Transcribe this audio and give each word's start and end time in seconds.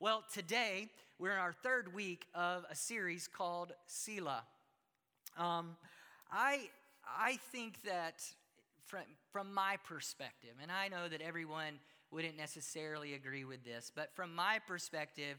Well, 0.00 0.22
today 0.32 0.90
we're 1.18 1.32
in 1.32 1.38
our 1.38 1.52
third 1.52 1.92
week 1.92 2.26
of 2.32 2.64
a 2.70 2.76
series 2.76 3.26
called 3.26 3.72
Selah. 3.88 4.44
Um, 5.36 5.76
I, 6.30 6.68
I 7.04 7.38
think 7.50 7.82
that 7.82 8.22
from, 8.86 9.00
from 9.32 9.52
my 9.52 9.76
perspective, 9.84 10.52
and 10.62 10.70
I 10.70 10.86
know 10.86 11.08
that 11.08 11.20
everyone 11.20 11.80
wouldn't 12.12 12.36
necessarily 12.36 13.14
agree 13.14 13.44
with 13.44 13.64
this, 13.64 13.90
but 13.92 14.14
from 14.14 14.32
my 14.36 14.60
perspective, 14.68 15.36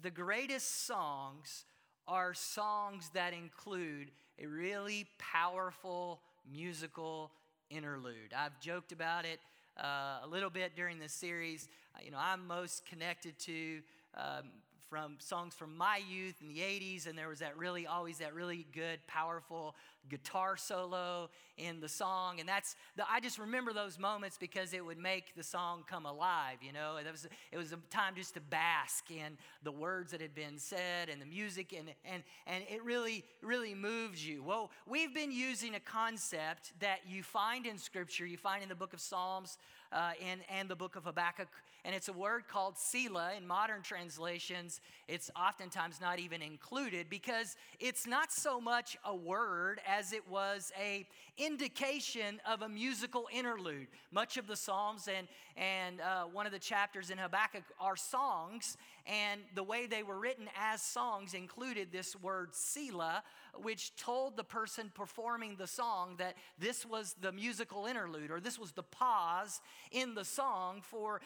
the 0.00 0.10
greatest 0.10 0.86
songs 0.86 1.66
are 2.08 2.32
songs 2.32 3.10
that 3.12 3.34
include 3.34 4.10
a 4.42 4.46
really 4.46 5.06
powerful 5.18 6.22
musical 6.50 7.30
interlude. 7.68 8.32
I've 8.34 8.58
joked 8.58 8.92
about 8.92 9.26
it 9.26 9.38
uh, 9.78 10.20
a 10.24 10.26
little 10.28 10.50
bit 10.50 10.74
during 10.76 10.98
this 10.98 11.12
series. 11.12 11.68
Uh, 11.94 11.98
you 12.04 12.10
know, 12.10 12.18
I'm 12.20 12.46
most 12.46 12.86
connected 12.86 13.38
to 13.40 13.80
um, 14.16 14.50
from 14.92 15.16
songs 15.20 15.54
from 15.54 15.74
my 15.74 16.02
youth 16.06 16.34
in 16.42 16.48
the 16.48 16.60
80s, 16.60 17.06
and 17.06 17.16
there 17.16 17.30
was 17.30 17.38
that 17.38 17.56
really, 17.56 17.86
always 17.86 18.18
that 18.18 18.34
really 18.34 18.66
good, 18.74 18.98
powerful 19.06 19.74
guitar 20.10 20.54
solo 20.58 21.30
in 21.56 21.80
the 21.80 21.88
song. 21.88 22.40
And 22.40 22.46
that's, 22.46 22.76
the, 22.96 23.10
I 23.10 23.18
just 23.18 23.38
remember 23.38 23.72
those 23.72 23.98
moments 23.98 24.36
because 24.38 24.74
it 24.74 24.84
would 24.84 24.98
make 24.98 25.34
the 25.34 25.42
song 25.42 25.84
come 25.88 26.04
alive, 26.04 26.58
you 26.60 26.74
know. 26.74 26.98
It 26.98 27.10
was, 27.10 27.26
it 27.50 27.56
was 27.56 27.72
a 27.72 27.78
time 27.88 28.14
just 28.16 28.34
to 28.34 28.42
bask 28.42 29.10
in 29.10 29.38
the 29.62 29.72
words 29.72 30.12
that 30.12 30.20
had 30.20 30.34
been 30.34 30.58
said 30.58 31.08
and 31.10 31.22
the 31.22 31.26
music, 31.26 31.72
and, 31.72 31.88
and, 32.04 32.22
and 32.46 32.62
it 32.68 32.84
really, 32.84 33.24
really 33.40 33.74
moves 33.74 34.26
you. 34.28 34.42
Well, 34.42 34.72
we've 34.86 35.14
been 35.14 35.32
using 35.32 35.74
a 35.74 35.80
concept 35.80 36.74
that 36.80 36.98
you 37.08 37.22
find 37.22 37.64
in 37.64 37.78
Scripture, 37.78 38.26
you 38.26 38.36
find 38.36 38.62
in 38.62 38.68
the 38.68 38.74
book 38.74 38.92
of 38.92 39.00
Psalms 39.00 39.56
uh, 39.90 40.12
and, 40.22 40.42
and 40.50 40.68
the 40.68 40.76
book 40.76 40.96
of 40.96 41.04
Habakkuk. 41.04 41.48
And 41.84 41.94
it's 41.96 42.08
a 42.08 42.12
word 42.12 42.46
called 42.46 42.78
Selah. 42.78 43.32
In 43.36 43.46
modern 43.46 43.82
translations, 43.82 44.80
it's 45.08 45.30
oftentimes 45.36 46.00
not 46.00 46.20
even 46.20 46.40
included 46.40 47.10
because 47.10 47.56
it's 47.80 48.06
not 48.06 48.30
so 48.30 48.60
much 48.60 48.96
a 49.04 49.14
word 49.14 49.80
as 49.86 50.12
it 50.12 50.28
was 50.28 50.72
a 50.80 51.06
indication 51.38 52.40
of 52.46 52.62
a 52.62 52.68
musical 52.68 53.26
interlude. 53.32 53.88
Much 54.12 54.36
of 54.36 54.46
the 54.46 54.54
Psalms 54.54 55.08
and, 55.08 55.26
and 55.56 56.00
uh, 56.00 56.24
one 56.24 56.46
of 56.46 56.52
the 56.52 56.58
chapters 56.58 57.10
in 57.10 57.18
Habakkuk 57.18 57.64
are 57.80 57.96
songs, 57.96 58.76
and 59.06 59.40
the 59.54 59.62
way 59.62 59.86
they 59.86 60.02
were 60.02 60.18
written 60.18 60.48
as 60.56 60.82
songs 60.82 61.34
included 61.34 61.90
this 61.90 62.14
word 62.14 62.54
Selah, 62.54 63.24
which 63.60 63.94
told 63.96 64.36
the 64.36 64.44
person 64.44 64.90
performing 64.94 65.56
the 65.56 65.66
song 65.66 66.14
that 66.18 66.36
this 66.58 66.86
was 66.86 67.14
the 67.20 67.32
musical 67.32 67.86
interlude 67.86 68.30
or 68.30 68.40
this 68.40 68.58
was 68.58 68.72
the 68.72 68.82
pause 68.82 69.60
in 69.90 70.14
the 70.14 70.24
song 70.24 70.80
for 70.82 71.20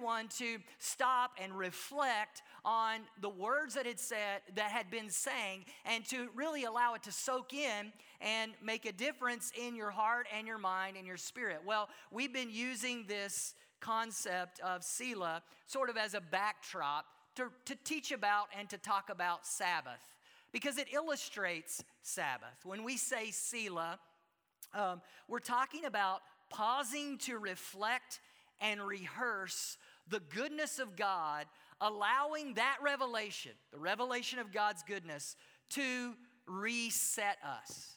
everyone 0.00 0.28
to 0.28 0.56
stop 0.78 1.32
and 1.42 1.56
reflect 1.56 2.42
on 2.64 3.00
the 3.20 3.28
words 3.28 3.74
that 3.74 3.84
had 3.84 4.00
said 4.00 4.40
that 4.54 4.70
had 4.70 4.90
been 4.90 5.10
sang 5.10 5.62
and 5.84 6.06
to 6.06 6.28
really 6.34 6.64
allow 6.64 6.94
it 6.94 7.02
to 7.02 7.12
soak 7.12 7.52
in 7.52 7.92
and 8.22 8.52
make 8.64 8.86
a 8.86 8.92
difference 8.92 9.52
in 9.60 9.76
your 9.76 9.90
heart 9.90 10.26
and 10.34 10.46
your 10.46 10.56
mind 10.56 10.96
and 10.96 11.06
your 11.06 11.18
spirit. 11.18 11.58
Well, 11.66 11.88
we've 12.10 12.32
been 12.32 12.50
using 12.50 13.04
this 13.08 13.54
concept 13.80 14.58
of 14.60 14.82
Selah 14.82 15.42
sort 15.66 15.90
of 15.90 15.98
as 15.98 16.14
a 16.14 16.20
backdrop 16.20 17.04
to, 17.36 17.48
to 17.66 17.76
teach 17.84 18.10
about 18.10 18.46
and 18.58 18.70
to 18.70 18.78
talk 18.78 19.10
about 19.10 19.46
Sabbath 19.46 20.14
because 20.50 20.78
it 20.78 20.86
illustrates 20.94 21.84
Sabbath. 22.00 22.64
When 22.64 22.84
we 22.84 22.96
say 22.96 23.30
Selah, 23.32 23.98
um, 24.72 25.02
we're 25.28 25.40
talking 25.40 25.84
about 25.84 26.20
pausing 26.48 27.18
to 27.18 27.36
reflect 27.38 28.20
and 28.60 28.86
rehearse 28.86 29.78
the 30.10 30.20
goodness 30.20 30.78
of 30.78 30.96
God, 30.96 31.46
allowing 31.80 32.54
that 32.54 32.78
revelation, 32.82 33.52
the 33.72 33.78
revelation 33.78 34.38
of 34.38 34.52
God's 34.52 34.82
goodness, 34.82 35.36
to 35.70 36.14
reset 36.46 37.38
us. 37.46 37.94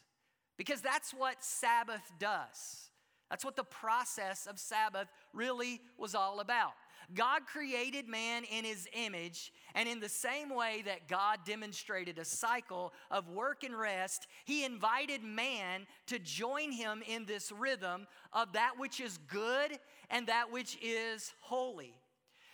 Because 0.57 0.81
that's 0.81 1.11
what 1.11 1.43
Sabbath 1.43 2.03
does. 2.19 2.89
That's 3.29 3.43
what 3.43 3.55
the 3.55 3.63
process 3.63 4.45
of 4.45 4.59
Sabbath 4.59 5.07
really 5.33 5.81
was 5.97 6.13
all 6.13 6.39
about. 6.39 6.73
God 7.13 7.45
created 7.45 8.07
man 8.07 8.43
in 8.43 8.63
his 8.63 8.87
image, 8.93 9.51
and 9.75 9.89
in 9.89 9.99
the 9.99 10.07
same 10.07 10.49
way 10.49 10.83
that 10.85 11.07
God 11.07 11.39
demonstrated 11.45 12.17
a 12.17 12.25
cycle 12.25 12.93
of 13.11 13.27
work 13.29 13.63
and 13.63 13.77
rest, 13.77 14.27
he 14.45 14.63
invited 14.63 15.23
man 15.23 15.85
to 16.07 16.19
join 16.19 16.71
him 16.71 17.03
in 17.07 17.25
this 17.25 17.51
rhythm 17.51 18.07
of 18.31 18.53
that 18.53 18.73
which 18.77 18.99
is 18.99 19.17
good 19.27 19.79
and 20.09 20.27
that 20.27 20.51
which 20.51 20.77
is 20.81 21.33
holy. 21.39 21.93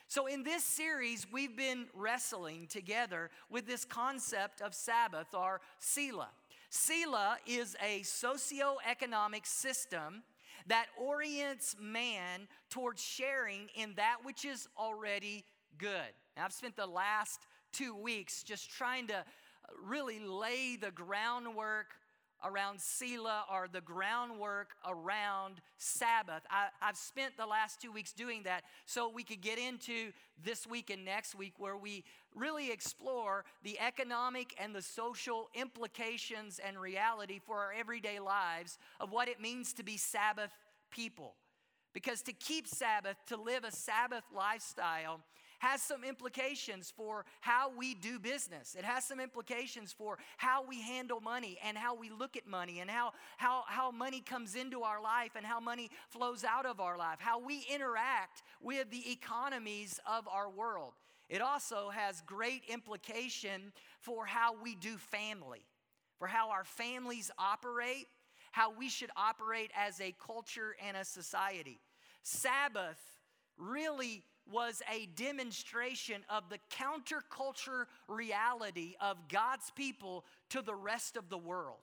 So, 0.09 0.25
in 0.25 0.42
this 0.42 0.64
series, 0.64 1.28
we've 1.31 1.56
been 1.56 1.86
wrestling 1.94 2.66
together 2.66 3.30
with 3.52 3.68
this 3.68 3.86
concept 3.86 4.59
of 4.59 4.74
Sabbath 4.74 5.36
or 5.36 5.62
Selah. 5.78 6.31
Selah 6.72 7.38
is 7.46 7.78
a 7.80 8.02
socio-economic 8.02 9.46
system 9.46 10.24
that 10.66 10.88
orients 11.00 11.75
man 11.80 12.47
towards 12.72 13.03
sharing 13.03 13.68
in 13.75 13.94
that 13.97 14.16
which 14.24 14.46
is 14.46 14.68
already 14.75 15.46
good. 15.78 16.09
And 16.36 16.44
I've 16.44 16.53
spent 16.53 16.76
the 16.76 16.88
last 16.88 17.41
two 17.72 17.94
weeks 17.94 18.41
just 18.41 18.72
trying 18.72 19.06
to 19.09 19.24
really 19.86 20.18
lay 20.18 20.76
the 20.76 20.90
groundwork 20.90 21.94
around 22.44 22.79
Selah 22.79 23.45
or 23.51 23.67
the 23.72 23.81
groundwork 23.81 24.72
around 24.88 25.61
Sabbath. 25.77 26.44
I, 26.50 26.67
have 26.79 26.97
spent 26.97 27.38
the 27.38 27.45
last 27.45 27.81
two 27.81 27.91
weeks 27.91 28.13
doing 28.13 28.44
that 28.44 28.63
so 28.85 29.09
we 29.09 29.23
could 29.23 29.41
get 29.41 29.57
into 29.57 30.11
this 30.44 30.66
week 30.66 30.89
and 30.89 31.03
next 31.03 31.35
week 31.35 31.53
where 31.57 31.78
we 31.78 32.03
really 32.35 32.72
explore 32.72 33.44
the 33.63 33.79
economic 33.79 34.55
and 34.59 34.73
the 34.73 34.81
social 34.81 35.49
implications 35.53 36.59
and 36.66 36.79
reality 36.79 37.39
for 37.45 37.57
our 37.57 37.73
everyday 37.73 38.19
lives 38.19 38.78
of 38.99 39.11
what 39.11 39.28
it 39.28 39.41
means 39.41 39.73
to 39.73 39.83
be 39.83 39.97
Sabbath 39.97 40.51
people. 40.91 41.35
Because 41.94 42.22
to 42.23 42.33
keep 42.33 42.67
Sabbath, 42.67 43.17
to 43.28 43.35
live 43.35 43.63
a 43.63 43.72
Sabbath 43.72 44.23
lifestyle, 44.33 45.22
has 45.59 45.81
some 45.81 46.03
implications 46.03 46.92
for 46.96 47.25
how 47.42 47.72
we 47.78 47.94
do 47.94 48.20
business. 48.20 48.75
It 48.78 48.84
has 48.84 49.06
some 49.06 49.20
implications 49.20 49.94
for 49.94 50.18
how 50.38 50.66
we 50.66 50.81
handle 50.81 51.22
money 51.22 51.58
and 51.64 51.78
how 51.78 51.96
we 51.96 52.09
look 52.09 52.36
at 52.36 52.47
money 52.47 52.80
and 52.80 52.90
how, 52.90 53.12
how, 53.38 53.64
how 53.68 53.92
money 53.92 54.22
comes 54.22 54.56
into 54.56 54.81
our 54.81 55.02
life 55.02 55.31
and 55.36 55.46
how 55.46 55.59
money 55.59 55.90
flows 56.09 56.44
out 56.44 56.66
of 56.66 56.80
our 56.80 56.97
life, 56.97 57.18
how 57.20 57.40
we 57.40 57.66
interact 57.74 58.42
with 58.62 58.90
the 58.90 59.12
economies 59.12 60.00
of 60.06 60.28
our 60.28 60.50
world. 60.50 60.94
It 61.30 61.42
also 61.42 61.90
has 61.90 62.22
great 62.26 62.64
implication 62.68 63.72
for 64.00 64.26
how 64.26 64.56
we 64.62 64.76
do 64.76 64.97
family, 64.97 65.62
for 66.18 66.28
how 66.28 66.50
our 66.50 66.64
families 66.64 67.30
operate, 67.38 68.08
how 68.52 68.74
we 68.74 68.90
should 68.90 69.12
operate 69.16 69.72
as 69.78 70.02
a 70.02 70.16
culture 70.26 70.76
and 70.86 70.97
a 70.97 71.06
society. 71.06 71.80
Sabbath 72.24 72.97
really 73.58 74.24
was 74.51 74.81
a 74.93 75.07
demonstration 75.15 76.23
of 76.29 76.43
the 76.49 76.59
counterculture 76.71 77.85
reality 78.07 78.95
of 79.01 79.17
God's 79.27 79.71
people 79.71 80.25
to 80.49 80.61
the 80.61 80.75
rest 80.75 81.17
of 81.17 81.29
the 81.29 81.37
world. 81.37 81.77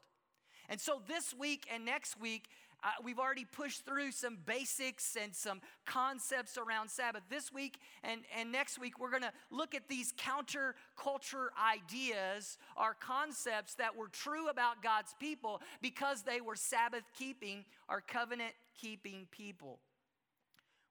And 0.68 0.80
so 0.80 1.00
this 1.06 1.32
week 1.32 1.66
and 1.72 1.84
next 1.84 2.20
week, 2.20 2.48
uh, 2.84 2.90
we've 3.02 3.18
already 3.18 3.44
pushed 3.44 3.84
through 3.84 4.12
some 4.12 4.38
basics 4.46 5.16
and 5.20 5.34
some 5.34 5.60
concepts 5.86 6.58
around 6.58 6.88
Sabbath. 6.88 7.22
This 7.30 7.52
week 7.52 7.78
and, 8.04 8.20
and 8.38 8.52
next 8.52 8.78
week, 8.78 9.00
we're 9.00 9.10
going 9.10 9.22
to 9.22 9.32
look 9.50 9.74
at 9.74 9.88
these 9.88 10.12
counterculture 10.12 11.48
ideas 11.58 12.58
or 12.76 12.94
concepts 13.00 13.74
that 13.74 13.96
were 13.96 14.08
true 14.08 14.48
about 14.48 14.82
God's 14.82 15.14
people 15.18 15.62
because 15.80 16.22
they 16.22 16.40
were 16.40 16.56
Sabbath 16.56 17.04
keeping 17.18 17.64
or 17.88 18.00
covenant 18.00 18.52
keeping 18.80 19.26
people. 19.30 19.78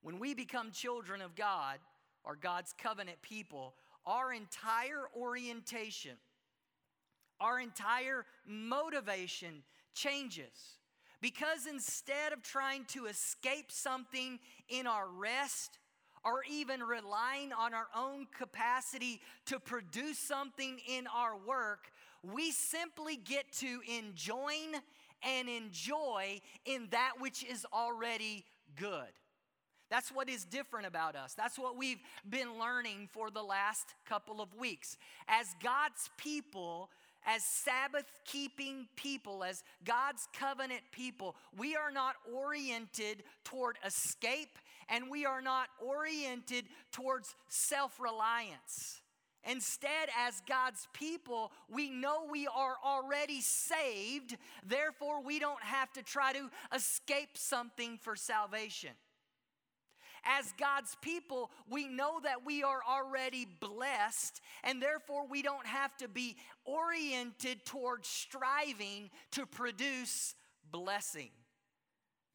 When 0.06 0.20
we 0.20 0.36
become 0.36 0.70
children 0.70 1.20
of 1.20 1.36
God 1.36 1.80
or 2.24 2.36
God's 2.36 2.76
covenant 2.78 3.24
people, 3.24 3.74
our 4.06 4.32
entire 4.32 5.06
orientation, 5.18 6.12
our 7.42 7.60
entire 7.60 8.24
motivation 8.46 9.64
changes. 9.96 10.78
Because 11.22 11.66
instead 11.68 12.34
of 12.34 12.44
trying 12.44 12.86
to 12.90 13.08
escape 13.08 13.72
something 13.72 14.38
in 14.70 14.86
our 14.86 15.08
rest, 15.10 15.80
or 16.24 16.44
even 16.52 16.84
relying 16.84 17.52
on 17.52 17.74
our 17.74 17.88
own 17.98 18.28
capacity 18.38 19.20
to 19.48 19.60
produce 19.60 20.20
something 20.20 20.78
in 20.88 21.08
our 21.08 21.36
work, 21.36 21.92
we 22.22 22.52
simply 22.52 23.16
get 23.16 23.52
to 23.54 23.80
enjoin 23.88 24.76
and 25.24 25.50
enjoy 25.50 26.40
in 26.66 26.90
that 26.92 27.14
which 27.18 27.44
is 27.44 27.66
already 27.74 28.46
good. 28.76 29.10
That's 29.90 30.12
what 30.12 30.30
is 30.30 30.46
different 30.46 30.88
about 30.88 31.16
us. 31.16 31.34
That's 31.34 31.60
what 31.60 31.78
we've 31.78 32.00
been 32.28 32.60
learning 32.60 33.10
for 33.12 33.30
the 33.30 33.44
last 33.44 33.94
couple 34.08 34.42
of 34.42 34.56
weeks. 34.56 34.98
As 35.28 35.56
God's 35.64 36.10
people, 36.18 36.90
as 37.26 37.44
Sabbath 37.44 38.06
keeping 38.26 38.88
people, 38.96 39.44
as 39.44 39.64
God's 39.84 40.28
covenant 40.34 40.82
people, 40.92 41.36
we 41.58 41.76
are 41.76 41.92
not 41.92 42.16
oriented 42.34 43.24
toward 43.44 43.78
escape 43.86 44.58
and 44.90 45.10
we 45.10 45.26
are 45.26 45.42
not 45.42 45.68
oriented 45.80 46.66
towards 46.92 47.36
self 47.48 48.00
reliance. 48.00 49.02
Instead, 49.48 50.10
as 50.18 50.42
God's 50.48 50.88
people, 50.94 51.52
we 51.70 51.92
know 51.92 52.26
we 52.32 52.48
are 52.48 52.76
already 52.84 53.42
saved, 53.42 54.38
therefore, 54.66 55.22
we 55.22 55.38
don't 55.38 55.62
have 55.62 55.94
to 55.94 56.02
try 56.02 56.34
to 56.34 56.50
escape 56.74 57.30
something 57.36 58.00
for 58.02 58.16
salvation. 58.16 58.90
As 60.26 60.54
God's 60.60 60.96
people, 61.02 61.52
we 61.70 61.88
know 61.88 62.20
that 62.24 62.46
we 62.46 62.64
are 62.64 62.82
already 62.90 63.48
blessed, 63.60 64.42
and 64.64 64.82
therefore 64.82 65.28
we 65.28 65.42
don't 65.42 65.68
have 65.68 65.96
to 65.98 66.08
be 66.08 66.36
oriented 66.66 67.64
towards 67.66 68.08
striving 68.08 69.12
to 69.32 69.46
produce 69.46 70.36
blessing. 70.72 71.30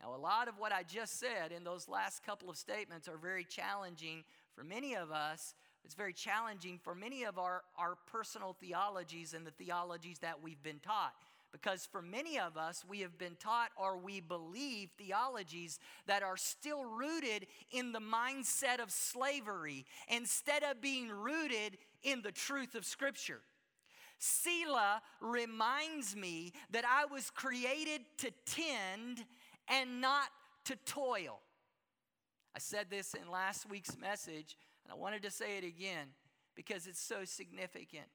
Now, 0.00 0.14
a 0.14 0.16
lot 0.16 0.48
of 0.48 0.58
what 0.58 0.72
I 0.72 0.82
just 0.82 1.18
said 1.18 1.52
in 1.54 1.64
those 1.64 1.88
last 1.88 2.24
couple 2.24 2.48
of 2.48 2.56
statements 2.56 3.08
are 3.08 3.18
very 3.18 3.44
challenging 3.44 4.24
for 4.54 4.64
many 4.64 4.94
of 4.94 5.10
us. 5.10 5.54
It's 5.84 5.94
very 5.94 6.12
challenging 6.12 6.78
for 6.82 6.94
many 6.94 7.24
of 7.24 7.38
our, 7.38 7.62
our 7.76 7.96
personal 8.06 8.54
theologies 8.58 9.34
and 9.34 9.46
the 9.46 9.50
theologies 9.50 10.18
that 10.20 10.42
we've 10.42 10.62
been 10.62 10.78
taught. 10.78 11.14
Because 11.52 11.88
for 11.90 12.00
many 12.00 12.38
of 12.38 12.56
us, 12.56 12.84
we 12.88 13.00
have 13.00 13.18
been 13.18 13.36
taught 13.36 13.70
or 13.76 13.98
we 13.98 14.20
believe 14.20 14.90
theologies 14.96 15.80
that 16.06 16.22
are 16.22 16.36
still 16.36 16.84
rooted 16.84 17.46
in 17.72 17.92
the 17.92 18.00
mindset 18.00 18.80
of 18.80 18.90
slavery 18.90 19.84
instead 20.08 20.62
of 20.62 20.80
being 20.80 21.10
rooted 21.10 21.76
in 22.02 22.22
the 22.22 22.30
truth 22.32 22.74
of 22.74 22.84
Scripture. 22.84 23.40
Selah 24.18 25.02
reminds 25.20 26.14
me 26.14 26.52
that 26.70 26.84
I 26.84 27.06
was 27.06 27.30
created 27.30 28.02
to 28.18 28.30
tend 28.44 29.24
and 29.66 30.00
not 30.00 30.28
to 30.66 30.76
toil. 30.84 31.40
I 32.54 32.58
said 32.58 32.86
this 32.90 33.14
in 33.14 33.30
last 33.30 33.68
week's 33.68 33.96
message, 33.98 34.56
and 34.84 34.92
I 34.92 34.94
wanted 34.94 35.22
to 35.22 35.30
say 35.30 35.56
it 35.56 35.64
again 35.64 36.08
because 36.54 36.86
it's 36.86 37.00
so 37.00 37.24
significant. 37.24 38.06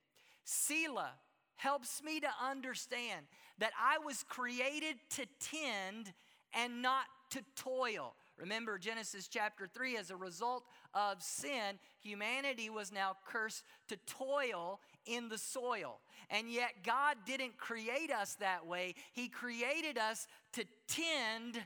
Selah 0.43 1.13
helps 1.55 2.03
me 2.03 2.19
to 2.19 2.29
understand 2.43 3.25
that 3.59 3.71
I 3.79 3.97
was 4.03 4.23
created 4.27 4.97
to 5.11 5.25
tend 5.39 6.13
and 6.53 6.81
not 6.81 7.05
to 7.31 7.41
toil. 7.55 8.15
Remember 8.37 8.77
Genesis 8.77 9.27
chapter 9.27 9.67
3, 9.67 9.97
as 9.97 10.11
a 10.11 10.15
result 10.15 10.65
of 10.93 11.21
sin, 11.21 11.79
humanity 12.01 12.69
was 12.69 12.91
now 12.91 13.15
cursed 13.25 13.63
to 13.87 13.97
toil 14.05 14.79
in 15.05 15.29
the 15.29 15.37
soil. 15.37 15.99
And 16.29 16.49
yet, 16.49 16.83
God 16.83 17.17
didn't 17.25 17.57
create 17.57 18.11
us 18.11 18.35
that 18.35 18.65
way, 18.65 18.95
He 19.13 19.29
created 19.29 19.97
us 19.97 20.27
to 20.53 20.65
tend 20.87 21.63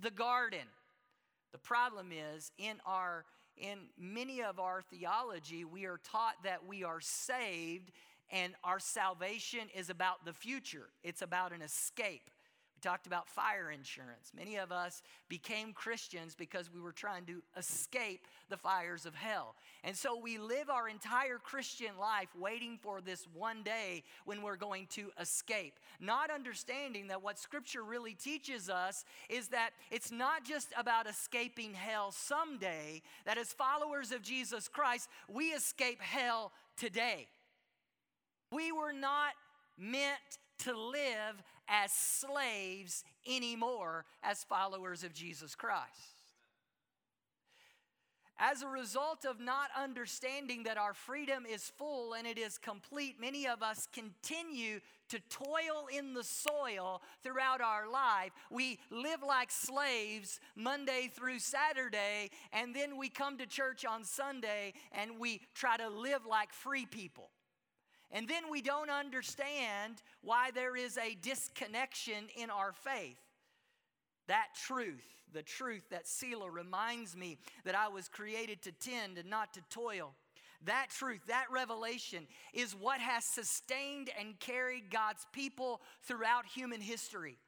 the 0.00 0.10
garden. 0.10 0.66
The 1.52 1.58
problem 1.58 2.10
is, 2.12 2.52
in 2.58 2.76
our 2.86 3.24
in 3.56 3.78
many 3.98 4.42
of 4.42 4.58
our 4.58 4.82
theology, 4.82 5.64
we 5.64 5.84
are 5.84 6.00
taught 6.10 6.42
that 6.42 6.66
we 6.66 6.84
are 6.84 7.00
saved 7.00 7.90
and 8.32 8.54
our 8.64 8.80
salvation 8.80 9.68
is 9.74 9.90
about 9.90 10.24
the 10.24 10.32
future. 10.32 10.88
It's 11.04 11.22
about 11.22 11.52
an 11.52 11.60
escape 11.60 12.30
We 12.74 12.80
talked 12.80 13.06
about 13.06 13.28
fire 13.28 13.70
insurance. 13.70 14.32
Many 14.34 14.56
of 14.56 14.72
us 14.72 15.02
became 15.28 15.74
Christians 15.74 16.34
because 16.34 16.72
we 16.72 16.80
were 16.80 16.92
trying 16.92 17.26
to 17.26 17.42
escape 17.56 18.26
the 18.48 18.56
fires 18.56 19.04
of 19.04 19.14
hell. 19.14 19.54
And 19.84 19.94
so 19.94 20.18
we 20.18 20.38
live 20.38 20.70
our 20.70 20.88
entire 20.88 21.38
Christian 21.38 21.98
life 22.00 22.28
waiting 22.36 22.78
for 22.80 23.02
this 23.02 23.26
one 23.34 23.62
day 23.62 24.02
when 24.24 24.40
we're 24.40 24.56
going 24.56 24.86
to 24.92 25.10
escape, 25.20 25.78
not 26.00 26.30
understanding 26.30 27.08
that 27.08 27.22
what 27.22 27.38
Scripture 27.38 27.84
really 27.84 28.14
teaches 28.14 28.70
us 28.70 29.04
is 29.28 29.48
that 29.48 29.70
it's 29.90 30.10
not 30.10 30.42
just 30.44 30.68
about 30.76 31.06
escaping 31.06 31.74
hell 31.74 32.10
someday, 32.10 33.02
that 33.26 33.36
as 33.36 33.52
followers 33.52 34.10
of 34.10 34.22
Jesus 34.22 34.68
Christ, 34.68 35.10
we 35.28 35.48
escape 35.48 36.00
hell 36.00 36.50
today. 36.76 37.28
We 38.52 38.70
were 38.70 38.92
not 38.92 39.32
meant 39.78 40.20
to 40.60 40.76
live 40.76 41.42
as 41.68 41.90
slaves 41.90 43.04
anymore 43.26 44.04
as 44.22 44.44
followers 44.44 45.02
of 45.02 45.14
Jesus 45.14 45.54
Christ. 45.54 46.22
As 48.38 48.62
a 48.62 48.66
result 48.66 49.24
of 49.24 49.38
not 49.40 49.68
understanding 49.80 50.64
that 50.64 50.76
our 50.76 50.94
freedom 50.94 51.44
is 51.48 51.72
full 51.78 52.14
and 52.14 52.26
it 52.26 52.38
is 52.38 52.58
complete, 52.58 53.20
many 53.20 53.46
of 53.46 53.62
us 53.62 53.86
continue 53.92 54.80
to 55.10 55.20
toil 55.30 55.86
in 55.96 56.12
the 56.12 56.24
soil 56.24 57.02
throughout 57.22 57.60
our 57.60 57.88
life. 57.88 58.32
We 58.50 58.80
live 58.90 59.22
like 59.26 59.50
slaves 59.52 60.40
Monday 60.56 61.10
through 61.14 61.38
Saturday, 61.38 62.30
and 62.52 62.74
then 62.74 62.96
we 62.96 63.08
come 63.08 63.38
to 63.38 63.46
church 63.46 63.84
on 63.84 64.02
Sunday 64.02 64.72
and 64.90 65.20
we 65.20 65.42
try 65.54 65.76
to 65.76 65.88
live 65.88 66.26
like 66.28 66.52
free 66.52 66.86
people. 66.86 67.30
And 68.12 68.28
then 68.28 68.44
we 68.50 68.60
don't 68.60 68.90
understand 68.90 70.02
why 70.20 70.50
there 70.50 70.76
is 70.76 70.98
a 70.98 71.14
disconnection 71.14 72.28
in 72.36 72.50
our 72.50 72.72
faith. 72.72 73.18
That 74.28 74.48
truth, 74.66 75.04
the 75.32 75.42
truth 75.42 75.88
that 75.90 76.06
Selah 76.06 76.50
reminds 76.50 77.16
me 77.16 77.38
that 77.64 77.74
I 77.74 77.88
was 77.88 78.08
created 78.08 78.62
to 78.62 78.72
tend 78.72 79.16
and 79.16 79.30
not 79.30 79.54
to 79.54 79.60
toil. 79.70 80.14
That 80.66 80.88
truth, 80.90 81.22
that 81.26 81.46
revelation 81.50 82.26
is 82.52 82.76
what 82.76 83.00
has 83.00 83.24
sustained 83.24 84.10
and 84.18 84.38
carried 84.38 84.90
God's 84.90 85.26
people 85.32 85.80
throughout 86.02 86.44
human 86.46 86.80
history 86.80 87.38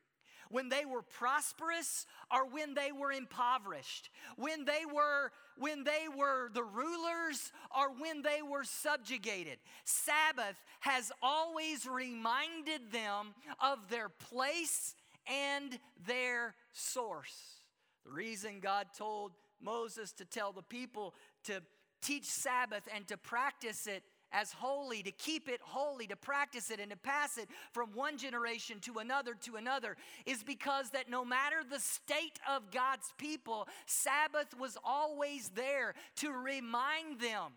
when 0.55 0.69
they 0.69 0.85
were 0.85 1.03
prosperous 1.03 2.07
or 2.33 2.47
when 2.47 2.75
they 2.75 2.93
were 2.93 3.11
impoverished, 3.11 4.09
when 4.37 4.65
they 4.65 4.83
were 4.87 5.33
when 5.59 5.83
they 5.83 6.07
were 6.17 6.49
the 6.55 6.63
rulers 6.63 7.51
or 7.77 7.91
when 7.99 8.23
they 8.23 8.41
were 8.41 8.63
subjugated. 8.63 9.59
Sabbath 9.85 10.55
has 10.79 11.11
always 11.21 11.89
reminded 11.89 12.93
them 12.93 13.35
of 13.61 13.89
their 13.91 14.09
place 14.09 14.95
and 15.27 15.77
their 16.07 16.55
source. 16.73 17.63
The 18.05 18.13
reason 18.13 18.61
God 18.61 18.87
told 18.97 19.33
Moses 19.61 20.13
to 20.13 20.25
tell 20.25 20.53
the 20.53 20.63
people 20.63 21.15
to 21.45 21.63
teach 22.01 22.27
Sabbath 22.27 22.89
and 22.95 23.09
to 23.09 23.17
practice 23.17 23.89
it 23.89 24.05
as 24.35 24.53
holy, 24.53 25.03
to 25.03 25.13
keep 25.13 25.49
it 25.49 25.61
holy, 25.63 26.07
to 26.09 26.17
practice 26.17 26.71
it, 26.71 26.81
and 26.81 26.91
to 26.91 26.97
pass 26.97 27.39
it 27.39 27.49
from 27.73 27.91
one 27.95 28.19
generation 28.19 28.81
to 28.81 28.99
another 28.99 29.35
to 29.43 29.57
another 29.57 29.97
is 30.27 30.43
because 30.43 30.91
that 30.91 31.09
no 31.09 31.25
matter 31.25 31.63
the 31.69 31.79
state 31.79 32.41
of 32.51 32.71
God's 32.73 33.13
people, 33.17 33.69
Sabbath 33.87 34.59
was 34.59 34.77
always 34.85 35.51
there 35.51 35.95
to 36.17 36.33
remind 36.33 37.21
them 37.21 37.53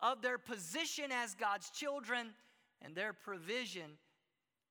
of 0.00 0.22
their 0.22 0.38
position 0.38 1.10
as 1.10 1.34
God's 1.34 1.70
children 1.70 2.28
and 2.82 2.94
their 2.94 3.12
provision 3.12 3.98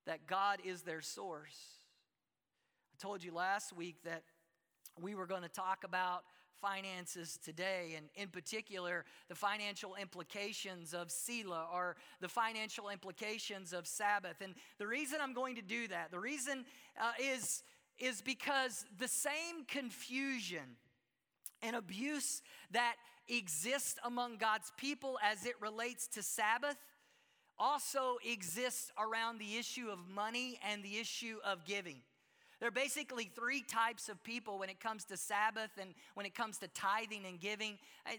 that 0.05 0.27
God 0.27 0.59
is 0.63 0.83
their 0.83 1.01
source. 1.01 1.57
I 2.93 3.01
told 3.01 3.23
you 3.23 3.33
last 3.33 3.75
week 3.75 3.97
that 4.05 4.23
we 5.01 5.15
were 5.15 5.25
going 5.25 5.41
to 5.41 5.49
talk 5.49 5.83
about 5.83 6.23
finances 6.61 7.39
today, 7.43 7.93
and 7.97 8.07
in 8.15 8.29
particular, 8.29 9.05
the 9.29 9.35
financial 9.35 9.95
implications 9.95 10.93
of 10.93 11.11
Selah 11.11 11.67
or 11.73 11.95
the 12.21 12.27
financial 12.27 12.89
implications 12.89 13.73
of 13.73 13.87
Sabbath. 13.87 14.41
And 14.41 14.55
the 14.77 14.87
reason 14.87 15.19
I'm 15.21 15.33
going 15.33 15.55
to 15.55 15.61
do 15.61 15.87
that, 15.87 16.11
the 16.11 16.19
reason 16.19 16.65
uh, 16.99 17.11
is, 17.19 17.63
is 17.99 18.21
because 18.21 18.85
the 18.97 19.07
same 19.07 19.65
confusion 19.67 20.77
and 21.61 21.75
abuse 21.75 22.41
that 22.71 22.95
exists 23.27 23.97
among 24.03 24.37
God's 24.37 24.71
people 24.77 25.17
as 25.23 25.45
it 25.45 25.55
relates 25.61 26.07
to 26.09 26.23
Sabbath 26.23 26.77
also 27.57 28.17
exists 28.25 28.91
around 28.99 29.39
the 29.39 29.57
issue 29.57 29.87
of 29.89 29.99
money 30.13 30.59
and 30.69 30.83
the 30.83 30.97
issue 30.97 31.37
of 31.45 31.65
giving. 31.65 32.01
There 32.59 32.67
are 32.69 32.71
basically 32.71 33.29
three 33.35 33.61
types 33.61 34.07
of 34.07 34.23
people 34.23 34.59
when 34.59 34.69
it 34.69 34.79
comes 34.79 35.03
to 35.05 35.17
Sabbath 35.17 35.71
and 35.79 35.93
when 36.13 36.25
it 36.25 36.33
comes 36.33 36.57
to 36.59 36.67
tithing 36.69 37.25
and 37.25 37.39
giving. 37.39 37.77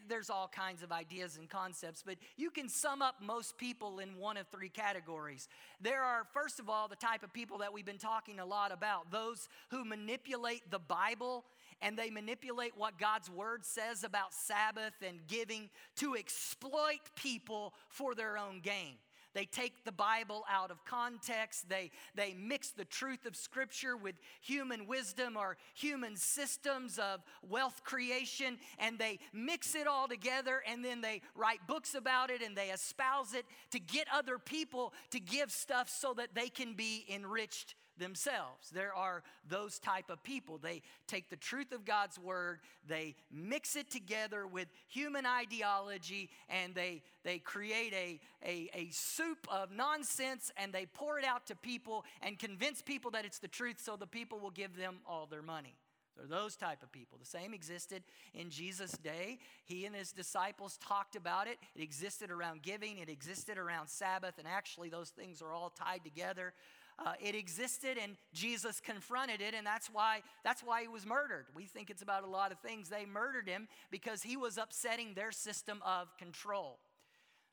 There's 0.08 0.28
all 0.28 0.48
kinds 0.48 0.82
of 0.82 0.92
ideas 0.92 1.38
and 1.38 1.48
concepts, 1.48 2.02
but 2.04 2.16
you 2.36 2.50
can 2.50 2.68
sum 2.68 3.00
up 3.00 3.16
most 3.20 3.56
people 3.56 3.98
in 3.98 4.16
one 4.18 4.36
of 4.36 4.46
three 4.48 4.68
categories. 4.68 5.48
There 5.80 6.02
are, 6.02 6.24
first 6.34 6.60
of 6.60 6.68
all, 6.68 6.86
the 6.86 6.96
type 6.96 7.22
of 7.22 7.32
people 7.32 7.58
that 7.58 7.72
we've 7.72 7.86
been 7.86 7.98
talking 7.98 8.38
a 8.38 8.46
lot 8.46 8.72
about 8.72 9.10
those 9.10 9.48
who 9.70 9.84
manipulate 9.84 10.70
the 10.70 10.78
Bible 10.78 11.44
and 11.82 11.96
they 11.96 12.10
manipulate 12.10 12.72
what 12.76 12.98
God's 12.98 13.30
word 13.30 13.64
says 13.64 14.04
about 14.04 14.32
Sabbath 14.32 14.94
and 15.06 15.18
giving 15.26 15.68
to 15.96 16.14
exploit 16.14 17.00
people 17.14 17.74
for 17.88 18.14
their 18.14 18.38
own 18.38 18.60
gain. 18.60 18.94
They 19.36 19.44
take 19.44 19.84
the 19.84 19.92
Bible 19.92 20.46
out 20.50 20.70
of 20.70 20.82
context. 20.86 21.68
They, 21.68 21.90
they 22.14 22.34
mix 22.38 22.70
the 22.70 22.86
truth 22.86 23.26
of 23.26 23.36
Scripture 23.36 23.94
with 23.94 24.14
human 24.40 24.86
wisdom 24.86 25.36
or 25.36 25.58
human 25.74 26.16
systems 26.16 26.98
of 26.98 27.20
wealth 27.46 27.84
creation, 27.84 28.56
and 28.78 28.98
they 28.98 29.18
mix 29.34 29.74
it 29.74 29.86
all 29.86 30.08
together, 30.08 30.62
and 30.66 30.82
then 30.82 31.02
they 31.02 31.20
write 31.34 31.66
books 31.66 31.94
about 31.94 32.30
it 32.30 32.40
and 32.40 32.56
they 32.56 32.70
espouse 32.70 33.34
it 33.34 33.44
to 33.72 33.78
get 33.78 34.06
other 34.10 34.38
people 34.38 34.94
to 35.10 35.20
give 35.20 35.52
stuff 35.52 35.90
so 35.90 36.14
that 36.14 36.34
they 36.34 36.48
can 36.48 36.72
be 36.72 37.04
enriched 37.06 37.74
themselves. 37.98 38.70
There 38.70 38.94
are 38.94 39.22
those 39.48 39.78
type 39.78 40.10
of 40.10 40.22
people. 40.22 40.58
They 40.58 40.82
take 41.06 41.30
the 41.30 41.36
truth 41.36 41.72
of 41.72 41.84
God's 41.84 42.18
word, 42.18 42.60
they 42.88 43.14
mix 43.30 43.76
it 43.76 43.90
together 43.90 44.46
with 44.46 44.68
human 44.88 45.26
ideology, 45.26 46.30
and 46.48 46.74
they, 46.74 47.02
they 47.24 47.38
create 47.38 47.92
a, 47.92 48.20
a, 48.44 48.70
a 48.74 48.88
soup 48.92 49.46
of 49.50 49.70
nonsense 49.70 50.50
and 50.56 50.72
they 50.72 50.86
pour 50.86 51.18
it 51.18 51.24
out 51.24 51.46
to 51.46 51.56
people 51.56 52.04
and 52.22 52.38
convince 52.38 52.82
people 52.82 53.10
that 53.12 53.24
it's 53.24 53.38
the 53.38 53.48
truth 53.48 53.80
so 53.82 53.96
the 53.96 54.06
people 54.06 54.38
will 54.38 54.50
give 54.50 54.76
them 54.76 54.96
all 55.08 55.26
their 55.26 55.42
money. 55.42 55.76
They're 56.16 56.26
those 56.26 56.56
type 56.56 56.82
of 56.82 56.90
people. 56.90 57.18
The 57.18 57.26
same 57.26 57.52
existed 57.52 58.02
in 58.34 58.48
Jesus' 58.50 58.92
day. 58.92 59.38
He 59.64 59.84
and 59.84 59.94
his 59.94 60.12
disciples 60.12 60.78
talked 60.78 61.14
about 61.14 61.46
it. 61.46 61.58
It 61.74 61.82
existed 61.82 62.30
around 62.30 62.62
giving, 62.62 62.98
it 62.98 63.08
existed 63.10 63.58
around 63.58 63.88
Sabbath, 63.88 64.38
and 64.38 64.46
actually, 64.48 64.88
those 64.88 65.10
things 65.10 65.42
are 65.42 65.52
all 65.52 65.70
tied 65.70 66.04
together. 66.04 66.54
Uh, 66.98 67.12
it 67.20 67.34
existed 67.34 67.98
and 68.02 68.16
jesus 68.32 68.80
confronted 68.80 69.42
it 69.42 69.52
and 69.52 69.66
that's 69.66 69.88
why 69.88 70.22
that's 70.42 70.62
why 70.62 70.80
he 70.80 70.88
was 70.88 71.04
murdered. 71.04 71.44
We 71.54 71.64
think 71.64 71.90
it's 71.90 72.02
about 72.02 72.24
a 72.24 72.26
lot 72.26 72.52
of 72.52 72.58
things. 72.60 72.88
They 72.88 73.04
murdered 73.04 73.48
him 73.48 73.68
because 73.90 74.22
he 74.22 74.36
was 74.36 74.56
upsetting 74.56 75.12
their 75.14 75.30
system 75.30 75.82
of 75.84 76.16
control. 76.16 76.78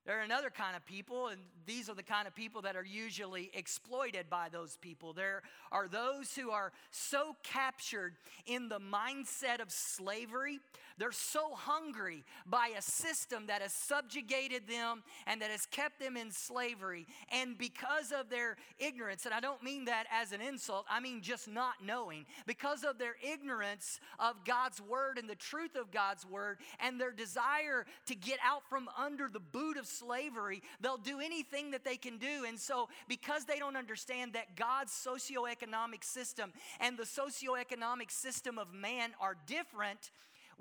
There 0.05 0.19
are 0.19 0.23
another 0.23 0.49
kind 0.49 0.75
of 0.75 0.85
people, 0.85 1.27
and 1.27 1.39
these 1.65 1.89
are 1.89 1.95
the 1.95 2.03
kind 2.03 2.27
of 2.27 2.35
people 2.35 2.61
that 2.63 2.75
are 2.75 2.83
usually 2.83 3.49
exploited 3.53 4.29
by 4.29 4.49
those 4.49 4.75
people. 4.75 5.13
There 5.13 5.43
are 5.71 5.87
those 5.87 6.35
who 6.35 6.51
are 6.51 6.73
so 6.91 7.37
captured 7.41 8.15
in 8.45 8.67
the 8.67 8.79
mindset 8.79 9.61
of 9.61 9.71
slavery 9.71 10.59
they're 10.97 11.11
so 11.11 11.53
hungry 11.53 12.23
by 12.45 12.71
a 12.77 12.81
system 12.81 13.47
that 13.47 13.61
has 13.61 13.73
subjugated 13.73 14.67
them 14.67 15.03
and 15.27 15.41
that 15.41 15.51
has 15.51 15.65
kept 15.65 15.99
them 15.99 16.17
in 16.17 16.31
slavery. 16.31 17.07
And 17.31 17.57
because 17.57 18.11
of 18.11 18.29
their 18.29 18.57
ignorance, 18.79 19.25
and 19.25 19.33
I 19.33 19.39
don't 19.39 19.63
mean 19.63 19.85
that 19.85 20.05
as 20.11 20.31
an 20.31 20.41
insult, 20.41 20.85
I 20.89 20.99
mean 20.99 21.21
just 21.21 21.47
not 21.47 21.75
knowing, 21.85 22.25
because 22.45 22.83
of 22.83 22.97
their 22.97 23.15
ignorance 23.23 23.99
of 24.19 24.45
God's 24.45 24.81
word 24.81 25.17
and 25.17 25.29
the 25.29 25.35
truth 25.35 25.75
of 25.75 25.91
God's 25.91 26.25
word 26.25 26.59
and 26.79 26.99
their 26.99 27.11
desire 27.11 27.85
to 28.07 28.15
get 28.15 28.39
out 28.43 28.63
from 28.69 28.89
under 28.97 29.27
the 29.27 29.39
boot 29.39 29.77
of 29.77 29.85
slavery, 29.85 30.61
they'll 30.81 30.97
do 30.97 31.19
anything 31.19 31.71
that 31.71 31.83
they 31.83 31.97
can 31.97 32.17
do. 32.17 32.45
And 32.47 32.59
so, 32.59 32.89
because 33.07 33.45
they 33.45 33.59
don't 33.59 33.75
understand 33.75 34.33
that 34.33 34.55
God's 34.55 34.91
socioeconomic 34.91 36.03
system 36.03 36.53
and 36.79 36.97
the 36.97 37.03
socioeconomic 37.03 38.11
system 38.11 38.57
of 38.57 38.73
man 38.73 39.11
are 39.19 39.35
different, 39.45 40.11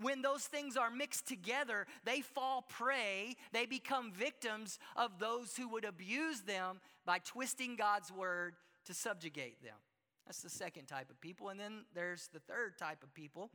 when 0.03 0.23
those 0.23 0.45
things 0.45 0.77
are 0.77 0.91
mixed 0.91 1.27
together, 1.27 1.87
they 2.05 2.21
fall 2.21 2.63
prey, 2.63 3.37
they 3.53 3.67
become 3.67 4.13
victims 4.13 4.79
of 4.97 5.19
those 5.19 5.57
who 5.57 5.69
would 5.69 5.85
abuse 5.85 6.41
them 6.41 6.81
by 7.05 7.19
twisting 7.19 7.77
God's 7.77 8.13
word 8.13 8.55
to 8.87 8.95
subjugate 8.95 9.63
them. 9.63 9.77
That's 10.27 10.43
the 10.43 10.51
second 10.51 10.87
type 10.87 11.11
of 11.11 11.21
people. 11.21 11.49
And 11.49 11.59
then 11.59 11.85
there's 11.95 12.29
the 12.33 12.41
third 12.41 12.79
type 12.79 13.03
of 13.03 13.13
people 13.15 13.51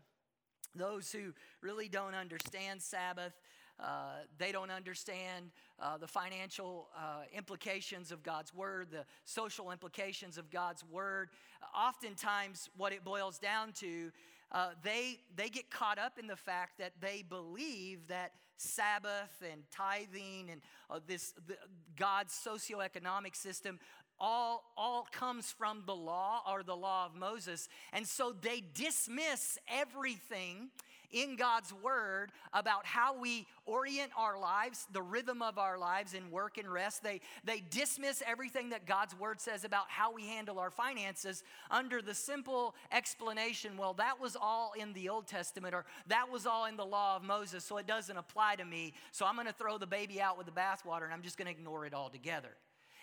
those 0.76 1.12
who 1.12 1.34
really 1.62 1.88
don't 1.88 2.14
understand 2.14 2.82
Sabbath. 2.82 3.34
Uh, 3.80 4.22
they 4.38 4.52
don't 4.52 4.72
understand 4.72 5.52
uh, 5.80 5.98
the 5.98 6.08
financial 6.08 6.88
uh, 6.96 7.22
implications 7.36 8.12
of 8.12 8.24
God's 8.24 8.54
word, 8.54 8.88
the 8.92 9.06
social 9.26 9.72
implications 9.72 10.38
of 10.38 10.50
God's 10.50 10.84
word. 10.84 11.30
Oftentimes, 11.76 12.70
what 12.76 12.92
it 12.92 13.04
boils 13.04 13.38
down 13.38 13.72
to 13.74 14.12
uh, 14.52 14.70
they, 14.84 15.20
they 15.36 15.50
get 15.50 15.70
caught 15.70 16.00
up 16.00 16.18
in 16.18 16.28
the 16.28 16.36
fact 16.36 16.78
that 16.80 16.94
they 17.02 17.24
believe 17.28 18.08
that 18.08 18.32
Sabbath 18.58 19.44
and 19.52 19.62
tithing 19.72 20.50
and 20.52 20.62
uh, 20.90 21.00
this 21.06 21.34
the, 21.48 21.58
God's 21.96 22.34
socioeconomic 22.34 23.36
system 23.36 23.80
all, 24.20 24.64
all 24.76 25.08
comes 25.12 25.52
from 25.52 25.84
the 25.86 25.96
law 25.96 26.42
or 26.50 26.64
the 26.64 26.76
law 26.76 27.06
of 27.06 27.16
Moses. 27.16 27.70
And 27.94 28.08
so 28.08 28.34
they 28.42 28.64
dismiss 28.74 29.60
everything 29.68 30.70
in 31.12 31.36
God's 31.36 31.74
Word 31.74 32.32
about 32.54 32.86
how 32.86 33.20
we 33.20 33.48
orient 33.66 34.12
our 34.18 34.40
lives, 34.40 34.88
the 34.92 35.02
rhythm 35.02 35.42
of 35.42 35.58
our 35.58 35.78
lives 35.78 36.14
in 36.14 36.30
work 36.32 36.58
and 36.58 36.72
rest. 36.72 37.04
They, 37.04 37.22
they 37.44 37.64
dismiss 37.70 38.22
everything 38.26 38.70
that 38.70 38.86
God's 38.86 39.18
Word 39.18 39.40
says 39.40 39.64
about 39.64 39.86
how 39.88 40.14
we 40.14 40.26
handle 40.28 40.60
our 40.60 40.72
finances 40.72 41.44
under 41.72 42.02
the 42.02 42.14
simple 42.14 42.76
explanation 42.92 43.78
well, 43.78 43.94
that 43.94 44.20
was 44.20 44.36
all 44.40 44.74
in 44.78 44.94
the 44.94 45.10
Old 45.10 45.28
Testament 45.28 45.74
or 45.74 45.86
that 46.08 46.32
was 46.32 46.46
all 46.46 46.66
in 46.66 46.78
the 46.78 46.86
law 46.86 47.16
of 47.16 47.24
Moses, 47.24 47.64
so 47.64 47.78
it 47.78 47.88
doesn't 47.88 48.18
apply 48.18 48.56
to 48.56 48.66
me. 48.66 48.94
So 49.12 49.26
I'm 49.26 49.36
going 49.36 49.48
to 49.48 49.54
throw 49.54 49.78
the 49.78 49.88
baby 49.88 50.22
out 50.22 50.38
with 50.38 50.48
the 50.48 50.52
bathwater 50.52 51.04
and 51.04 51.14
I'm 51.14 51.22
just 51.22 51.38
going 51.38 51.46
to 51.46 51.52
ignore 51.52 51.86
it 51.86 51.94
altogether. 51.94 52.50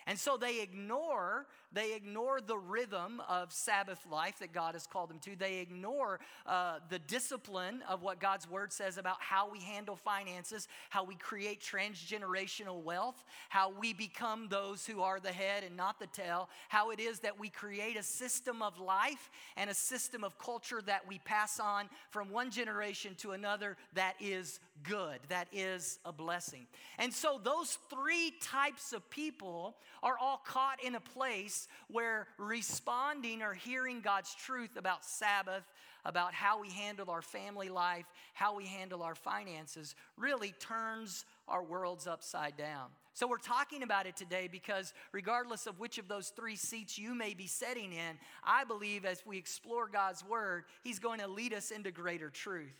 And 0.07 0.19
so 0.19 0.37
they 0.37 0.61
ignore, 0.61 1.47
they 1.75 1.93
ignore 1.93 2.39
the 2.39 2.57
rhythm 2.57 3.21
of 3.27 3.51
Sabbath 3.51 3.99
life 4.09 4.39
that 4.39 4.53
God 4.53 4.75
has 4.75 4.87
called 4.87 5.09
them 5.09 5.19
to. 5.19 5.35
They 5.35 5.57
ignore 5.57 6.21
uh, 6.45 6.79
the 6.89 6.99
discipline 6.99 7.83
of 7.89 8.01
what 8.01 8.21
God's 8.21 8.49
word 8.49 8.71
says 8.71 8.97
about 8.97 9.17
how 9.19 9.51
we 9.51 9.59
handle 9.59 9.97
finances, 9.97 10.69
how 10.89 11.03
we 11.03 11.15
create 11.15 11.61
transgenerational 11.61 12.81
wealth, 12.81 13.21
how 13.49 13.73
we 13.77 13.93
become 13.93 14.47
those 14.49 14.85
who 14.85 15.01
are 15.01 15.19
the 15.19 15.33
head 15.33 15.63
and 15.65 15.75
not 15.75 15.99
the 15.99 16.07
tail, 16.07 16.49
how 16.69 16.91
it 16.91 16.99
is 17.01 17.19
that 17.19 17.37
we 17.37 17.49
create 17.49 17.97
a 17.97 18.03
system 18.03 18.61
of 18.61 18.79
life 18.79 19.29
and 19.57 19.69
a 19.69 19.73
system 19.73 20.23
of 20.23 20.39
culture 20.39 20.81
that 20.85 21.05
we 21.05 21.19
pass 21.25 21.59
on 21.59 21.89
from 22.09 22.29
one 22.29 22.51
generation 22.51 23.15
to 23.15 23.31
another 23.31 23.75
that 23.93 24.15
is 24.21 24.61
good, 24.83 25.19
that 25.29 25.47
is 25.51 25.99
a 26.05 26.13
blessing. 26.13 26.67
And 26.99 27.13
so 27.13 27.39
those 27.43 27.77
three 27.89 28.33
types 28.41 28.93
of 28.93 29.09
people 29.09 29.75
are 30.03 30.17
all 30.19 30.41
caught 30.45 30.83
in 30.83 30.95
a 30.95 30.99
place 30.99 31.64
where 31.89 32.27
responding 32.37 33.41
or 33.41 33.53
hearing 33.53 34.01
God's 34.01 34.33
truth 34.35 34.77
about 34.77 35.05
Sabbath, 35.05 35.63
about 36.05 36.33
how 36.33 36.61
we 36.61 36.69
handle 36.69 37.09
our 37.09 37.21
family 37.21 37.69
life, 37.69 38.05
how 38.33 38.55
we 38.55 38.65
handle 38.65 39.01
our 39.01 39.15
finances, 39.15 39.95
really 40.17 40.53
turns 40.59 41.25
our 41.47 41.63
worlds 41.63 42.07
upside 42.07 42.55
down. 42.57 42.89
So, 43.13 43.27
we're 43.27 43.37
talking 43.37 43.81
about 43.81 44.07
it 44.07 44.17
today 44.17 44.49
because, 44.51 44.93
regardless 45.11 45.67
of 45.67 45.79
which 45.79 45.97
of 45.97 46.07
those 46.07 46.29
three 46.29 46.57
seats 46.57 46.97
you 46.97 47.15
may 47.15 47.33
be 47.33 47.47
sitting 47.47 47.93
in, 47.93 48.17
I 48.43 48.65
believe 48.65 49.05
as 49.05 49.23
we 49.25 49.37
explore 49.37 49.87
God's 49.87 50.23
Word, 50.23 50.65
He's 50.83 50.99
going 50.99 51.19
to 51.19 51.27
lead 51.27 51.53
us 51.53 51.71
into 51.71 51.91
greater 51.91 52.29
truth. 52.29 52.75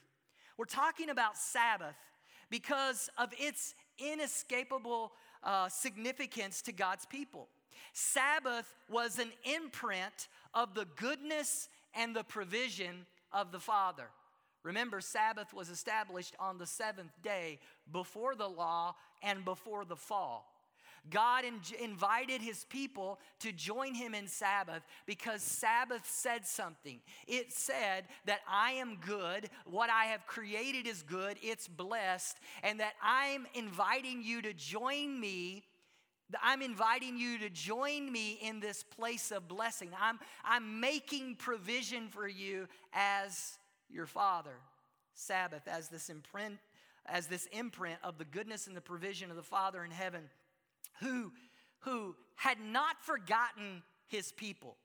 We're 0.58 0.66
talking 0.66 1.10
about 1.10 1.38
Sabbath 1.38 1.96
because 2.50 3.10
of 3.18 3.30
its 3.38 3.76
inescapable 3.98 5.14
uh, 5.44 5.70
significance 5.70 6.62
to 6.64 6.72
God's 6.72 7.06
people. 7.06 7.48
Sabbath 7.94 8.74
was 8.90 9.20
an 9.20 9.32
imprint 9.44 10.28
of 10.54 10.74
the 10.74 10.86
goodness 10.96 11.70
and 11.94 12.16
the 12.16 12.24
provision 12.24 13.06
of 13.32 13.52
the 13.52 13.60
Father. 13.60 14.10
Remember, 14.64 15.00
Sabbath 15.00 15.54
was 15.54 15.70
established 15.70 16.36
on 16.40 16.58
the 16.58 16.66
seventh 16.66 17.12
day 17.22 17.60
before 17.92 18.36
the 18.36 18.48
law 18.48 18.96
and 19.22 19.46
before 19.46 19.86
the 19.86 19.96
fall. 19.96 20.52
God 21.10 21.46
in- 21.46 21.62
invited 21.80 22.42
his 22.42 22.64
people 22.66 23.20
to 23.40 23.52
join 23.52 23.94
him 23.94 24.16
in 24.16 24.28
Sabbath 24.28 24.82
because 25.06 25.44
Sabbath 25.44 26.10
said 26.10 26.46
something. 26.46 27.00
It 27.28 27.54
said 27.54 28.06
that 28.26 28.40
I 28.50 28.72
am 28.72 28.98
good, 29.06 29.50
what 29.66 29.90
I 29.90 30.06
have 30.06 30.26
created 30.26 30.88
is 30.88 31.04
good, 31.04 31.38
it's 31.42 31.68
blessed, 31.68 32.40
and 32.64 32.80
that 32.80 32.94
I'm 33.04 33.46
inviting 33.54 34.24
you 34.24 34.42
to 34.42 34.54
join 34.54 35.20
me. 35.20 35.64
I'm 36.42 36.62
inviting 36.62 37.18
you 37.18 37.38
to 37.40 37.50
join 37.50 38.12
me 38.12 38.40
in 38.42 38.60
this 38.60 38.84
place 38.84 39.32
of 39.32 39.48
blessing. 39.48 39.92
I'm, 40.00 40.20
I'm 40.44 40.80
making 40.80 41.36
provision 41.36 42.08
for 42.08 42.28
you 42.28 42.68
as 42.94 43.58
your 43.90 44.08
Father. 44.08 44.56
Sabbath 45.14 45.68
as 45.68 45.88
this 45.88 46.10
imprint, 46.10 46.58
as 47.06 47.28
this 47.28 47.48
imprint 47.52 48.00
of 48.04 48.18
the 48.18 48.26
goodness 48.26 48.68
and 48.68 48.76
the 48.76 48.82
provision 48.82 49.30
of 49.30 49.38
the 49.38 49.44
Father 49.44 49.84
in 49.84 49.92
heaven 49.92 50.30
who, 51.02 51.32
who 51.80 52.16
had 52.36 52.58
not 52.60 53.02
forgotten 53.02 53.84
his 54.08 54.32
people. 54.32 54.76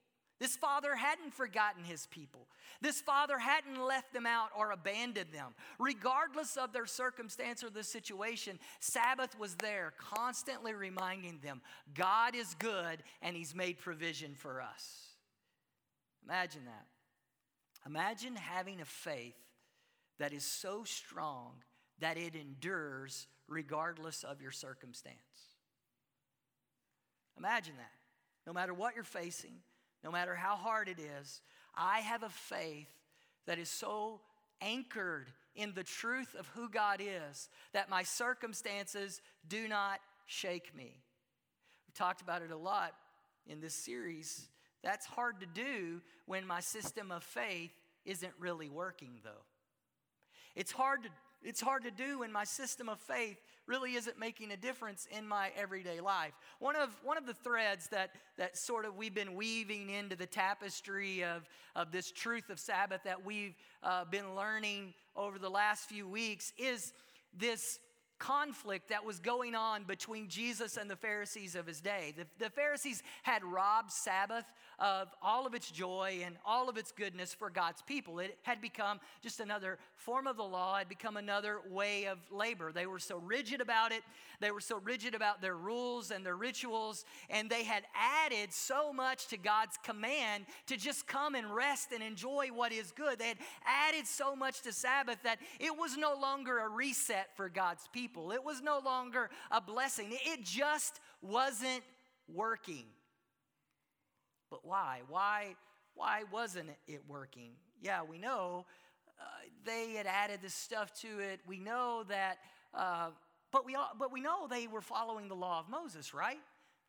This 0.40 0.56
father 0.56 0.96
hadn't 0.96 1.34
forgotten 1.34 1.84
his 1.84 2.06
people. 2.06 2.48
This 2.80 3.02
father 3.02 3.38
hadn't 3.38 3.78
left 3.78 4.14
them 4.14 4.24
out 4.24 4.48
or 4.56 4.72
abandoned 4.72 5.32
them. 5.34 5.52
Regardless 5.78 6.56
of 6.56 6.72
their 6.72 6.86
circumstance 6.86 7.62
or 7.62 7.68
the 7.68 7.84
situation, 7.84 8.58
Sabbath 8.80 9.38
was 9.38 9.54
there, 9.56 9.92
constantly 9.98 10.72
reminding 10.72 11.40
them 11.44 11.60
God 11.94 12.34
is 12.34 12.54
good 12.58 13.02
and 13.20 13.36
he's 13.36 13.54
made 13.54 13.78
provision 13.78 14.34
for 14.34 14.62
us. 14.62 15.10
Imagine 16.24 16.64
that. 16.64 16.86
Imagine 17.84 18.34
having 18.34 18.80
a 18.80 18.86
faith 18.86 19.36
that 20.18 20.32
is 20.32 20.44
so 20.44 20.84
strong 20.84 21.52
that 21.98 22.16
it 22.16 22.34
endures 22.34 23.26
regardless 23.46 24.22
of 24.22 24.40
your 24.40 24.52
circumstance. 24.52 25.16
Imagine 27.36 27.74
that. 27.76 27.92
No 28.46 28.54
matter 28.54 28.72
what 28.72 28.94
you're 28.94 29.04
facing, 29.04 29.56
no 30.02 30.10
matter 30.10 30.34
how 30.34 30.56
hard 30.56 30.88
it 30.88 30.98
is, 30.98 31.40
I 31.74 32.00
have 32.00 32.22
a 32.22 32.28
faith 32.28 32.88
that 33.46 33.58
is 33.58 33.68
so 33.68 34.20
anchored 34.60 35.30
in 35.54 35.72
the 35.74 35.84
truth 35.84 36.34
of 36.38 36.46
who 36.48 36.68
God 36.68 37.00
is 37.00 37.48
that 37.72 37.90
my 37.90 38.02
circumstances 38.02 39.20
do 39.48 39.68
not 39.68 40.00
shake 40.26 40.74
me. 40.74 40.96
We 41.86 41.92
talked 41.94 42.22
about 42.22 42.42
it 42.42 42.50
a 42.50 42.56
lot 42.56 42.94
in 43.46 43.60
this 43.60 43.74
series 43.74 44.48
That's 44.82 45.06
hard 45.06 45.40
to 45.40 45.46
do 45.46 46.00
when 46.26 46.46
my 46.46 46.60
system 46.60 47.10
of 47.10 47.22
faith 47.22 47.72
isn't 48.04 48.32
really 48.38 48.68
working, 48.68 49.20
though. 49.22 49.44
It's 50.56 50.72
hard 50.72 51.02
to, 51.02 51.10
it's 51.42 51.60
hard 51.60 51.84
to 51.84 51.90
do 51.90 52.20
when 52.20 52.32
my 52.32 52.44
system 52.44 52.88
of 52.88 52.98
faith 53.00 53.38
really 53.66 53.94
isn't 53.94 54.18
making 54.18 54.50
a 54.50 54.56
difference 54.56 55.06
in 55.16 55.26
my 55.26 55.50
everyday 55.56 56.00
life. 56.00 56.32
One 56.58 56.76
of, 56.76 56.90
one 57.04 57.16
of 57.16 57.26
the 57.26 57.34
threads 57.34 57.86
that, 57.88 58.10
that 58.36 58.58
sort 58.58 58.84
of 58.84 58.96
we've 58.96 59.14
been 59.14 59.34
weaving 59.34 59.90
into 59.90 60.16
the 60.16 60.26
tapestry 60.26 61.22
of, 61.24 61.48
of 61.76 61.92
this 61.92 62.10
truth 62.10 62.50
of 62.50 62.58
Sabbath 62.58 63.02
that 63.04 63.24
we've 63.24 63.54
uh, 63.82 64.04
been 64.06 64.34
learning 64.34 64.92
over 65.16 65.38
the 65.38 65.48
last 65.48 65.88
few 65.88 66.08
weeks 66.08 66.52
is 66.58 66.92
this 67.36 67.78
conflict 68.20 68.90
that 68.90 69.04
was 69.04 69.18
going 69.18 69.54
on 69.56 69.82
between 69.84 70.28
Jesus 70.28 70.76
and 70.76 70.88
the 70.88 70.94
Pharisees 70.94 71.56
of 71.56 71.66
his 71.66 71.80
day. 71.80 72.14
The, 72.16 72.26
the, 72.38 72.50
Pharisees 72.50 73.02
had 73.22 73.42
robbed 73.42 73.90
Sabbath 73.90 74.44
of 74.78 75.08
all 75.22 75.46
of 75.46 75.54
its 75.54 75.70
joy 75.70 76.20
and 76.24 76.36
all 76.44 76.68
of 76.68 76.76
its 76.76 76.92
goodness 76.92 77.34
for 77.34 77.50
God's 77.50 77.82
people. 77.82 78.18
It 78.18 78.38
had 78.42 78.60
become 78.60 79.00
just 79.22 79.40
another 79.40 79.78
form 79.96 80.26
of 80.26 80.36
the 80.36 80.44
law, 80.44 80.76
it 80.76 80.80
had 80.80 80.88
become 80.88 81.16
another 81.16 81.60
way 81.70 82.06
of 82.06 82.18
labor. 82.30 82.72
They 82.72 82.86
were 82.86 82.98
so 82.98 83.18
rigid 83.18 83.60
about 83.60 83.90
it, 83.90 84.02
they 84.38 84.50
were 84.50 84.60
so 84.60 84.78
rigid 84.78 85.14
about 85.14 85.40
their 85.40 85.56
rules 85.56 86.10
and 86.10 86.24
their 86.24 86.36
rituals, 86.36 87.04
and 87.30 87.48
they 87.48 87.64
had 87.64 87.84
added 87.94 88.52
so 88.52 88.92
much 88.92 89.28
to 89.28 89.38
God's 89.38 89.78
command 89.82 90.44
to 90.66 90.76
just 90.76 91.06
come 91.06 91.34
and 91.34 91.54
rest 91.54 91.92
and 91.92 92.02
enjoy 92.02 92.48
what 92.48 92.72
is 92.72 92.92
good. 92.92 93.18
They 93.18 93.28
had 93.28 93.38
added 93.64 94.06
so 94.06 94.36
much 94.36 94.60
to 94.62 94.72
Sabbath 94.72 95.18
that 95.24 95.38
it 95.58 95.76
was 95.76 95.96
no 95.96 96.14
longer 96.20 96.58
a 96.58 96.68
reset 96.68 97.34
for 97.34 97.48
God's 97.48 97.88
people 97.92 98.09
people. 98.10 98.32
It 98.32 98.44
was 98.44 98.60
no 98.62 98.80
longer 98.84 99.30
a 99.50 99.60
blessing, 99.60 100.08
it 100.10 100.44
just 100.44 101.00
wasn't 101.22 101.82
working. 102.32 102.84
But 104.50 104.60
why? 104.64 105.02
Why, 105.08 105.54
why 105.94 106.24
wasn't 106.32 106.70
it 106.88 107.02
working? 107.08 107.52
Yeah, 107.80 108.02
we 108.02 108.18
know 108.18 108.66
uh, 109.20 109.24
they 109.64 109.92
had 109.92 110.06
added 110.06 110.40
this 110.42 110.54
stuff 110.54 110.92
to 111.02 111.20
it. 111.20 111.40
We 111.46 111.60
know 111.60 112.04
that, 112.08 112.38
uh, 112.74 113.10
but, 113.52 113.64
we, 113.64 113.74
all, 113.74 113.90
but 113.98 114.12
we 114.12 114.20
know 114.20 114.48
they 114.48 114.66
were 114.66 114.80
following 114.80 115.28
the 115.28 115.36
law 115.36 115.60
of 115.60 115.68
Moses, 115.68 116.12
right? 116.12 116.38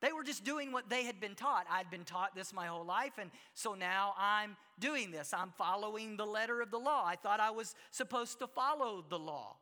They 0.02 0.12
were 0.12 0.24
just 0.24 0.44
doing 0.44 0.72
what 0.72 0.90
they 0.90 1.04
had 1.04 1.20
been 1.20 1.36
taught. 1.36 1.68
I'd 1.70 1.92
been 1.92 2.06
taught 2.06 2.34
this 2.36 2.52
my 2.52 2.66
whole 2.66 2.86
life, 2.86 3.14
and 3.20 3.30
so 3.54 3.76
now 3.76 4.16
I'm 4.18 4.58
doing 4.80 5.12
this. 5.12 5.32
I'm 5.32 5.54
following 5.56 6.18
the 6.18 6.26
letter 6.26 6.62
of 6.62 6.72
the 6.72 6.80
law. 6.80 7.04
I 7.06 7.16
thought 7.16 7.40
I 7.40 7.52
was 7.52 7.76
supposed 7.92 8.40
to 8.40 8.48
follow 8.48 9.06
the 9.08 9.20
law. 9.20 9.58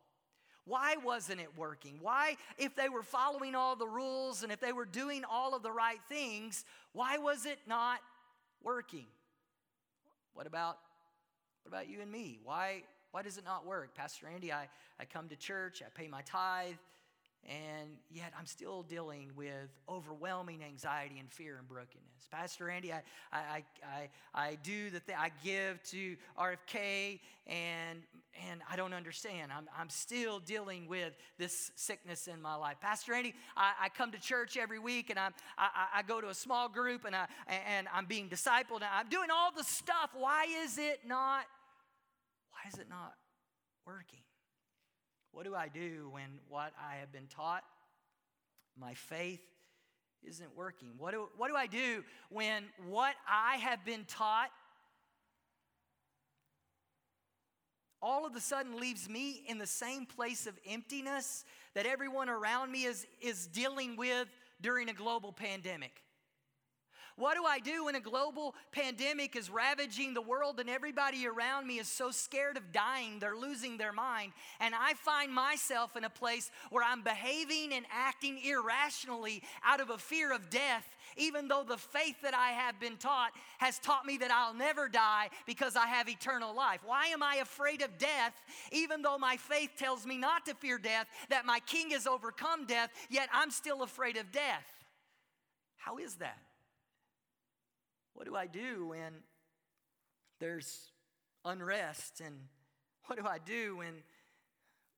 Why 0.70 0.98
wasn't 1.04 1.42
it 1.42 1.50
working? 1.58 1.98
Why, 2.00 2.38
if 2.60 2.76
they 2.76 2.90
were 2.90 3.02
following 3.02 3.56
all 3.56 3.76
the 3.76 3.88
rules 3.88 4.44
and 4.44 4.52
if 4.52 4.60
they 4.60 4.72
were 4.72 4.86
doing 4.86 5.24
all 5.30 5.56
of 5.56 5.64
the 5.64 5.72
right 5.72 6.00
things, 6.08 6.64
why 6.94 7.18
was 7.18 7.48
it 7.48 7.58
not 7.68 8.00
working? 8.64 9.08
What 10.34 10.46
about 10.46 10.78
what 11.64 11.76
about 11.76 11.90
you 11.90 12.02
and 12.02 12.12
me? 12.12 12.40
Why 12.44 12.84
why 13.12 13.24
does 13.24 13.40
it 13.40 13.46
not 13.46 13.66
work? 13.66 13.96
Pastor 13.96 14.28
Andy, 14.28 14.54
I, 14.54 14.70
I 15.00 15.06
come 15.06 15.28
to 15.30 15.36
church, 15.36 15.82
I 15.84 15.90
pay 16.00 16.08
my 16.08 16.22
tithe, 16.22 16.76
and 17.48 17.90
yet 18.12 18.34
I'm 18.38 18.46
still 18.46 18.84
dealing 18.84 19.32
with 19.36 19.70
overwhelming 19.88 20.64
anxiety 20.64 21.20
and 21.20 21.32
fear 21.32 21.58
and 21.58 21.68
brokenness. 21.68 22.28
Pastor 22.30 22.70
Andy, 22.70 22.92
I, 22.92 23.02
I, 23.32 23.64
I, 23.84 24.10
I 24.36 24.58
do 24.62 24.90
the 24.90 25.00
thing, 25.00 25.16
I 25.18 25.32
give 25.44 25.82
to 25.84 26.16
RFK, 26.38 27.20
and, 27.48 28.00
and 28.48 28.62
I 28.70 28.76
don't 28.76 28.94
understand. 28.94 29.52
I'm, 29.56 29.68
I'm 29.78 29.90
still 29.90 30.40
dealing 30.40 30.88
with 30.88 31.14
this 31.38 31.72
sickness 31.76 32.28
in 32.28 32.42
my 32.42 32.56
life. 32.56 32.78
Pastor 32.82 33.14
Andy, 33.14 33.34
I, 33.56 33.72
I 33.84 33.90
come 33.90 34.12
to 34.12 34.20
church 34.20 34.58
every 34.58 34.80
week, 34.80 35.10
and 35.10 35.18
I'm, 35.18 35.34
I, 35.58 35.88
I 35.96 36.02
go 36.04 36.22
to 36.22 36.30
a 36.30 36.36
small 36.36 36.70
group, 36.70 37.06
and, 37.06 37.16
I, 37.16 37.28
and 37.48 37.88
I'm 37.94 38.06
being 38.06 38.30
discipled, 38.30 38.76
and 38.76 38.86
I'm 38.94 39.10
doing 39.10 39.30
all 39.34 39.52
the 39.56 39.64
stuff. 39.64 40.12
Why 40.14 40.46
is 40.64 40.78
it 40.78 41.00
not, 41.08 41.46
why 42.52 42.70
is 42.72 42.78
it 42.78 42.90
not 42.90 43.14
working? 43.86 44.20
What 45.32 45.46
do 45.46 45.56
I 45.56 45.68
do 45.68 46.10
when 46.12 46.40
what 46.48 46.74
I 46.80 46.98
have 47.00 47.12
been 47.12 47.28
taught, 47.28 47.64
my 48.78 48.94
faith, 48.94 49.42
isn't 50.28 50.56
working? 50.56 50.90
What 50.98 51.12
do, 51.12 51.30
what 51.38 51.50
do 51.50 51.56
I 51.56 51.68
do 51.68 52.04
when 52.30 52.64
what 52.88 53.16
I 53.28 53.58
have 53.58 53.86
been 53.86 54.06
taught 54.06 54.50
all 58.02 58.26
of 58.26 58.36
a 58.36 58.40
sudden 58.40 58.80
leaves 58.80 59.10
me 59.10 59.44
in 59.48 59.58
the 59.58 59.68
same 59.68 60.06
place 60.06 60.48
of 60.48 60.58
emptiness 60.66 61.44
that 61.74 61.86
everyone 61.86 62.30
around 62.30 62.72
me 62.72 62.86
is, 62.86 63.06
is 63.22 63.48
dealing 63.48 63.98
with 63.98 64.28
during 64.62 64.90
a 64.90 64.94
global 64.94 65.34
pandemic? 65.34 66.02
What 67.20 67.36
do 67.36 67.44
I 67.44 67.60
do 67.60 67.84
when 67.84 67.96
a 67.96 68.00
global 68.00 68.56
pandemic 68.72 69.36
is 69.36 69.50
ravaging 69.50 70.14
the 70.14 70.22
world 70.22 70.58
and 70.58 70.70
everybody 70.70 71.28
around 71.28 71.68
me 71.68 71.78
is 71.78 71.90
so 71.90 72.12
scared 72.12 72.56
of 72.56 72.72
dying, 72.72 73.20
they're 73.20 73.36
losing 73.36 73.78
their 73.78 73.92
mind, 73.92 74.32
and 74.62 74.74
I 74.74 74.94
find 74.94 75.30
myself 75.34 75.98
in 75.98 76.06
a 76.06 76.10
place 76.10 76.50
where 76.70 76.82
I'm 76.82 77.04
behaving 77.04 77.74
and 77.74 77.86
acting 77.92 78.40
irrationally 78.42 79.44
out 79.66 79.82
of 79.82 79.90
a 79.90 79.98
fear 79.98 80.34
of 80.34 80.50
death, 80.50 80.96
even 81.18 81.50
though 81.50 81.66
the 81.68 81.78
faith 81.78 82.16
that 82.24 82.34
I 82.34 82.52
have 82.52 82.80
been 82.80 82.96
taught 82.96 83.32
has 83.58 83.80
taught 83.80 84.06
me 84.06 84.18
that 84.20 84.32
I'll 84.32 84.54
never 84.54 84.88
die 84.88 85.30
because 85.46 85.76
I 85.76 85.88
have 85.88 86.08
eternal 86.08 86.56
life? 86.56 86.80
Why 86.86 87.08
am 87.08 87.22
I 87.22 87.40
afraid 87.42 87.82
of 87.82 87.98
death, 87.98 88.34
even 88.72 89.02
though 89.02 89.18
my 89.18 89.36
faith 89.36 89.72
tells 89.78 90.06
me 90.06 90.18
not 90.18 90.46
to 90.46 90.54
fear 90.54 90.78
death, 90.78 91.08
that 91.28 91.46
my 91.46 91.60
king 91.60 91.92
has 91.92 92.08
overcome 92.08 92.66
death, 92.66 92.92
yet 93.10 93.28
I'm 93.34 93.52
still 93.52 93.84
afraid 93.84 94.16
of 94.16 94.32
death? 94.32 94.64
How 95.76 95.98
is 95.98 96.16
that? 96.16 96.38
What 98.20 98.28
do 98.28 98.36
I 98.36 98.48
do 98.48 98.88
when 98.88 99.14
there's 100.42 100.92
unrest? 101.46 102.20
And 102.20 102.36
what 103.06 103.18
do 103.18 103.26
I 103.26 103.38
do 103.38 103.78
when 103.78 104.04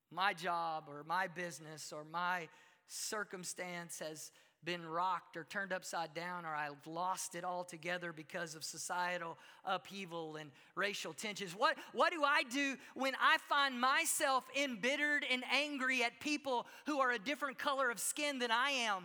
my 0.10 0.34
job 0.34 0.86
or 0.88 1.04
my 1.08 1.28
business 1.28 1.94
or 1.96 2.04
my 2.04 2.48
circumstance 2.88 4.00
has 4.00 4.32
been 4.64 4.84
rocked 4.84 5.38
or 5.38 5.44
turned 5.44 5.72
upside 5.72 6.16
down, 6.16 6.46
or 6.46 6.56
I've 6.56 6.88
lost 6.88 7.36
it 7.36 7.44
altogether 7.44 8.12
because 8.12 8.56
of 8.56 8.64
societal 8.64 9.38
upheaval 9.66 10.38
and 10.38 10.50
racial 10.74 11.14
tensions. 11.14 11.52
What, 11.56 11.78
what 11.94 12.12
do 12.12 12.24
I 12.24 12.42
do 12.52 12.76
when 12.96 13.14
I 13.22 13.38
find 13.48 13.80
myself 13.80 14.46
embittered 14.60 15.28
and 15.30 15.44
angry 15.54 16.04
at 16.04 16.20
people 16.22 16.66
who 16.88 17.00
are 17.00 17.12
a 17.12 17.20
different 17.20 17.60
color 17.60 17.92
of 17.92 18.00
skin 18.00 18.40
than 18.40 18.50
I 18.50 18.72
am? 18.72 19.04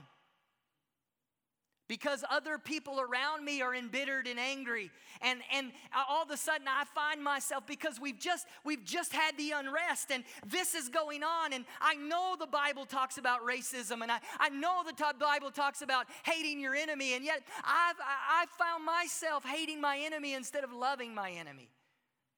Because 1.88 2.24
other 2.30 2.58
people 2.58 3.00
around 3.00 3.44
me 3.44 3.62
are 3.62 3.74
embittered 3.74 4.26
and 4.26 4.38
angry. 4.38 4.90
And 5.20 5.40
and 5.52 5.72
all 6.08 6.22
of 6.22 6.30
a 6.30 6.36
sudden 6.36 6.66
i 6.68 6.84
find 6.84 7.22
myself 7.22 7.66
because 7.66 8.00
we've 8.00 8.18
just 8.18 8.46
we've 8.64 8.84
just 8.84 9.12
had 9.12 9.36
the 9.38 9.52
unrest 9.52 10.10
and 10.10 10.24
this 10.46 10.74
is 10.74 10.88
going 10.88 11.22
on. 11.22 11.52
And 11.52 11.64
i 11.80 11.94
know 11.94 12.36
the 12.38 12.46
bible 12.46 12.84
talks 12.84 13.18
about 13.18 13.40
racism 13.44 14.02
and 14.02 14.10
i, 14.10 14.18
I 14.38 14.48
know 14.48 14.82
the 14.84 14.94
bible 15.18 15.50
talks 15.50 15.82
about 15.82 16.06
hating 16.24 16.60
your 16.60 16.74
enemy. 16.74 17.14
And 17.14 17.24
yet 17.24 17.42
i've 17.64 17.96
i've 18.30 18.50
found 18.50 18.84
myself 18.84 19.44
hating 19.44 19.80
my 19.80 19.98
enemy 19.98 20.34
instead 20.34 20.64
of 20.64 20.72
loving 20.72 21.14
my 21.14 21.30
enemy. 21.30 21.70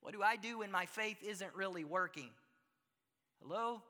What 0.00 0.12
do 0.12 0.22
i 0.22 0.36
do 0.36 0.58
when 0.58 0.70
my 0.70 0.86
faith 0.86 1.18
isn't 1.22 1.54
really 1.54 1.84
working? 1.84 2.30
Hello 3.40 3.82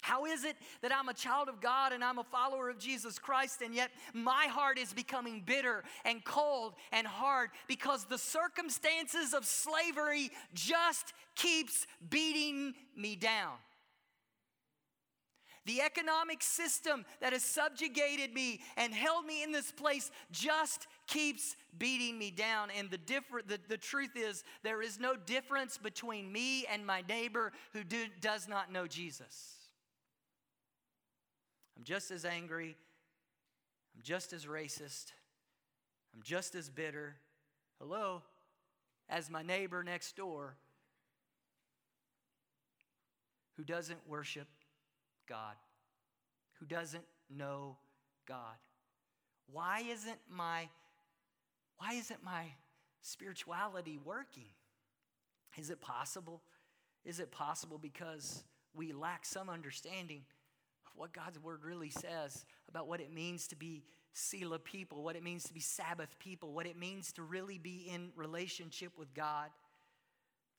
how 0.00 0.24
is 0.24 0.44
it 0.44 0.56
that 0.82 0.94
I'm 0.94 1.08
a 1.08 1.14
child 1.14 1.48
of 1.48 1.60
God 1.60 1.92
and 1.92 2.02
I'm 2.02 2.18
a 2.18 2.24
follower 2.24 2.70
of 2.70 2.78
Jesus 2.78 3.18
Christ, 3.18 3.62
and 3.62 3.74
yet 3.74 3.90
my 4.14 4.46
heart 4.46 4.78
is 4.78 4.92
becoming 4.92 5.42
bitter 5.44 5.84
and 6.04 6.24
cold 6.24 6.74
and 6.92 7.06
hard 7.06 7.50
because 7.68 8.04
the 8.04 8.18
circumstances 8.18 9.34
of 9.34 9.44
slavery 9.44 10.30
just 10.54 11.12
keeps 11.36 11.86
beating 12.08 12.74
me 12.96 13.16
down? 13.16 13.52
The 15.66 15.82
economic 15.82 16.42
system 16.42 17.04
that 17.20 17.32
has 17.32 17.44
subjugated 17.44 18.32
me 18.32 18.60
and 18.76 18.94
held 18.94 19.26
me 19.26 19.42
in 19.42 19.52
this 19.52 19.70
place 19.70 20.10
just 20.32 20.86
keeps 21.06 21.54
beating 21.78 22.18
me 22.18 22.30
down. 22.30 22.70
And 22.76 22.90
the, 22.90 22.98
differ- 22.98 23.42
the, 23.46 23.60
the 23.68 23.76
truth 23.76 24.16
is, 24.16 24.42
there 24.62 24.80
is 24.80 24.98
no 24.98 25.14
difference 25.14 25.76
between 25.76 26.32
me 26.32 26.64
and 26.66 26.86
my 26.86 27.04
neighbor 27.08 27.52
who 27.74 27.84
do, 27.84 28.06
does 28.20 28.48
not 28.48 28.72
know 28.72 28.86
Jesus. 28.86 29.59
I'm 31.80 31.84
just 31.84 32.10
as 32.10 32.26
angry. 32.26 32.76
I'm 33.96 34.02
just 34.02 34.34
as 34.34 34.44
racist. 34.44 35.12
I'm 36.14 36.20
just 36.22 36.54
as 36.54 36.68
bitter. 36.68 37.16
Hello? 37.78 38.20
As 39.08 39.30
my 39.30 39.40
neighbor 39.40 39.82
next 39.82 40.14
door 40.14 40.56
who 43.56 43.64
doesn't 43.64 43.98
worship 44.06 44.46
God, 45.26 45.54
who 46.58 46.66
doesn't 46.66 47.04
know 47.34 47.78
God. 48.28 48.58
Why 49.50 49.82
isn't 49.90 50.18
my 50.30 50.68
why 51.78 51.94
isn't 51.94 52.22
my 52.22 52.44
spirituality 53.00 53.98
working? 54.04 54.50
Is 55.56 55.70
it 55.70 55.80
possible? 55.80 56.42
Is 57.06 57.20
it 57.20 57.32
possible 57.32 57.78
because 57.78 58.44
we 58.74 58.92
lack 58.92 59.24
some 59.24 59.48
understanding 59.48 60.24
what 61.00 61.14
God's 61.14 61.42
word 61.42 61.64
really 61.64 61.88
says 61.88 62.44
about 62.68 62.86
what 62.86 63.00
it 63.00 63.10
means 63.10 63.48
to 63.48 63.56
be 63.56 63.82
Selah 64.12 64.58
people, 64.58 65.02
what 65.02 65.16
it 65.16 65.22
means 65.22 65.44
to 65.44 65.54
be 65.54 65.60
Sabbath 65.60 66.14
people, 66.18 66.52
what 66.52 66.66
it 66.66 66.78
means 66.78 67.10
to 67.12 67.22
really 67.22 67.56
be 67.56 67.90
in 67.90 68.10
relationship 68.16 68.92
with 68.98 69.14
God. 69.14 69.48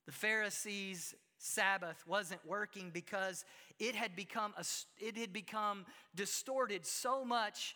The 0.08 0.12
Pharisees' 0.12 1.14
Sabbath 1.38 2.04
wasn't 2.08 2.44
working 2.44 2.90
because 2.92 3.46
it 3.78 3.94
had 3.94 4.16
become 4.16 4.56
a, 4.58 4.66
it 4.98 5.16
had 5.16 5.32
become 5.32 5.86
distorted 6.16 6.88
so 6.88 7.24
much 7.24 7.76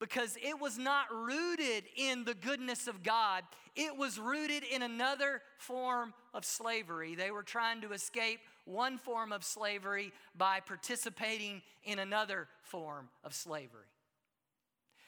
because 0.00 0.36
it 0.42 0.60
was 0.60 0.76
not 0.76 1.06
rooted 1.10 1.84
in 1.96 2.24
the 2.24 2.34
goodness 2.34 2.88
of 2.88 3.02
God. 3.02 3.42
It 3.74 3.96
was 3.96 4.18
rooted 4.18 4.64
in 4.64 4.82
another 4.82 5.40
form 5.56 6.12
of 6.34 6.44
slavery. 6.44 7.14
They 7.14 7.30
were 7.30 7.42
trying 7.42 7.80
to 7.82 7.92
escape 7.92 8.40
one 8.70 8.98
form 8.98 9.32
of 9.32 9.44
slavery 9.44 10.12
by 10.36 10.60
participating 10.60 11.62
in 11.84 11.98
another 11.98 12.48
form 12.62 13.08
of 13.24 13.34
slavery. 13.34 13.86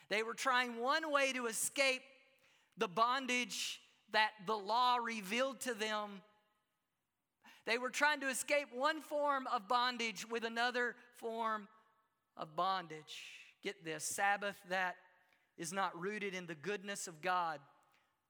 They 0.09 0.23
were 0.23 0.33
trying 0.33 0.79
one 0.79 1.11
way 1.11 1.33
to 1.33 1.47
escape 1.47 2.01
the 2.77 2.87
bondage 2.87 3.79
that 4.11 4.31
the 4.45 4.55
law 4.55 4.97
revealed 4.97 5.59
to 5.61 5.73
them. 5.73 6.21
They 7.65 7.77
were 7.77 7.89
trying 7.89 8.19
to 8.19 8.29
escape 8.29 8.67
one 8.73 9.01
form 9.01 9.47
of 9.47 9.67
bondage 9.67 10.29
with 10.29 10.43
another 10.43 10.95
form 11.17 11.67
of 12.35 12.55
bondage. 12.55 13.23
Get 13.63 13.85
this 13.85 14.03
Sabbath 14.03 14.57
that 14.69 14.95
is 15.57 15.71
not 15.71 15.99
rooted 15.99 16.33
in 16.33 16.45
the 16.45 16.55
goodness 16.55 17.07
of 17.07 17.21
God 17.21 17.59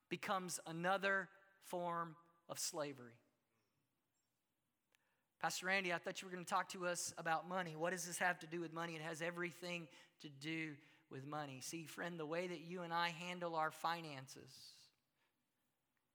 becomes 0.10 0.60
another 0.68 1.30
form 1.66 2.16
of 2.50 2.60
slavery. 2.60 3.18
Pastor 5.44 5.66
Randy, 5.66 5.92
I 5.92 5.98
thought 5.98 6.22
you 6.22 6.28
were 6.30 6.32
going 6.32 6.46
to 6.46 6.50
talk 6.50 6.70
to 6.70 6.86
us 6.86 7.14
about 7.18 7.50
money. 7.50 7.76
What 7.76 7.92
does 7.92 8.06
this 8.06 8.18
have 8.20 8.40
to 8.40 8.48
do 8.48 8.62
with 8.62 8.72
money? 8.72 8.96
It 8.96 9.02
has 9.02 9.22
everything 9.22 9.90
to 10.22 10.30
do 10.30 10.70
with 11.12 11.28
money. 11.28 11.60
See, 11.62 11.84
friend, 11.84 12.18
the 12.18 12.26
way 12.26 12.48
that 12.48 12.62
you 12.62 12.84
and 12.84 12.94
I 12.94 13.10
handle 13.10 13.54
our 13.58 13.70
finances, 13.70 14.54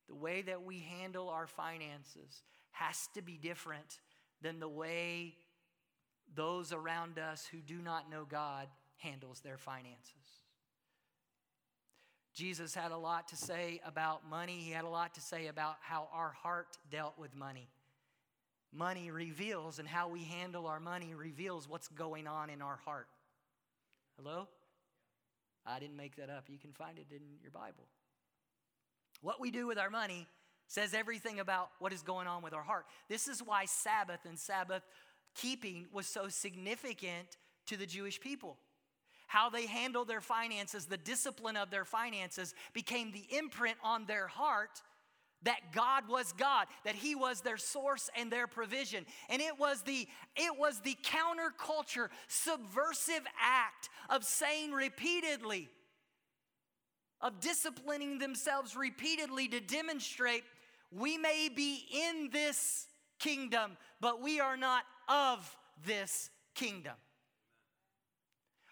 the 0.08 0.14
way 0.14 0.40
that 0.40 0.62
we 0.62 0.78
handle 0.78 1.28
our 1.28 1.46
finances 1.46 2.42
has 2.70 3.10
to 3.12 3.20
be 3.20 3.36
different 3.36 3.98
than 4.40 4.60
the 4.60 4.68
way 4.68 5.34
those 6.34 6.72
around 6.72 7.18
us 7.18 7.46
who 7.52 7.58
do 7.58 7.82
not 7.82 8.10
know 8.10 8.24
God 8.24 8.66
handles 8.96 9.40
their 9.40 9.58
finances. 9.58 10.14
Jesus 12.32 12.74
had 12.74 12.92
a 12.92 12.96
lot 12.96 13.28
to 13.28 13.36
say 13.36 13.82
about 13.84 14.26
money. 14.26 14.60
He 14.60 14.70
had 14.70 14.86
a 14.86 14.88
lot 14.88 15.12
to 15.16 15.20
say 15.20 15.48
about 15.48 15.76
how 15.82 16.08
our 16.14 16.30
heart 16.30 16.78
dealt 16.90 17.18
with 17.18 17.36
money. 17.36 17.68
Money 18.72 19.10
reveals, 19.10 19.78
and 19.78 19.88
how 19.88 20.08
we 20.08 20.24
handle 20.24 20.66
our 20.66 20.80
money 20.80 21.14
reveals 21.14 21.68
what's 21.68 21.88
going 21.88 22.26
on 22.26 22.50
in 22.50 22.60
our 22.60 22.76
heart. 22.84 23.08
Hello? 24.16 24.48
I 25.64 25.78
didn't 25.78 25.96
make 25.96 26.16
that 26.16 26.30
up. 26.30 26.44
You 26.48 26.58
can 26.58 26.72
find 26.72 26.98
it 26.98 27.06
in 27.10 27.22
your 27.42 27.50
Bible. 27.50 27.86
What 29.22 29.40
we 29.40 29.50
do 29.50 29.66
with 29.66 29.78
our 29.78 29.90
money 29.90 30.26
says 30.66 30.92
everything 30.92 31.40
about 31.40 31.70
what 31.78 31.92
is 31.92 32.02
going 32.02 32.26
on 32.26 32.42
with 32.42 32.52
our 32.52 32.62
heart. 32.62 32.84
This 33.08 33.26
is 33.26 33.42
why 33.42 33.64
Sabbath 33.64 34.20
and 34.26 34.38
Sabbath 34.38 34.82
keeping 35.34 35.86
was 35.92 36.06
so 36.06 36.28
significant 36.28 37.38
to 37.66 37.76
the 37.76 37.86
Jewish 37.86 38.20
people 38.20 38.58
how 39.28 39.50
they 39.50 39.66
handled 39.66 40.08
their 40.08 40.22
finances, 40.22 40.86
the 40.86 40.96
discipline 40.96 41.56
of 41.56 41.70
their 41.70 41.84
finances 41.84 42.54
became 42.72 43.12
the 43.12 43.26
imprint 43.36 43.76
on 43.84 44.06
their 44.06 44.26
heart 44.26 44.82
that 45.42 45.72
God 45.72 46.08
was 46.08 46.32
God, 46.32 46.66
that 46.84 46.94
he 46.94 47.14
was 47.14 47.40
their 47.40 47.56
source 47.56 48.10
and 48.16 48.30
their 48.30 48.46
provision. 48.46 49.06
And 49.28 49.40
it 49.40 49.58
was 49.58 49.82
the 49.82 50.08
it 50.36 50.58
was 50.58 50.80
the 50.80 50.96
counterculture 51.04 52.08
subversive 52.26 53.22
act 53.40 53.88
of 54.10 54.24
saying 54.24 54.72
repeatedly 54.72 55.68
of 57.20 57.40
disciplining 57.40 58.18
themselves 58.18 58.76
repeatedly 58.76 59.48
to 59.48 59.60
demonstrate 59.60 60.44
we 60.90 61.18
may 61.18 61.48
be 61.54 61.84
in 61.92 62.30
this 62.32 62.86
kingdom, 63.18 63.76
but 64.00 64.22
we 64.22 64.40
are 64.40 64.56
not 64.56 64.84
of 65.08 65.56
this 65.84 66.30
kingdom. 66.54 66.94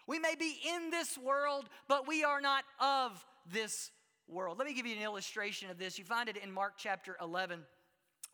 We 0.07 0.19
may 0.19 0.35
be 0.35 0.57
in 0.67 0.89
this 0.89 1.17
world, 1.17 1.67
but 1.87 2.07
we 2.07 2.23
are 2.23 2.41
not 2.41 2.63
of 2.79 3.23
this 3.51 3.91
world. 4.27 4.57
Let 4.57 4.67
me 4.67 4.73
give 4.73 4.85
you 4.85 4.95
an 4.95 5.03
illustration 5.03 5.69
of 5.69 5.77
this. 5.77 5.97
You 5.97 6.05
find 6.05 6.29
it 6.29 6.37
in 6.37 6.51
Mark 6.51 6.73
chapter 6.77 7.17
11. 7.21 7.61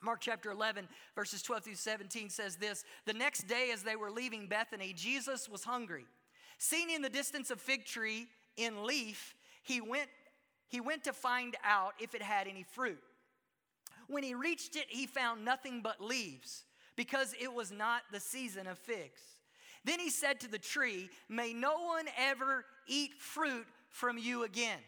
Mark 0.01 0.19
chapter 0.19 0.51
11, 0.51 0.89
verses 1.15 1.41
12 1.41 1.63
through 1.63 1.75
17 1.75 2.29
says 2.29 2.57
this 2.57 2.83
The 3.05 3.13
next 3.13 3.47
day, 3.47 3.71
as 3.73 3.83
they 3.83 3.95
were 3.95 4.11
leaving 4.11 4.47
Bethany, 4.47 4.93
Jesus 4.93 5.47
was 5.47 5.63
hungry. 5.63 6.05
Seeing 6.57 6.89
in 6.89 7.01
the 7.01 7.09
distance 7.09 7.51
a 7.51 7.55
fig 7.55 7.85
tree 7.85 8.27
in 8.57 8.85
leaf, 8.85 9.33
he 9.63 9.81
went, 9.81 10.09
he 10.67 10.81
went 10.81 11.05
to 11.05 11.13
find 11.13 11.55
out 11.63 11.93
if 11.99 12.15
it 12.15 12.21
had 12.21 12.47
any 12.47 12.63
fruit. 12.63 12.99
When 14.07 14.23
he 14.23 14.35
reached 14.35 14.75
it, 14.75 14.85
he 14.89 15.07
found 15.07 15.45
nothing 15.45 15.81
but 15.81 16.01
leaves, 16.01 16.65
because 16.95 17.33
it 17.39 17.53
was 17.53 17.71
not 17.71 18.01
the 18.11 18.19
season 18.19 18.67
of 18.67 18.77
figs. 18.77 19.21
Then 19.85 19.99
he 19.99 20.09
said 20.09 20.39
to 20.41 20.47
the 20.49 20.59
tree, 20.59 21.09
May 21.29 21.53
no 21.53 21.85
one 21.85 22.05
ever 22.17 22.65
eat 22.87 23.13
fruit 23.19 23.65
from 23.89 24.17
you 24.17 24.43
again. 24.43 24.79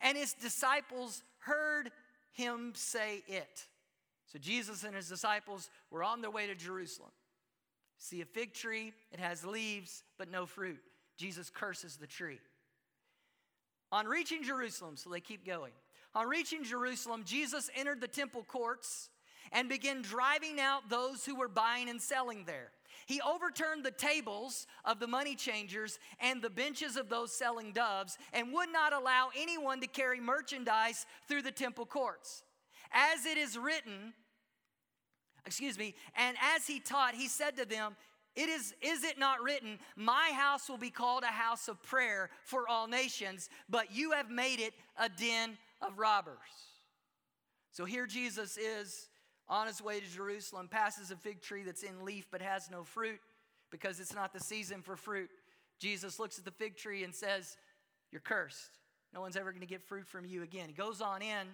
And 0.00 0.16
his 0.16 0.34
disciples 0.34 1.22
heard 1.38 1.90
him 2.32 2.72
say 2.74 3.22
it. 3.26 3.66
So 4.26 4.38
Jesus 4.38 4.84
and 4.84 4.94
his 4.94 5.08
disciples 5.08 5.70
were 5.90 6.02
on 6.02 6.20
their 6.20 6.30
way 6.30 6.46
to 6.46 6.54
Jerusalem. 6.54 7.10
See 7.98 8.20
a 8.20 8.24
fig 8.24 8.52
tree, 8.52 8.92
it 9.12 9.20
has 9.20 9.44
leaves, 9.44 10.02
but 10.18 10.30
no 10.30 10.46
fruit. 10.46 10.80
Jesus 11.16 11.48
curses 11.50 11.96
the 11.96 12.06
tree. 12.06 12.40
On 13.92 14.06
reaching 14.06 14.42
Jerusalem, 14.42 14.96
so 14.96 15.10
they 15.10 15.20
keep 15.20 15.46
going. 15.46 15.72
On 16.14 16.28
reaching 16.28 16.64
Jerusalem, 16.64 17.22
Jesus 17.24 17.70
entered 17.76 18.00
the 18.00 18.08
temple 18.08 18.44
courts 18.46 19.08
and 19.52 19.68
began 19.68 20.02
driving 20.02 20.60
out 20.60 20.88
those 20.88 21.24
who 21.24 21.34
were 21.34 21.48
buying 21.48 21.88
and 21.88 22.00
selling 22.00 22.44
there. 22.44 22.70
He 23.06 23.20
overturned 23.20 23.84
the 23.84 23.90
tables 23.90 24.66
of 24.84 24.98
the 24.98 25.06
money 25.06 25.34
changers 25.34 25.98
and 26.20 26.40
the 26.40 26.50
benches 26.50 26.96
of 26.96 27.08
those 27.08 27.32
selling 27.32 27.72
doves 27.72 28.16
and 28.32 28.52
would 28.52 28.72
not 28.72 28.92
allow 28.92 29.30
anyone 29.36 29.80
to 29.80 29.86
carry 29.86 30.20
merchandise 30.20 31.04
through 31.28 31.42
the 31.42 31.52
temple 31.52 31.86
courts. 31.86 32.42
As 32.92 33.26
it 33.26 33.36
is 33.36 33.58
written, 33.58 34.14
excuse 35.44 35.78
me, 35.78 35.94
and 36.16 36.36
as 36.40 36.66
he 36.66 36.80
taught, 36.80 37.14
he 37.14 37.28
said 37.28 37.56
to 37.56 37.64
them, 37.64 37.96
it 38.36 38.48
is, 38.48 38.74
is 38.80 39.04
it 39.04 39.18
not 39.18 39.42
written, 39.42 39.78
My 39.96 40.32
house 40.34 40.68
will 40.68 40.78
be 40.78 40.90
called 40.90 41.22
a 41.22 41.26
house 41.26 41.68
of 41.68 41.80
prayer 41.82 42.30
for 42.44 42.68
all 42.68 42.88
nations, 42.88 43.48
but 43.68 43.94
you 43.94 44.10
have 44.10 44.28
made 44.28 44.58
it 44.58 44.74
a 44.98 45.08
den 45.08 45.56
of 45.80 45.98
robbers. 45.98 46.38
So 47.70 47.84
here 47.84 48.06
Jesus 48.06 48.56
is 48.56 49.08
on 49.48 49.66
his 49.66 49.82
way 49.82 50.00
to 50.00 50.06
Jerusalem, 50.06 50.68
passes 50.68 51.10
a 51.10 51.16
fig 51.16 51.42
tree 51.42 51.62
that's 51.62 51.82
in 51.82 52.04
leaf 52.04 52.26
but 52.30 52.40
has 52.40 52.70
no 52.70 52.84
fruit 52.84 53.20
because 53.70 54.00
it's 54.00 54.14
not 54.14 54.32
the 54.32 54.40
season 54.40 54.82
for 54.82 54.96
fruit. 54.96 55.30
Jesus 55.78 56.18
looks 56.18 56.38
at 56.38 56.44
the 56.44 56.50
fig 56.50 56.76
tree 56.76 57.04
and 57.04 57.14
says, 57.14 57.56
You're 58.10 58.20
cursed. 58.20 58.78
No 59.12 59.20
one's 59.20 59.36
ever 59.36 59.50
going 59.52 59.60
to 59.60 59.66
get 59.66 59.82
fruit 59.82 60.06
from 60.06 60.24
you 60.24 60.42
again. 60.42 60.68
He 60.68 60.74
goes 60.74 61.00
on 61.00 61.22
in, 61.22 61.46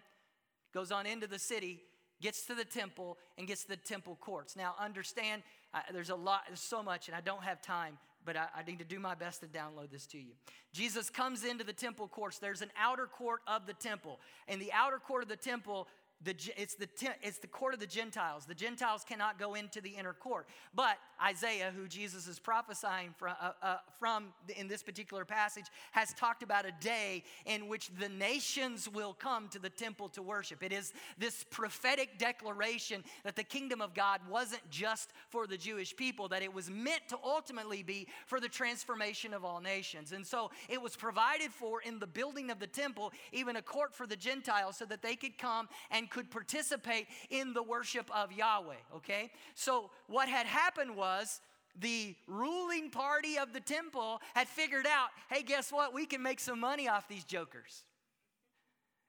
goes 0.73 0.91
on 0.91 1.07
into 1.07 1.27
the 1.27 1.39
city, 1.39 1.81
gets 2.21 2.47
to 2.47 2.55
the 2.55 2.65
temple, 2.65 3.19
and 3.37 3.47
gets 3.47 3.63
to 3.63 3.69
the 3.69 3.77
temple 3.77 4.17
courts. 4.21 4.57
Now, 4.57 4.75
understand, 4.79 5.43
uh, 5.75 5.81
there's 5.93 6.11
a 6.11 6.15
lot, 6.15 6.43
there's 6.49 6.61
so 6.61 6.83
much, 6.83 7.09
and 7.09 7.17
I 7.17 7.21
don't 7.21 7.43
have 7.43 7.61
time, 7.61 7.99
but 8.25 8.37
I, 8.37 8.47
I 8.57 8.63
need 8.63 8.79
to 8.79 8.85
do 8.85 8.99
my 8.99 9.15
best 9.15 9.41
to 9.41 9.47
download 9.47 9.91
this 9.91 10.07
to 10.09 10.19
you. 10.19 10.33
Jesus 10.73 11.11
comes 11.11 11.45
into 11.45 11.65
the 11.65 11.73
temple 11.73 12.09
courts. 12.09 12.39
There's 12.39 12.63
an 12.63 12.71
outer 12.79 13.07
court 13.07 13.41
of 13.47 13.67
the 13.67 13.75
temple. 13.75 14.21
In 14.49 14.59
the 14.59 14.73
outer 14.73 14.99
court 14.99 15.23
of 15.23 15.29
the 15.29 15.37
temple, 15.37 15.87
the, 16.23 16.35
it's, 16.57 16.75
the, 16.75 16.89
it's 17.23 17.39
the 17.39 17.47
court 17.47 17.73
of 17.73 17.81
the 17.81 17.87
Gentiles. 17.87 18.45
The 18.45 18.55
Gentiles 18.55 19.05
cannot 19.09 19.39
go 19.39 19.55
into 19.55 19.81
the 19.81 19.91
inner 19.91 20.13
court. 20.13 20.47
But 20.75 20.99
Isaiah, 21.23 21.73
who 21.75 21.89
Jesus 21.89 22.27
is 22.27 22.39
prophesying 22.39 23.15
from, 23.17 23.35
uh, 23.41 23.53
uh, 23.63 23.77
from 23.99 24.27
in 24.57 24.69
this 24.69 24.83
particular 24.83 25.25
passage, 25.25 25.67
has 25.93 26.13
talked 26.15 26.43
about 26.43 26.67
a 26.67 26.73
day 26.81 27.25
in 27.47 27.69
which 27.69 27.91
the 27.99 28.09
nations 28.09 28.89
will 28.89 29.15
come 29.15 29.49
to 29.49 29.59
the 29.59 29.71
temple 29.71 30.11
to 30.11 30.21
worship. 30.23 30.63
It 30.63 30.73
is 30.73 30.93
this 31.17 31.45
prophetic 31.51 32.19
declaration 32.19 33.03
that 33.25 33.37
the 33.37 33.45
kingdom 33.45 33.81
of 33.81 33.95
God 33.95 34.21
wasn't 34.29 34.69
just 34.71 35.11
for 35.31 35.47
the 35.47 35.57
Jewish 35.57 35.97
people, 35.97 36.29
that 36.29 36.43
it 36.43 36.53
was 36.53 36.71
meant 36.71 37.09
to 37.09 37.19
ultimately 37.25 37.83
be 37.83 38.09
for 38.27 38.41
the 38.41 38.49
transformation 38.49 39.33
of 39.33 39.45
all 39.45 39.61
nations. 39.61 40.13
And 40.13 40.27
so 40.27 40.51
it 40.69 40.81
was 40.81 40.97
provided 40.97 41.51
for 41.51 41.81
in 41.81 41.99
the 41.99 42.07
building 42.07 42.51
of 42.51 42.59
the 42.59 42.67
temple, 42.67 43.13
even 43.33 43.57
a 43.57 43.63
court 43.63 43.95
for 43.95 44.07
the 44.07 44.17
Gentiles, 44.17 44.77
so 44.77 44.85
that 44.85 45.01
they 45.01 45.17
could 45.17 45.39
come 45.39 45.69
and 45.91 46.10
could 46.11 46.31
participate 46.31 47.07
in 47.31 47.53
the 47.53 47.63
worship 47.63 48.11
of 48.15 48.33
Yahweh, 48.33 48.75
okay? 48.97 49.31
So 49.55 49.91
what 50.07 50.29
had 50.29 50.47
happened 50.47 50.97
was 50.97 51.41
the 51.79 52.15
ruling 52.27 52.91
party 52.91 53.39
of 53.39 53.53
the 53.53 53.61
temple 53.61 54.21
had 54.35 54.49
figured 54.49 54.87
out 54.87 55.09
hey, 55.31 55.43
guess 55.43 55.73
what? 55.73 55.95
We 55.95 56.07
can 56.07 56.23
make 56.23 56.41
some 56.41 56.61
money 56.61 56.89
off 56.89 57.09
these 57.09 57.25
jokers. 57.25 57.85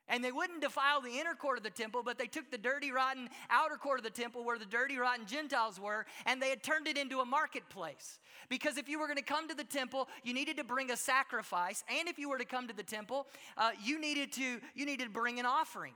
And 0.08 0.22
they 0.22 0.32
wouldn't 0.32 0.62
defile 0.62 1.00
the 1.00 1.20
inner 1.20 1.36
court 1.36 1.58
of 1.58 1.64
the 1.64 1.70
temple, 1.70 2.02
but 2.04 2.18
they 2.18 2.26
took 2.26 2.52
the 2.52 2.58
dirty, 2.58 2.92
rotten 2.92 3.30
outer 3.50 3.78
court 3.78 3.98
of 4.00 4.04
the 4.04 4.10
temple 4.10 4.44
where 4.44 4.58
the 4.58 4.66
dirty, 4.66 4.98
rotten 4.98 5.26
Gentiles 5.26 5.80
were, 5.80 6.06
and 6.26 6.42
they 6.42 6.50
had 6.50 6.62
turned 6.64 6.88
it 6.88 6.98
into 6.98 7.22
a 7.22 7.26
marketplace. 7.26 8.20
Because 8.50 8.78
if 8.78 8.90
you 8.90 9.00
were 9.00 9.06
going 9.06 9.18
to 9.18 9.24
come 9.24 9.48
to 9.48 9.56
the 9.56 9.64
temple, 9.64 10.10
you 10.24 10.34
needed 10.34 10.58
to 10.58 10.66
bring 10.66 10.92
a 10.92 10.98
sacrifice, 10.98 11.86
and 11.88 12.10
if 12.10 12.20
you 12.20 12.30
were 12.30 12.38
to 12.38 12.46
come 12.46 12.68
to 12.68 12.76
the 12.76 12.84
temple, 12.84 13.26
uh, 13.58 13.72
you 13.82 14.02
needed 14.02 14.34
to 14.34 14.60
you 14.76 14.86
needed 14.86 15.06
to 15.06 15.12
bring 15.12 15.40
an 15.40 15.46
offering. 15.46 15.94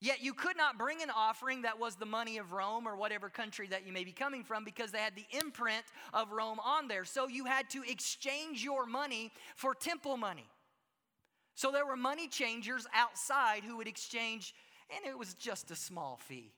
Yet 0.00 0.22
you 0.22 0.34
could 0.34 0.56
not 0.56 0.76
bring 0.76 1.02
an 1.02 1.10
offering 1.10 1.62
that 1.62 1.78
was 1.78 1.96
the 1.96 2.04
money 2.04 2.36
of 2.36 2.52
Rome 2.52 2.86
or 2.86 2.96
whatever 2.96 3.30
country 3.30 3.66
that 3.68 3.86
you 3.86 3.92
may 3.92 4.04
be 4.04 4.12
coming 4.12 4.44
from 4.44 4.62
because 4.62 4.92
they 4.92 4.98
had 4.98 5.14
the 5.16 5.26
imprint 5.38 5.84
of 6.12 6.32
Rome 6.32 6.58
on 6.62 6.86
there. 6.86 7.04
So 7.04 7.28
you 7.28 7.46
had 7.46 7.70
to 7.70 7.82
exchange 7.82 8.62
your 8.62 8.84
money 8.84 9.32
for 9.54 9.74
temple 9.74 10.18
money. 10.18 10.46
So 11.54 11.70
there 11.70 11.86
were 11.86 11.96
money 11.96 12.28
changers 12.28 12.86
outside 12.94 13.64
who 13.64 13.78
would 13.78 13.88
exchange, 13.88 14.54
and 14.94 15.06
it 15.06 15.18
was 15.18 15.32
just 15.32 15.70
a 15.70 15.76
small 15.76 16.20
fee. 16.28 16.52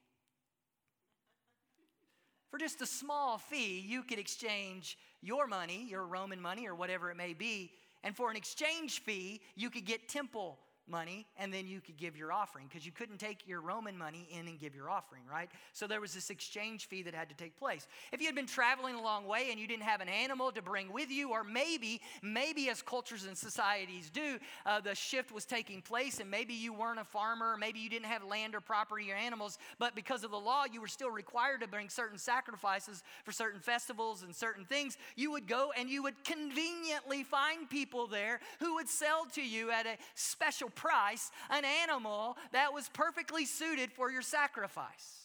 For 2.50 2.58
just 2.58 2.80
a 2.82 2.86
small 2.86 3.38
fee, 3.38 3.78
you 3.78 4.02
could 4.02 4.18
exchange 4.18 4.98
your 5.20 5.46
money, 5.46 5.86
your 5.88 6.04
Roman 6.04 6.40
money, 6.40 6.66
or 6.66 6.74
whatever 6.74 7.10
it 7.12 7.16
may 7.16 7.34
be, 7.34 7.70
and 8.02 8.16
for 8.16 8.30
an 8.30 8.36
exchange 8.36 9.02
fee, 9.02 9.40
you 9.54 9.70
could 9.70 9.84
get 9.84 10.08
temple 10.08 10.58
money 10.90 11.26
and 11.38 11.52
then 11.52 11.66
you 11.66 11.80
could 11.80 11.96
give 11.96 12.16
your 12.16 12.32
offering 12.32 12.66
because 12.68 12.84
you 12.84 12.92
couldn't 12.92 13.18
take 13.18 13.46
your 13.46 13.60
Roman 13.60 13.96
money 13.96 14.28
in 14.30 14.46
and 14.46 14.58
give 14.58 14.74
your 14.74 14.90
offering, 14.90 15.22
right? 15.30 15.48
So 15.72 15.86
there 15.86 16.00
was 16.00 16.14
this 16.14 16.30
exchange 16.30 16.86
fee 16.86 17.02
that 17.02 17.14
had 17.14 17.28
to 17.28 17.34
take 17.34 17.58
place. 17.58 17.86
If 18.12 18.20
you 18.20 18.26
had 18.26 18.34
been 18.34 18.46
traveling 18.46 18.94
a 18.94 19.02
long 19.02 19.26
way 19.26 19.48
and 19.50 19.60
you 19.60 19.66
didn't 19.66 19.82
have 19.84 20.00
an 20.00 20.08
animal 20.08 20.52
to 20.52 20.62
bring 20.62 20.92
with 20.92 21.10
you, 21.10 21.30
or 21.30 21.44
maybe, 21.44 22.00
maybe 22.22 22.68
as 22.68 22.82
cultures 22.82 23.24
and 23.24 23.36
societies 23.36 24.10
do, 24.10 24.38
uh, 24.66 24.80
the 24.80 24.94
shift 24.94 25.32
was 25.32 25.44
taking 25.44 25.82
place 25.82 26.20
and 26.20 26.30
maybe 26.30 26.54
you 26.54 26.72
weren't 26.72 26.98
a 26.98 27.04
farmer, 27.04 27.56
maybe 27.58 27.78
you 27.78 27.90
didn't 27.90 28.06
have 28.06 28.24
land 28.24 28.54
or 28.54 28.60
property 28.60 29.10
or 29.10 29.14
animals, 29.16 29.58
but 29.78 29.94
because 29.94 30.24
of 30.24 30.30
the 30.30 30.38
law, 30.38 30.64
you 30.70 30.80
were 30.80 30.88
still 30.88 31.10
required 31.10 31.60
to 31.60 31.68
bring 31.68 31.88
certain 31.88 32.18
sacrifices 32.18 33.02
for 33.24 33.32
certain 33.32 33.60
festivals 33.60 34.22
and 34.22 34.34
certain 34.34 34.64
things, 34.64 34.96
you 35.16 35.30
would 35.30 35.46
go 35.46 35.72
and 35.76 35.88
you 35.88 36.02
would 36.02 36.22
conveniently 36.24 37.22
find 37.22 37.68
people 37.68 38.06
there 38.06 38.40
who 38.60 38.74
would 38.74 38.88
sell 38.88 39.26
to 39.34 39.42
you 39.42 39.70
at 39.70 39.86
a 39.86 39.96
special 40.14 40.70
price 40.78 41.30
an 41.50 41.64
animal 41.82 42.36
that 42.52 42.72
was 42.72 42.88
perfectly 42.92 43.44
suited 43.44 43.92
for 43.92 44.10
your 44.10 44.22
sacrifice. 44.22 45.18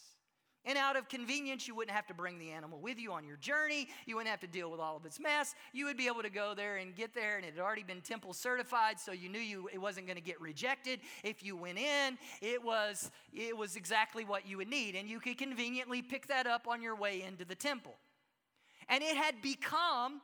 And 0.66 0.78
out 0.78 0.96
of 0.96 1.10
convenience, 1.10 1.68
you 1.68 1.76
wouldn't 1.76 1.94
have 1.94 2.08
to 2.08 2.14
bring 2.14 2.40
the 2.40 2.52
animal 2.52 2.80
with 2.80 2.98
you 2.98 3.12
on 3.12 3.26
your 3.26 3.36
journey. 3.36 3.90
You 4.06 4.16
wouldn't 4.16 4.30
have 4.30 4.40
to 4.40 4.48
deal 4.48 4.72
with 4.72 4.80
all 4.80 4.96
of 4.96 5.06
its 5.06 5.20
mess. 5.20 5.56
You 5.74 5.86
would 5.86 5.98
be 5.98 6.08
able 6.08 6.22
to 6.22 6.30
go 6.30 6.54
there 6.56 6.78
and 6.78 6.96
get 6.96 7.14
there, 7.14 7.36
and 7.36 7.46
it 7.46 7.56
had 7.56 7.62
already 7.62 7.84
been 7.84 8.00
temple 8.00 8.32
certified, 8.32 8.98
so 8.98 9.12
you 9.12 9.28
knew 9.28 9.40
you, 9.40 9.70
it 9.74 9.78
wasn't 9.78 10.08
going 10.08 10.16
to 10.16 10.24
get 10.24 10.40
rejected. 10.40 11.02
If 11.22 11.44
you 11.44 11.58
went 11.58 11.80
in, 11.80 12.18
it 12.42 12.64
was, 12.64 13.12
it 13.34 13.58
was 13.58 13.76
exactly 13.76 14.24
what 14.24 14.48
you 14.48 14.56
would 14.58 14.70
need, 14.70 14.96
and 14.96 15.10
you 15.10 15.20
could 15.20 15.38
conveniently 15.38 16.02
pick 16.02 16.28
that 16.28 16.48
up 16.48 16.66
on 16.70 16.82
your 16.82 16.96
way 16.96 17.24
into 17.24 17.44
the 17.44 17.56
temple. 17.56 17.96
And 18.88 19.04
it 19.04 19.18
had 19.18 19.42
become 19.42 20.22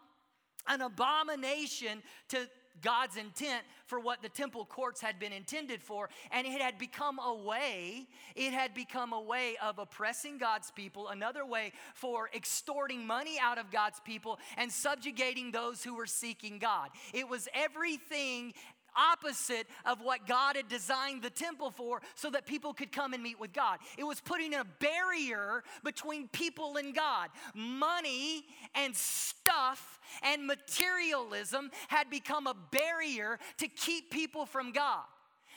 an 0.68 0.82
abomination 0.82 2.02
to 2.30 2.48
God's 2.82 3.18
intent 3.18 3.64
for 3.86 4.00
what 4.00 4.22
the 4.22 4.30
temple 4.30 4.66
courts 4.66 5.02
had 5.02 5.20
been 5.20 5.34
intended 5.34 5.82
for. 5.82 6.10
And 6.32 6.46
it 6.46 6.62
had 6.62 6.78
become 6.78 7.20
a 7.20 7.34
way, 7.34 8.08
it 8.36 8.54
had 8.54 8.74
become 8.74 9.14
a 9.14 9.22
way 9.22 9.56
of 9.62 9.80
oppressing 9.80 10.38
God's 10.38 10.72
people, 10.72 11.10
another 11.10 11.46
way 11.46 11.74
for 11.94 12.30
extorting 12.36 13.06
money 13.06 13.38
out 13.42 13.58
of 13.58 13.72
God's 13.72 14.00
people 14.00 14.40
and 14.58 14.72
subjugating 14.72 15.52
those 15.52 15.84
who 15.84 15.96
were 15.96 16.08
seeking 16.08 16.60
God. 16.60 16.90
It 17.14 17.28
was 17.28 17.48
everything 17.54 18.54
opposite 18.96 19.68
of 19.86 20.02
what 20.02 20.28
God 20.28 20.56
had 20.56 20.68
designed 20.68 21.22
the 21.22 21.30
temple 21.30 21.72
for 21.72 22.02
so 22.16 22.30
that 22.32 22.46
people 22.46 22.74
could 22.74 22.92
come 22.92 23.14
and 23.14 23.24
meet 23.24 23.40
with 23.40 23.54
God. 23.54 23.80
It 23.98 24.04
was 24.04 24.22
putting 24.22 24.54
a 24.54 24.66
barrier 24.80 25.64
between 25.84 26.28
people 26.30 26.78
and 26.78 26.96
God. 26.96 27.30
Money 27.54 28.46
and 28.76 28.96
stuff 28.96 30.00
and 30.24 30.48
materialism 30.48 31.72
had 31.88 32.10
become 32.10 32.48
a 32.48 32.56
barrier 32.72 33.40
to 33.58 33.68
keep 33.68 34.12
people 34.12 34.46
from 34.46 34.72
God. 34.72 35.04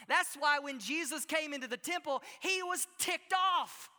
That's 0.08 0.34
why 0.38 0.58
when 0.58 0.78
Jesus 0.78 1.24
came 1.24 1.54
into 1.54 1.68
the 1.68 1.76
temple, 1.76 2.22
he 2.40 2.62
was 2.62 2.86
ticked 2.98 3.32
off. 3.32 3.90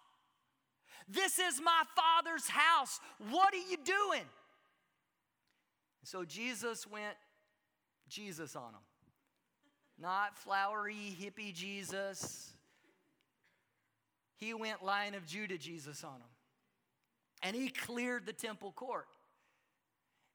This 1.07 1.39
is 1.39 1.61
my 1.61 1.83
Father's 1.95 2.47
house. 2.47 2.99
What 3.29 3.53
are 3.53 3.57
you 3.57 3.77
doing? 3.83 4.23
So 6.03 6.25
Jesus 6.25 6.85
went 6.87 7.15
Jesus 8.09 8.55
on 8.55 8.73
them. 8.73 8.81
Not 10.03 10.37
flowery 10.37 11.15
hippie 11.17 11.53
Jesus. 11.53 12.51
He 14.35 14.53
went 14.53 14.83
Lion 14.83 15.15
of 15.15 15.25
Judah 15.25 15.57
Jesus 15.57 16.03
on 16.03 16.19
them. 16.19 16.29
And 17.41 17.55
he 17.55 17.69
cleared 17.69 18.25
the 18.25 18.33
temple 18.33 18.73
court. 18.73 19.07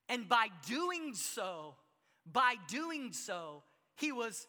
And 0.09 0.27
by 0.27 0.47
doing 0.67 1.13
so, 1.13 1.75
by 2.33 2.55
doing 2.67 3.13
so, 3.13 3.63
he 3.95 4.11
was 4.11 4.47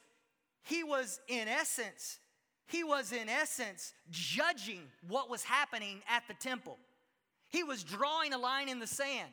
he 0.64 0.86
was 0.86 1.20
in 1.28 1.50
essence 1.50 2.20
he 2.66 2.84
was 2.84 3.12
in 3.12 3.28
essence 3.28 3.94
judging 4.12 4.84
what 5.08 5.30
was 5.30 5.44
happening 5.44 6.02
at 6.08 6.24
the 6.28 6.36
temple. 6.36 6.78
He 7.50 7.64
was 7.64 7.84
drawing 7.84 8.32
a 8.32 8.38
line 8.38 8.70
in 8.70 8.80
the 8.80 8.88
sand. 8.88 9.32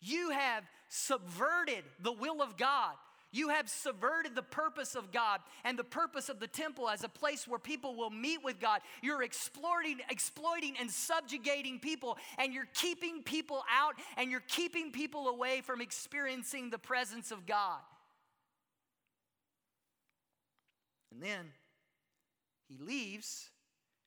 You 0.00 0.30
have 0.30 0.64
subverted 0.88 1.84
the 2.02 2.12
will 2.12 2.42
of 2.42 2.56
God. 2.56 2.94
You 3.32 3.50
have 3.50 3.68
subverted 3.68 4.34
the 4.34 4.42
purpose 4.42 4.96
of 4.96 5.12
God 5.12 5.40
and 5.64 5.78
the 5.78 5.84
purpose 5.84 6.28
of 6.28 6.40
the 6.40 6.48
temple 6.48 6.88
as 6.88 7.04
a 7.04 7.08
place 7.08 7.46
where 7.46 7.60
people 7.60 7.94
will 7.94 8.10
meet 8.10 8.42
with 8.42 8.58
God. 8.58 8.80
You're 9.02 9.22
exploiting, 9.22 9.98
exploiting 10.10 10.74
and 10.80 10.90
subjugating 10.90 11.78
people, 11.78 12.18
and 12.38 12.52
you're 12.52 12.68
keeping 12.74 13.22
people 13.22 13.62
out 13.72 13.94
and 14.16 14.30
you're 14.30 14.42
keeping 14.48 14.90
people 14.90 15.28
away 15.28 15.60
from 15.60 15.80
experiencing 15.80 16.70
the 16.70 16.78
presence 16.78 17.30
of 17.30 17.46
God. 17.46 17.78
And 21.12 21.22
then 21.22 21.46
he 22.68 22.78
leaves, 22.78 23.50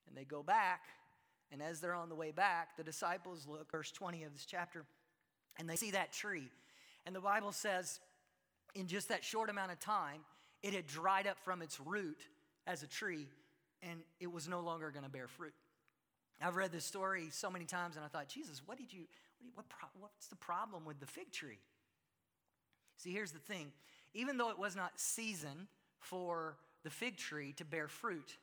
and 0.07 0.17
they 0.17 0.23
go 0.25 0.43
back. 0.43 0.81
And 1.51 1.61
as 1.61 1.79
they're 1.79 1.93
on 1.93 2.09
the 2.09 2.15
way 2.15 2.31
back, 2.31 2.75
the 2.77 2.83
disciples 2.83 3.45
look, 3.47 3.71
verse 3.71 3.91
20 3.91 4.23
of 4.23 4.33
this 4.33 4.45
chapter, 4.45 4.85
and 5.59 5.69
they 5.69 5.75
see 5.75 5.91
that 5.91 6.11
tree. 6.11 6.49
And 7.05 7.15
the 7.15 7.21
Bible 7.21 7.51
says, 7.51 7.99
in 8.75 8.87
just 8.87 9.09
that 9.09 9.23
short 9.23 9.49
amount 9.49 9.71
of 9.71 9.79
time, 9.79 10.21
it 10.61 10.73
had 10.73 10.87
dried 10.87 11.27
up 11.27 11.37
from 11.43 11.61
its 11.61 11.79
root 11.79 12.17
as 12.65 12.83
a 12.83 12.87
tree 12.87 13.27
and 13.81 13.99
it 14.19 14.31
was 14.31 14.47
no 14.47 14.61
longer 14.61 14.91
going 14.91 15.03
to 15.03 15.09
bear 15.09 15.27
fruit. 15.27 15.53
I've 16.41 16.55
read 16.55 16.71
this 16.71 16.85
story 16.85 17.29
so 17.31 17.49
many 17.49 17.65
times 17.65 17.95
and 17.95 18.03
I 18.03 18.07
thought, 18.07 18.27
Jesus, 18.27 18.61
what 18.65 18.77
did 18.77 18.91
you, 18.91 19.01
what, 19.53 19.65
what 19.79 19.91
what's 19.99 20.27
the 20.27 20.35
problem 20.35 20.85
with 20.85 20.99
the 20.99 21.05
fig 21.05 21.31
tree? 21.31 21.59
See, 22.97 23.11
here's 23.11 23.31
the 23.31 23.39
thing 23.39 23.71
even 24.13 24.37
though 24.37 24.49
it 24.49 24.59
was 24.59 24.75
not 24.75 24.91
season 24.99 25.67
for 25.99 26.57
the 26.83 26.89
fig 26.89 27.17
tree 27.17 27.53
to 27.53 27.65
bear 27.65 27.87
fruit, 27.87 28.37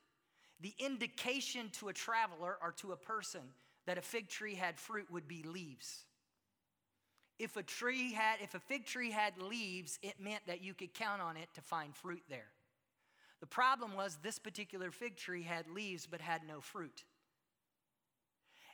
the 0.61 0.75
indication 0.79 1.71
to 1.73 1.88
a 1.88 1.93
traveler 1.93 2.57
or 2.62 2.73
to 2.79 2.93
a 2.93 2.97
person 2.97 3.43
that 3.87 3.99
a 3.99 4.03
fig 4.03 4.29
tree 4.29 4.55
had 4.55 4.79
fruit 4.79 5.11
would 5.11 5.29
be 5.29 5.43
leaves 5.43 6.05
if 7.40 7.57
a 7.57 7.62
tree 7.62 8.12
had 8.12 8.37
if 8.42 8.55
a 8.55 8.61
fig 8.61 8.85
tree 8.85 9.11
had 9.11 9.38
leaves 9.38 9.98
it 10.03 10.20
meant 10.20 10.46
that 10.46 10.62
you 10.62 10.74
could 10.74 10.92
count 10.92 11.22
on 11.22 11.37
it 11.37 11.48
to 11.55 11.62
find 11.62 11.96
fruit 11.96 12.22
there. 12.29 12.50
The 13.40 13.46
problem 13.46 13.96
was 13.96 14.18
this 14.22 14.38
particular 14.38 14.90
fig 14.90 15.16
tree 15.16 15.42
had 15.42 15.66
leaves 15.68 16.07
but 16.07 16.20
had 16.20 16.42
no 16.46 16.61
fruit. 16.61 17.05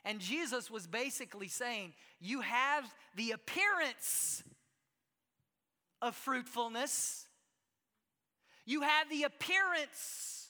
And 0.03 0.19
jesus 0.19 0.69
was 0.69 0.85
basically 0.85 1.47
saying 1.47 1.93
you 2.19 2.41
have 2.41 2.83
the 3.15 3.31
appearance 3.31 4.43
of 6.01 6.15
fruitfulness. 6.15 7.25
You 8.65 8.81
have 8.81 9.09
the 9.09 9.23
appearance 9.23 10.49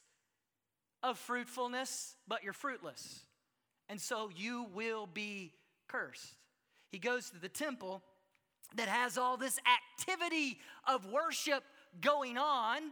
of 1.03 1.19
fruitfulness 1.19 2.15
but 2.27 2.43
you're 2.43 2.53
fruitless. 2.53 3.21
And 3.89 4.01
so 4.01 4.31
you 4.35 4.65
will 4.73 5.05
be 5.05 5.53
cursed 5.87 6.33
he 6.91 6.99
goes 6.99 7.29
to 7.31 7.39
the 7.39 7.49
temple 7.49 8.01
that 8.75 8.87
has 8.87 9.17
all 9.17 9.37
this 9.37 9.59
activity 9.99 10.59
of 10.87 11.05
worship 11.05 11.63
going 12.01 12.37
on, 12.37 12.91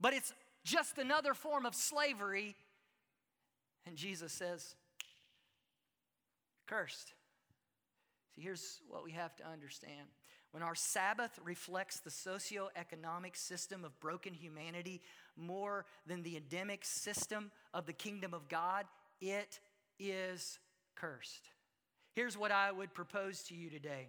but 0.00 0.12
it's 0.12 0.32
just 0.64 0.98
another 0.98 1.34
form 1.34 1.66
of 1.66 1.74
slavery. 1.74 2.56
And 3.86 3.96
Jesus 3.96 4.32
says, 4.32 4.74
cursed. 6.66 7.12
See, 8.34 8.42
here's 8.42 8.80
what 8.88 9.04
we 9.04 9.12
have 9.12 9.36
to 9.36 9.46
understand. 9.46 10.08
When 10.50 10.62
our 10.62 10.74
Sabbath 10.74 11.38
reflects 11.44 12.00
the 12.00 12.10
socio-economic 12.10 13.36
system 13.36 13.84
of 13.84 13.98
broken 14.00 14.32
humanity 14.32 15.02
more 15.36 15.84
than 16.06 16.22
the 16.22 16.36
endemic 16.36 16.84
system 16.84 17.50
of 17.72 17.86
the 17.86 17.92
kingdom 17.92 18.32
of 18.32 18.48
God, 18.48 18.86
it 19.20 19.60
is 19.98 20.58
cursed. 20.94 21.50
Here's 22.14 22.38
what 22.38 22.52
I 22.52 22.70
would 22.70 22.94
propose 22.94 23.42
to 23.44 23.54
you 23.54 23.68
today 23.70 24.08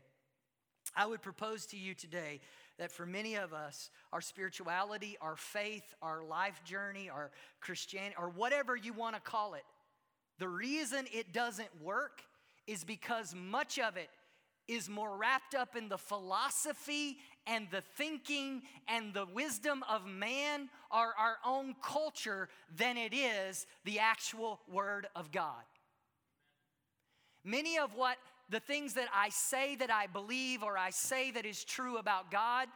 I 0.95 1.05
would 1.05 1.21
propose 1.21 1.65
to 1.67 1.77
you 1.77 1.93
today 1.93 2.39
that 2.77 2.91
for 2.91 3.05
many 3.05 3.35
of 3.35 3.53
us, 3.53 3.89
our 4.13 4.21
spirituality, 4.21 5.17
our 5.21 5.35
faith, 5.35 5.93
our 6.01 6.23
life 6.23 6.61
journey, 6.63 7.09
our 7.09 7.31
Christianity, 7.61 8.15
or 8.19 8.29
whatever 8.29 8.75
you 8.75 8.93
want 8.93 9.15
to 9.15 9.21
call 9.21 9.55
it, 9.55 9.63
the 10.39 10.47
reason 10.47 11.05
it 11.11 11.33
doesn't 11.33 11.69
work 11.81 12.21
is 12.67 12.83
because 12.83 13.33
much 13.33 13.79
of 13.79 13.97
it 13.97 14.09
is 14.67 14.89
more 14.89 15.15
wrapped 15.15 15.55
up 15.55 15.75
in 15.75 15.89
the 15.89 15.97
philosophy 15.97 17.17
and 17.47 17.67
the 17.71 17.81
thinking 17.95 18.63
and 18.87 19.13
the 19.13 19.27
wisdom 19.33 19.83
of 19.89 20.05
man 20.05 20.69
or 20.91 21.13
our 21.17 21.37
own 21.45 21.75
culture 21.83 22.49
than 22.75 22.97
it 22.97 23.13
is 23.13 23.67
the 23.83 23.99
actual 23.99 24.59
Word 24.67 25.07
of 25.15 25.31
God. 25.31 25.63
Many 27.45 27.77
of 27.77 27.93
what 27.93 28.17
the 28.49 28.59
things 28.59 28.95
that 28.95 29.07
I 29.13 29.29
say 29.29 29.75
that 29.77 29.91
I 29.91 30.07
believe 30.07 30.63
or 30.63 30.77
I 30.77 30.89
say 30.89 31.31
that 31.31 31.45
is 31.45 31.63
true 31.63 31.97
about 31.97 32.31
God 32.31 32.67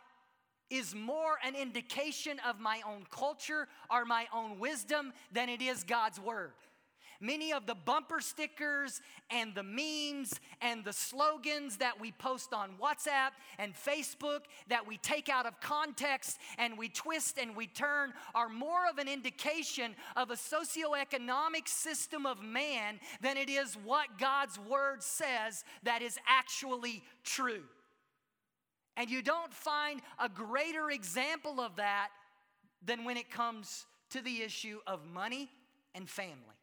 is 0.69 0.93
more 0.93 1.39
an 1.43 1.55
indication 1.55 2.39
of 2.47 2.59
my 2.59 2.81
own 2.87 3.05
culture 3.09 3.67
or 3.89 4.05
my 4.05 4.27
own 4.33 4.59
wisdom 4.59 5.11
than 5.31 5.49
it 5.49 5.61
is 5.61 5.83
God's 5.83 6.19
Word. 6.19 6.51
Many 7.21 7.51
of 7.51 7.65
the 7.65 7.75
bumper 7.75 8.21
stickers 8.21 9.01
and 9.29 9.53
the 9.53 9.63
memes 9.63 10.39
and 10.61 10.85
the 10.85 10.93
slogans 10.93 11.77
that 11.77 11.99
we 11.99 12.13
post 12.13 12.53
on 12.53 12.75
WhatsApp 12.81 13.31
and 13.57 13.73
Facebook 13.75 14.41
that 14.69 14.87
we 14.87 14.97
take 14.97 15.27
out 15.27 15.45
of 15.45 15.59
context 15.59 16.39
and 16.57 16.77
we 16.77 16.87
twist 16.87 17.37
and 17.37 17.57
we 17.57 17.67
turn 17.67 18.13
are 18.33 18.47
more 18.47 18.87
of 18.89 18.99
an 18.99 19.09
indication 19.09 19.95
of 20.15 20.31
a 20.31 20.35
socioeconomic 20.35 21.67
system 21.67 22.25
of 22.25 22.41
man 22.41 23.01
than 23.21 23.35
it 23.35 23.49
is 23.49 23.75
what 23.83 24.17
God's 24.17 24.57
Word 24.57 25.03
says 25.03 25.65
that 25.83 26.01
is 26.01 26.17
actually 26.25 27.03
true. 27.25 27.63
And 28.95 29.09
you 29.09 29.21
don't 29.21 29.53
find 29.53 30.01
a 30.19 30.29
greater 30.29 30.89
example 30.89 31.59
of 31.59 31.75
that 31.75 32.09
than 32.81 33.03
when 33.03 33.17
it 33.17 33.29
comes 33.29 33.85
to 34.11 34.21
the 34.21 34.41
issue 34.41 34.79
of 34.87 35.05
money 35.05 35.49
and 35.93 36.09
family. 36.09 36.58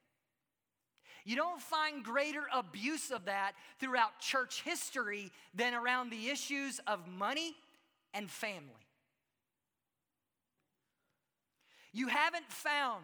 You 1.26 1.34
don't 1.34 1.60
find 1.60 2.04
greater 2.04 2.44
abuse 2.54 3.10
of 3.10 3.24
that 3.24 3.54
throughout 3.80 4.20
church 4.20 4.62
history 4.62 5.32
than 5.52 5.74
around 5.74 6.10
the 6.10 6.28
issues 6.28 6.80
of 6.86 7.08
money 7.08 7.56
and 8.14 8.30
family. 8.30 8.86
You 11.92 12.06
haven't 12.06 12.48
found, 12.48 13.02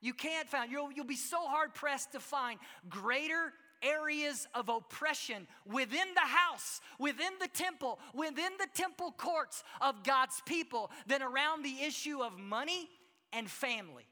you 0.00 0.14
can't 0.14 0.48
find, 0.48 0.70
you'll, 0.70 0.92
you'll 0.92 1.04
be 1.04 1.16
so 1.16 1.48
hard 1.48 1.74
pressed 1.74 2.12
to 2.12 2.20
find 2.20 2.60
greater 2.88 3.52
areas 3.82 4.46
of 4.54 4.68
oppression 4.68 5.48
within 5.66 6.14
the 6.14 6.20
house, 6.20 6.80
within 7.00 7.32
the 7.40 7.48
temple, 7.48 7.98
within 8.14 8.52
the 8.60 8.68
temple 8.72 9.12
courts 9.16 9.64
of 9.80 10.04
God's 10.04 10.40
people 10.46 10.92
than 11.08 11.22
around 11.22 11.64
the 11.64 11.82
issue 11.82 12.22
of 12.22 12.38
money 12.38 12.88
and 13.32 13.50
family. 13.50 14.06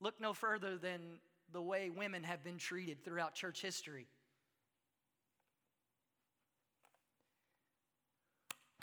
Look 0.00 0.20
no 0.20 0.32
further 0.34 0.78
than 0.78 1.00
the 1.52 1.62
way 1.62 1.90
women 1.90 2.22
have 2.22 2.44
been 2.44 2.58
treated 2.58 3.04
throughout 3.04 3.34
church 3.34 3.62
history. 3.62 4.06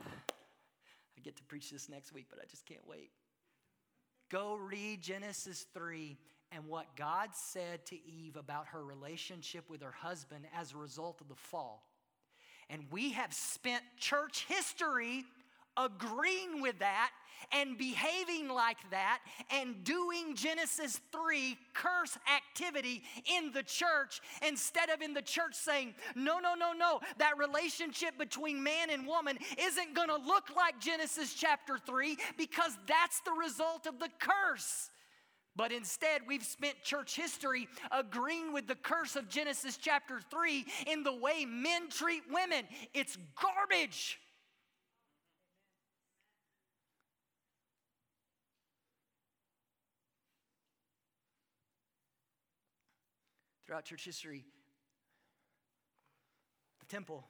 I 0.02 1.22
get 1.24 1.36
to 1.38 1.44
preach 1.44 1.70
this 1.72 1.90
next 1.90 2.14
week, 2.14 2.28
but 2.30 2.40
I 2.42 2.46
just 2.50 2.66
can't 2.66 2.88
wait. 2.88 3.12
Go 4.30 4.56
read 4.56 5.02
Genesis 5.02 5.66
3 5.74 6.18
and 6.52 6.68
what 6.68 6.96
God 6.96 7.30
said 7.34 7.86
to 7.88 7.96
Eve 7.96 8.36
about 8.36 8.68
her 8.68 8.84
relationship 8.84 9.70
with 9.70 9.82
her 9.82 9.92
husband 9.92 10.46
as 10.58 10.74
a 10.74 10.78
result 10.78 11.22
of 11.22 11.28
the 11.28 11.36
fall. 11.36 11.88
And 12.70 12.86
we 12.90 13.12
have 13.12 13.34
spent 13.34 13.84
church 13.98 14.46
history 14.48 15.26
agreeing 15.78 16.62
with 16.62 16.80
that 16.80 17.12
and 17.52 17.78
behaving 17.78 18.50
like 18.50 18.78
that 18.92 19.20
and 19.52 19.84
doing 19.84 20.36
Genesis 20.36 21.00
3 21.12 21.58
curse 21.74 22.18
activity 22.34 23.04
in 23.38 23.52
the 23.52 23.64
church 23.64 24.22
instead 24.46 24.90
of 24.90 25.02
in 25.02 25.14
the 25.14 25.22
church 25.22 25.54
saying, 25.54 25.94
no, 26.16 26.40
no, 26.40 26.56
no, 26.56 26.74
no, 26.74 27.00
that 27.18 27.38
relationship 27.38 28.18
between 28.18 28.64
man 28.64 28.90
and 28.90 29.06
woman 29.06 29.38
isn't 29.60 29.94
going 29.94 30.10
to 30.10 30.18
look 30.18 30.56
like 30.56 30.80
Genesis 30.80 31.34
chapter 31.34 31.78
3 31.78 32.18
because 32.38 32.78
that's 32.88 33.22
the 33.22 33.32
result 33.32 33.86
of 33.86 34.00
the 34.00 34.10
curse. 34.20 34.90
But 35.58 35.72
instead, 35.72 36.22
we've 36.28 36.44
spent 36.44 36.84
church 36.84 37.16
history 37.16 37.70
agreeing 37.90 38.52
with 38.52 38.68
the 38.68 38.76
curse 38.76 39.16
of 39.16 39.30
Genesis 39.30 39.78
chapter 39.78 40.20
3 40.30 40.66
in 40.88 41.04
the 41.04 41.16
way 41.16 41.46
men 41.46 41.88
treat 41.90 42.24
women. 42.30 42.66
It's 42.94 43.18
garbage. 43.42 44.20
Throughout 53.76 53.84
church 53.84 54.06
history, 54.06 54.46
the 56.80 56.86
temple 56.86 57.26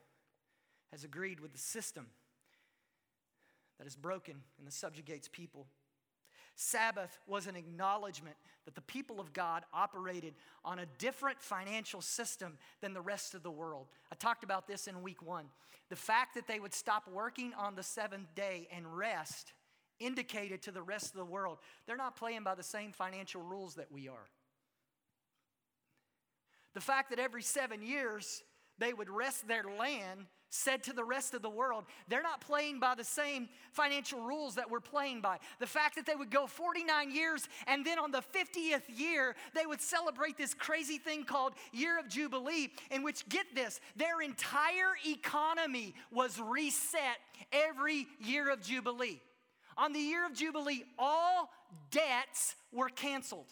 has 0.92 1.02
agreed 1.02 1.40
with 1.40 1.50
the 1.50 1.58
system 1.58 2.06
that 3.78 3.86
is 3.88 3.96
broken 3.96 4.36
and 4.60 4.72
subjugates 4.72 5.26
people. 5.26 5.66
Sabbath 6.54 7.18
was 7.26 7.48
an 7.48 7.56
acknowledgement 7.56 8.36
that 8.64 8.76
the 8.76 8.80
people 8.80 9.18
of 9.18 9.32
God 9.32 9.64
operated 9.74 10.34
on 10.64 10.78
a 10.78 10.86
different 10.98 11.42
financial 11.42 12.00
system 12.00 12.58
than 12.80 12.94
the 12.94 13.00
rest 13.00 13.34
of 13.34 13.42
the 13.42 13.50
world. 13.50 13.88
I 14.12 14.14
talked 14.14 14.44
about 14.44 14.68
this 14.68 14.86
in 14.86 15.02
week 15.02 15.22
one. 15.22 15.46
The 15.88 15.96
fact 15.96 16.36
that 16.36 16.46
they 16.46 16.60
would 16.60 16.74
stop 16.74 17.08
working 17.12 17.54
on 17.58 17.74
the 17.74 17.82
seventh 17.82 18.32
day 18.36 18.68
and 18.70 18.96
rest 18.96 19.52
indicated 19.98 20.62
to 20.62 20.70
the 20.70 20.82
rest 20.82 21.06
of 21.06 21.16
the 21.16 21.24
world 21.24 21.58
they're 21.86 21.96
not 21.96 22.14
playing 22.14 22.44
by 22.44 22.54
the 22.54 22.62
same 22.62 22.92
financial 22.92 23.42
rules 23.42 23.74
that 23.74 23.90
we 23.90 24.06
are. 24.06 24.28
The 26.76 26.82
fact 26.82 27.08
that 27.08 27.18
every 27.18 27.40
seven 27.40 27.80
years 27.80 28.42
they 28.78 28.92
would 28.92 29.08
rest 29.08 29.48
their 29.48 29.64
land 29.64 30.26
said 30.50 30.82
to 30.82 30.92
the 30.92 31.04
rest 31.04 31.32
of 31.32 31.40
the 31.40 31.48
world, 31.48 31.86
they're 32.06 32.22
not 32.22 32.42
playing 32.42 32.80
by 32.80 32.94
the 32.94 33.02
same 33.02 33.48
financial 33.72 34.20
rules 34.20 34.56
that 34.56 34.70
we're 34.70 34.80
playing 34.80 35.22
by. 35.22 35.38
The 35.58 35.66
fact 35.66 35.96
that 35.96 36.04
they 36.04 36.14
would 36.14 36.30
go 36.30 36.46
49 36.46 37.10
years 37.10 37.48
and 37.66 37.82
then 37.82 37.98
on 37.98 38.10
the 38.10 38.20
50th 38.20 38.82
year, 38.94 39.34
they 39.54 39.64
would 39.64 39.80
celebrate 39.80 40.36
this 40.36 40.52
crazy 40.52 40.98
thing 40.98 41.24
called 41.24 41.54
Year 41.72 41.98
of 41.98 42.10
Jubilee, 42.10 42.68
in 42.90 43.02
which, 43.02 43.26
get 43.30 43.46
this, 43.54 43.80
their 43.96 44.20
entire 44.20 44.96
economy 45.06 45.94
was 46.12 46.38
reset 46.38 47.16
every 47.52 48.06
year 48.20 48.52
of 48.52 48.60
Jubilee. 48.60 49.22
On 49.78 49.94
the 49.94 49.98
year 49.98 50.26
of 50.26 50.34
Jubilee, 50.34 50.84
all 50.98 51.48
debts 51.90 52.54
were 52.70 52.90
canceled. 52.90 53.46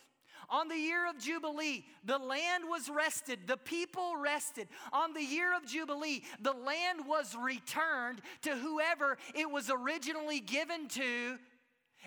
On 0.54 0.68
the 0.68 0.76
year 0.76 1.10
of 1.10 1.18
Jubilee, 1.18 1.84
the 2.04 2.16
land 2.16 2.62
was 2.68 2.88
rested, 2.88 3.40
the 3.48 3.56
people 3.56 4.14
rested. 4.16 4.68
On 4.92 5.12
the 5.12 5.20
year 5.20 5.52
of 5.52 5.66
Jubilee, 5.66 6.22
the 6.40 6.52
land 6.52 7.00
was 7.08 7.34
returned 7.34 8.20
to 8.42 8.54
whoever 8.54 9.18
it 9.34 9.50
was 9.50 9.68
originally 9.68 10.38
given 10.38 10.86
to. 10.90 11.38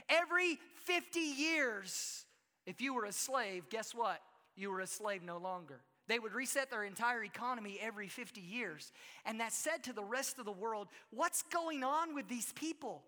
Every 0.07 0.59
50 0.85 1.19
years, 1.19 2.25
if 2.65 2.79
you 2.79 2.93
were 2.93 3.03
a 3.03 3.11
slave, 3.11 3.67
guess 3.69 3.93
what? 3.93 4.21
You 4.55 4.71
were 4.71 4.79
a 4.79 4.87
slave 4.87 5.23
no 5.23 5.39
longer. 5.39 5.81
They 6.07 6.17
would 6.17 6.33
reset 6.33 6.71
their 6.71 6.85
entire 6.85 7.25
economy 7.25 7.77
every 7.81 8.07
50 8.07 8.39
years. 8.39 8.93
And 9.25 9.41
that 9.41 9.51
said 9.51 9.83
to 9.83 9.93
the 9.93 10.05
rest 10.05 10.39
of 10.39 10.45
the 10.45 10.53
world, 10.53 10.87
what's 11.11 11.41
going 11.41 11.83
on 11.83 12.15
with 12.15 12.29
these 12.29 12.53
people? 12.53 13.03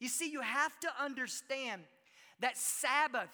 You 0.00 0.08
see, 0.08 0.30
you 0.30 0.42
have 0.42 0.78
to 0.80 0.88
understand 1.02 1.80
that 2.40 2.58
Sabbath 2.58 3.30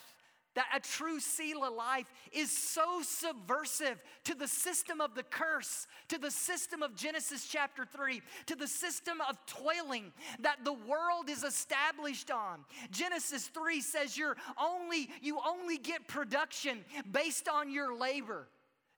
that 0.57 0.66
a 0.75 0.81
true 0.81 1.21
Selah 1.21 1.71
life 1.71 2.07
is 2.33 2.51
so 2.51 3.03
subversive 3.03 4.03
to 4.25 4.35
the 4.35 4.49
system 4.49 5.01
of 5.01 5.14
the 5.14 5.23
curse, 5.23 5.87
to 6.09 6.19
the 6.19 6.31
system 6.31 6.83
of 6.83 6.97
Genesis 6.97 7.47
chapter 7.47 7.85
3, 7.85 8.21
to 8.47 8.57
the 8.57 8.66
system 8.66 9.19
of 9.29 9.38
toiling 9.47 10.12
that 10.40 10.64
the 10.64 10.73
world 10.73 11.29
is 11.29 11.45
established 11.45 12.31
on. 12.31 12.64
Genesis 12.90 13.47
3 13.49 13.81
says 13.81 14.19
you're 14.19 14.37
only 14.61 15.09
you 15.23 15.38
only 15.47 15.79
get 15.79 16.09
production 16.09 16.85
based 17.12 17.49
on 17.49 17.71
your 17.71 17.97
labor. 17.97 18.49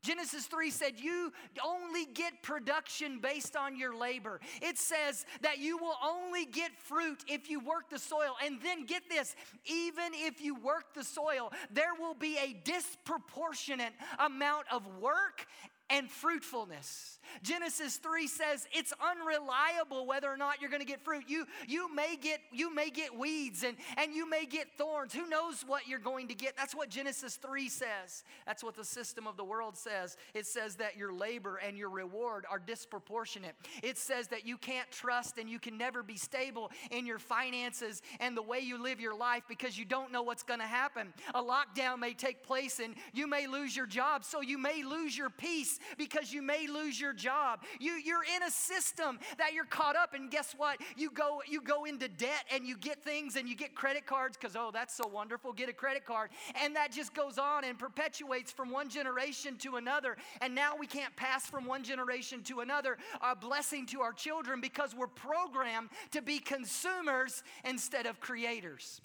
Genesis 0.02 0.46
3 0.46 0.70
said, 0.70 0.92
You 1.00 1.32
only 1.64 2.06
get 2.06 2.42
production 2.42 3.18
based 3.20 3.56
on 3.56 3.76
your 3.76 3.96
labor. 3.96 4.40
It 4.62 4.78
says 4.78 5.26
that 5.42 5.58
you 5.58 5.76
will 5.76 5.96
only 6.04 6.44
get 6.44 6.70
fruit 6.78 7.24
if 7.26 7.50
you 7.50 7.61
work 7.61 7.90
the 7.90 7.98
soil. 7.98 8.37
And 8.44 8.61
then 8.62 8.87
get 8.87 9.02
this 9.11 9.34
even 9.64 10.12
if 10.14 10.40
you 10.40 10.54
work 10.54 10.94
the 10.94 11.04
soil, 11.04 11.52
there 11.70 11.94
will 11.98 12.14
be 12.14 12.38
a 12.38 12.54
disproportionate 12.64 13.92
amount 14.18 14.66
of 14.70 14.87
work 15.00 15.46
and 15.90 16.10
fruitfulness. 16.10 17.18
Genesis 17.42 17.96
3 17.96 18.26
says 18.26 18.66
it's 18.72 18.92
unreliable 19.00 20.06
whether 20.06 20.28
or 20.28 20.36
not 20.36 20.60
you're 20.60 20.70
going 20.70 20.82
to 20.82 20.86
get 20.86 21.00
fruit. 21.00 21.24
You, 21.28 21.46
you, 21.66 21.94
may 21.94 22.16
get, 22.16 22.40
you 22.52 22.74
may 22.74 22.90
get 22.90 23.16
weeds 23.16 23.64
and, 23.64 23.76
and 23.96 24.14
you 24.14 24.28
may 24.28 24.46
get 24.46 24.66
thorns. 24.76 25.12
Who 25.12 25.28
knows 25.28 25.64
what 25.66 25.86
you're 25.86 25.98
going 25.98 26.28
to 26.28 26.34
get? 26.34 26.56
That's 26.56 26.74
what 26.74 26.88
Genesis 26.88 27.36
3 27.36 27.68
says. 27.68 28.24
That's 28.46 28.64
what 28.64 28.76
the 28.76 28.84
system 28.84 29.26
of 29.26 29.36
the 29.36 29.44
world 29.44 29.76
says. 29.76 30.16
It 30.34 30.46
says 30.46 30.76
that 30.76 30.96
your 30.96 31.12
labor 31.12 31.56
and 31.56 31.76
your 31.76 31.90
reward 31.90 32.44
are 32.50 32.58
disproportionate. 32.58 33.54
It 33.82 33.98
says 33.98 34.28
that 34.28 34.46
you 34.46 34.56
can't 34.56 34.90
trust 34.90 35.38
and 35.38 35.48
you 35.48 35.58
can 35.58 35.78
never 35.78 36.02
be 36.02 36.16
stable 36.16 36.70
in 36.90 37.06
your 37.06 37.18
finances 37.18 38.02
and 38.20 38.36
the 38.36 38.42
way 38.42 38.60
you 38.60 38.82
live 38.82 39.00
your 39.00 39.16
life 39.16 39.44
because 39.48 39.78
you 39.78 39.84
don't 39.84 40.12
know 40.12 40.22
what's 40.22 40.42
going 40.42 40.60
to 40.60 40.66
happen. 40.66 41.12
A 41.34 41.42
lockdown 41.42 41.98
may 41.98 42.14
take 42.14 42.42
place 42.42 42.80
and 42.80 42.94
you 43.12 43.26
may 43.26 43.46
lose 43.46 43.76
your 43.76 43.86
job, 43.86 44.24
so 44.24 44.40
you 44.40 44.58
may 44.58 44.82
lose 44.82 45.16
your 45.16 45.30
peace 45.30 45.77
because 45.96 46.33
you 46.33 46.42
may 46.42 46.66
lose 46.66 47.00
your 47.00 47.12
job. 47.12 47.60
You, 47.81 47.92
you're 47.92 48.24
in 48.37 48.42
a 48.42 48.50
system 48.50 49.18
that 49.38 49.52
you're 49.52 49.64
caught 49.64 49.96
up 49.96 50.14
and 50.14 50.31
guess 50.31 50.54
what? 50.56 50.79
You 50.96 51.10
go, 51.10 51.42
you 51.46 51.60
go 51.60 51.85
into 51.85 52.08
debt 52.08 52.44
and 52.52 52.66
you 52.66 52.76
get 52.76 53.02
things 53.02 53.37
and 53.37 53.48
you 53.48 53.56
get 53.56 53.74
credit 53.74 54.06
cards 54.06 54.37
because, 54.37 54.56
oh, 54.56 54.70
that's 54.72 54.94
so 54.94 55.06
wonderful, 55.06 55.52
get 55.52 55.68
a 55.68 55.72
credit 55.72 56.04
card. 56.04 56.31
And 56.62 56.76
that 56.76 56.92
just 56.92 57.14
goes 57.14 57.38
on 57.38 57.64
and 57.64 57.79
perpetuates 57.79 58.52
from 58.52 58.70
one 58.70 58.88
generation 58.88 59.56
to 59.58 59.76
another. 59.76 60.16
And 60.40 60.54
now 60.54 60.76
we 60.79 60.87
can't 60.87 61.14
pass 61.16 61.46
from 61.46 61.66
one 61.66 61.83
generation 61.83 62.42
to 62.44 62.60
another 62.60 62.98
a 63.20 63.35
blessing 63.35 63.87
to 63.87 64.00
our 64.00 64.12
children 64.12 64.60
because 64.60 64.94
we're 64.94 65.06
programmed 65.06 65.90
to 66.12 66.22
be 66.22 66.38
consumers 66.38 67.42
instead 67.64 68.06
of 68.06 68.20
creators. 68.20 69.00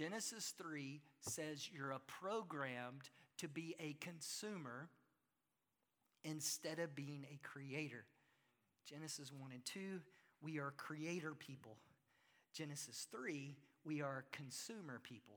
Genesis 0.00 0.54
3 0.56 1.02
says 1.20 1.68
you're 1.70 1.94
programmed 2.06 3.10
to 3.36 3.46
be 3.48 3.74
a 3.78 3.94
consumer 4.00 4.88
instead 6.24 6.78
of 6.78 6.96
being 6.96 7.26
a 7.30 7.38
creator. 7.46 8.06
Genesis 8.88 9.30
1 9.30 9.52
and 9.52 9.62
2, 9.66 10.00
we 10.40 10.58
are 10.58 10.72
creator 10.78 11.34
people. 11.34 11.76
Genesis 12.54 13.08
3, 13.12 13.54
we 13.84 14.00
are 14.00 14.24
consumer 14.32 15.02
people. 15.02 15.34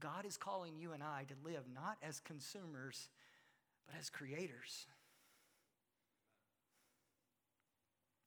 God 0.00 0.24
is 0.24 0.38
calling 0.38 0.74
you 0.74 0.92
and 0.92 1.02
I 1.02 1.26
to 1.28 1.34
live 1.44 1.64
not 1.74 1.98
as 2.02 2.18
consumers, 2.20 3.10
but 3.86 3.94
as 4.00 4.08
creators. 4.08 4.86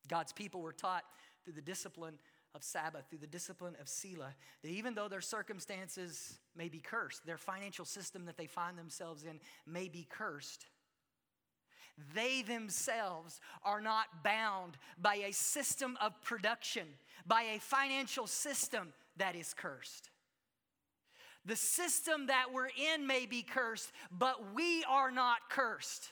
God's 0.08 0.32
people 0.32 0.62
were 0.62 0.74
taught 0.74 1.06
through 1.44 1.54
the 1.54 1.62
discipline 1.62 2.20
of 2.56 2.64
Sabbath, 2.64 3.06
through 3.10 3.20
the 3.20 3.28
discipline 3.28 3.76
of 3.82 3.90
Selah, 3.90 4.34
that 4.62 4.70
even 4.70 4.94
though 4.94 5.08
their 5.08 5.22
circumstances 5.22 6.38
may 6.56 6.70
be 6.70 6.80
cursed, 6.80 7.26
their 7.26 7.38
financial 7.38 7.86
system 7.86 8.26
that 8.26 8.38
they 8.38 8.46
find 8.46 8.78
themselves 8.78 9.24
in 9.24 9.40
may 9.66 9.88
be 9.88 10.08
cursed, 10.10 10.68
they 12.16 12.42
themselves 12.42 13.40
are 13.64 13.82
not 13.82 14.24
bound 14.24 14.78
by 15.00 15.16
a 15.16 15.32
system 15.32 15.98
of 16.02 16.20
production, 16.22 16.88
by 17.26 17.44
a 17.56 17.60
financial 17.60 18.28
system 18.28 18.94
that 19.18 19.36
is 19.36 19.54
cursed. 19.54 20.10
The 21.46 21.56
system 21.56 22.28
that 22.28 22.48
we're 22.54 22.70
in 22.94 23.06
may 23.06 23.26
be 23.26 23.44
cursed, 23.44 23.92
but 24.12 24.54
we 24.56 24.84
are 24.86 25.12
not 25.12 25.50
cursed. 25.50 26.12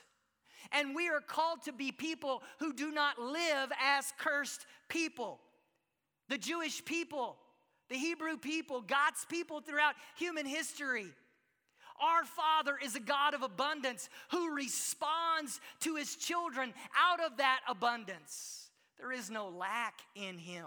And 0.70 0.94
we 0.94 1.08
are 1.08 1.20
called 1.20 1.62
to 1.64 1.72
be 1.72 1.90
people 1.90 2.42
who 2.58 2.72
do 2.72 2.92
not 2.92 3.18
live 3.18 3.72
as 3.80 4.12
cursed 4.18 4.66
people 4.88 5.40
the 6.28 6.38
Jewish 6.38 6.84
people, 6.84 7.36
the 7.88 7.96
Hebrew 7.96 8.36
people, 8.36 8.80
God's 8.80 9.24
people 9.28 9.60
throughout 9.60 9.94
human 10.16 10.46
history. 10.46 11.06
Our 12.00 12.24
Father 12.24 12.78
is 12.82 12.96
a 12.96 13.00
God 13.00 13.34
of 13.34 13.42
abundance 13.42 14.08
who 14.30 14.54
responds 14.54 15.60
to 15.80 15.96
his 15.96 16.16
children 16.16 16.72
out 16.98 17.20
of 17.20 17.36
that 17.36 17.60
abundance. 17.68 18.70
There 18.98 19.12
is 19.12 19.30
no 19.30 19.48
lack 19.48 20.00
in 20.14 20.38
him. 20.38 20.66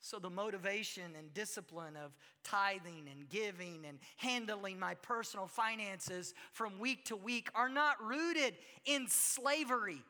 So, 0.00 0.18
the 0.18 0.28
motivation 0.28 1.14
and 1.18 1.32
discipline 1.32 1.96
of 1.96 2.12
tithing 2.42 3.08
and 3.10 3.26
giving 3.26 3.86
and 3.88 3.98
handling 4.18 4.78
my 4.78 4.94
personal 4.96 5.46
finances 5.46 6.34
from 6.52 6.78
week 6.78 7.06
to 7.06 7.16
week 7.16 7.48
are 7.54 7.70
not 7.70 7.96
rooted 8.04 8.54
in 8.84 9.06
slavery. 9.08 10.02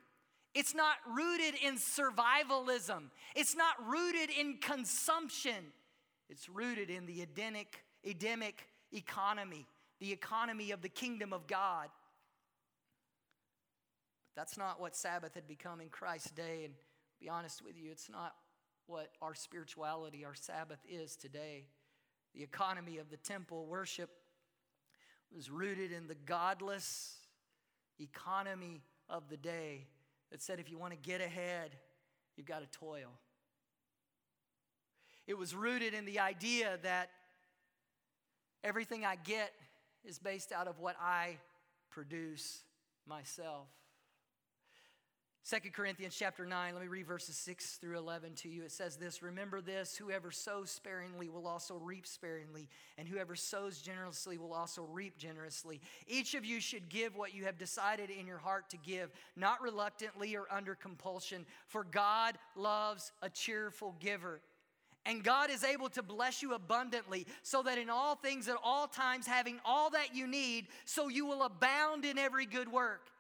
It's 0.55 0.74
not 0.74 0.96
rooted 1.12 1.55
in 1.61 1.76
survivalism. 1.76 3.11
It's 3.34 3.57
not 3.57 3.74
rooted 3.86 4.30
in 4.30 4.59
consumption. 4.59 5.72
It's 6.28 6.48
rooted 6.48 6.90
in 6.90 7.07
the 7.07 7.22
Edenic, 7.22 7.84
Edemic 8.05 8.68
economy, 8.92 9.66
the 10.00 10.12
economy 10.12 10.70
of 10.70 10.80
the 10.80 10.88
kingdom 10.88 11.32
of 11.32 11.48
God. 11.48 11.88
But 14.28 14.40
that's 14.40 14.57
not 14.57 14.80
what 14.80 14.94
Sabbath 14.94 15.34
had 15.34 15.48
become 15.48 15.80
in 15.80 15.88
Christ's 15.88 16.30
day. 16.30 16.62
And 16.64 16.74
be 17.20 17.28
honest 17.28 17.62
with 17.64 17.76
you, 17.76 17.90
it's 17.90 18.09
not 18.09 18.34
what 18.86 19.11
our 19.20 19.34
spirituality, 19.34 20.24
our 20.24 20.34
Sabbath 20.36 20.78
is 20.88 21.16
today. 21.16 21.64
The 22.32 22.44
economy 22.44 22.98
of 22.98 23.11
the 23.11 23.16
temple 23.16 23.66
worship 23.66 24.11
was 25.34 25.50
rooted 25.50 25.90
in 25.90 26.07
the 26.07 26.14
godless 26.14 27.16
economy 27.98 28.82
of 29.09 29.28
the 29.28 29.36
day 29.36 29.86
that 30.31 30.43
said 30.43 30.61
if 30.61 30.70
you 30.70 30.79
want 30.79 30.93
to 30.93 30.99
get 30.99 31.20
ahead, 31.20 31.77
you've 32.37 32.47
got 32.47 32.61
to 32.61 32.79
toil. 32.79 33.11
It 35.27 35.39
was 35.39 35.55
rooted 35.55 35.95
in 35.95 36.05
the 36.05 36.20
idea 36.20 36.79
that 36.83 37.11
everything 38.62 39.05
I 39.05 39.16
get 39.16 39.53
is 40.05 40.18
based 40.18 40.53
out 40.53 40.68
of 40.68 40.79
what 40.81 40.97
I 41.01 41.39
produce 41.91 42.62
myself. 43.07 43.68
Second 45.47 45.74
Corinthians 45.74 46.16
chapter 46.18 46.47
9, 46.47 46.72
let 46.72 46.82
me 46.82 46.88
read 46.88 47.07
verses 47.07 47.36
6 47.36 47.76
through 47.76 47.99
11 47.99 48.32
to 48.36 48.49
you. 48.49 48.62
It 48.62 48.72
says 48.72 48.97
this 48.97 49.22
Remember 49.22 49.61
this 49.61 49.95
whoever 49.95 50.30
sows 50.30 50.70
sparingly 50.70 51.28
will 51.28 51.47
also 51.47 51.76
reap 51.76 52.07
sparingly, 52.07 52.66
and 52.97 53.07
whoever 53.07 53.36
sows 53.36 53.82
generously 53.82 54.38
will 54.38 54.55
also 54.55 54.88
reap 54.90 55.18
generously. 55.18 55.82
Each 56.07 56.32
of 56.32 56.47
you 56.47 56.61
should 56.61 56.88
give 56.88 57.14
what 57.14 57.34
you 57.34 57.45
have 57.45 57.59
decided 57.59 58.09
in 58.09 58.26
your 58.26 58.38
heart 58.38 58.70
to 58.70 58.78
give, 58.78 59.11
not 59.36 59.61
reluctantly 59.61 60.34
or 60.34 60.47
under 60.51 60.74
compulsion, 60.74 61.45
for 61.66 61.84
God 61.84 62.38
loves 62.57 63.12
a 63.20 63.28
cheerful 63.28 63.95
giver. 64.01 64.40
And 65.05 65.22
God 65.22 65.51
is 65.51 65.62
able 65.62 65.90
to 65.90 66.03
bless 66.03 66.40
you 66.40 66.55
abundantly, 66.55 67.26
so 67.42 67.62
that 67.64 67.76
in 67.76 67.90
all 67.90 68.14
things 68.14 68.49
at 68.49 68.57
all 68.64 68.86
times, 68.86 69.26
having 69.26 69.61
all 69.62 69.90
that 69.90 70.16
you 70.16 70.26
need, 70.26 70.68
so 70.86 71.09
you 71.09 71.26
will 71.26 71.42
abound 71.42 72.07
in 72.07 72.16
every 72.16 72.47
good 72.47 72.72
work 72.72 73.11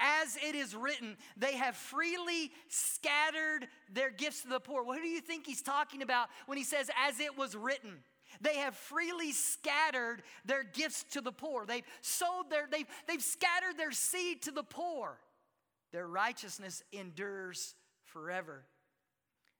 as 0.00 0.36
it 0.36 0.54
is 0.54 0.74
written, 0.74 1.16
they 1.36 1.54
have 1.56 1.76
freely 1.76 2.50
scattered 2.68 3.68
their 3.92 4.10
gifts 4.10 4.42
to 4.42 4.48
the 4.48 4.60
poor. 4.60 4.82
What 4.82 5.00
do 5.00 5.08
you 5.08 5.20
think 5.20 5.46
he's 5.46 5.62
talking 5.62 6.02
about 6.02 6.28
when 6.46 6.58
he 6.58 6.64
says, 6.64 6.90
as 7.06 7.20
it 7.20 7.36
was 7.36 7.54
written? 7.54 7.98
They 8.40 8.56
have 8.56 8.74
freely 8.74 9.32
scattered 9.32 10.22
their 10.44 10.64
gifts 10.64 11.04
to 11.12 11.20
the 11.20 11.32
poor. 11.32 11.66
They've 11.66 11.84
sowed 12.00 12.50
their, 12.50 12.66
they've, 12.70 12.86
they've 13.06 13.22
scattered 13.22 13.76
their 13.76 13.92
seed 13.92 14.42
to 14.42 14.50
the 14.50 14.62
poor. 14.62 15.18
Their 15.92 16.06
righteousness 16.06 16.82
endures 16.92 17.74
forever. 18.04 18.64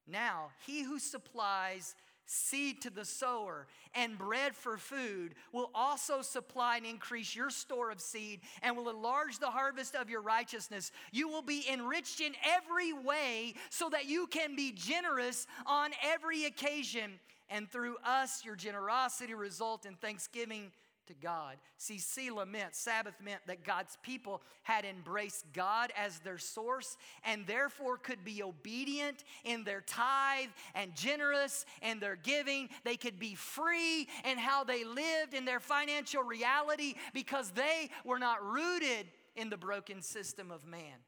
Now, 0.07 0.51
he 0.66 0.83
who 0.83 0.99
supplies 0.99 1.95
seed 2.27 2.81
to 2.83 2.91
the 2.91 3.05
sower, 3.05 3.66
and 3.95 4.16
bread 4.16 4.55
for 4.55 4.79
food, 4.79 5.35
will 5.53 5.70
also 5.75 6.23
supply 6.23 6.79
and 6.79 6.87
increase 6.87 7.35
your 7.35 7.51
store 7.51 7.91
of 7.91 8.01
seed 8.01 8.41
and 8.62 8.77
will 8.77 8.89
enlarge 8.89 9.39
the 9.39 9.51
harvest 9.51 9.95
of 9.95 10.09
your 10.09 10.23
righteousness. 10.23 10.93
You 11.11 11.29
will 11.29 11.43
be 11.43 11.64
enriched 11.70 12.20
in 12.20 12.33
every 12.45 12.93
way 12.93 13.55
so 13.70 13.89
that 13.91 14.07
you 14.07 14.27
can 14.29 14.57
be 14.57 14.73
generous 14.73 15.47
on 15.66 15.91
every 16.03 16.45
occasion. 16.45 17.20
And 17.51 17.70
through 17.70 17.97
us, 18.05 18.45
your 18.45 18.57
generosity 18.57 19.35
result 19.35 19.85
in 19.85 19.95
thanksgiving 19.95 20.73
to 21.07 21.15
God. 21.15 21.57
See, 21.77 21.99
Selah 21.99 22.47
meant, 22.47 22.75
Sabbath 22.75 23.15
meant 23.23 23.41
that 23.47 23.65
God's 23.65 23.97
people 24.03 24.43
had 24.63 24.85
embraced 24.85 25.45
God 25.53 25.93
as 25.97 26.19
their 26.21 26.39
source 26.39 26.97
and 27.25 27.47
therefore 27.47 27.97
could 27.97 28.25
be 28.25 28.43
obedient 28.43 29.25
in 29.45 29.65
their 29.65 29.81
tithe 29.81 30.51
and 30.75 30.95
generous 30.95 31.67
in 31.83 32.01
their 32.01 32.17
giving. 32.17 32.69
They 32.85 32.97
could 32.97 33.19
be 33.19 33.35
free 33.35 34.09
in 34.25 34.39
how 34.39 34.65
they 34.65 34.85
lived 34.85 35.35
in 35.35 35.45
their 35.45 35.61
financial 35.61 36.23
reality 36.23 36.95
because 37.13 37.51
they 37.51 37.91
were 38.05 38.19
not 38.19 38.45
rooted 38.45 39.07
in 39.37 39.51
the 39.51 39.57
broken 39.57 40.03
system 40.03 40.51
of 40.51 40.67
man. 40.67 40.99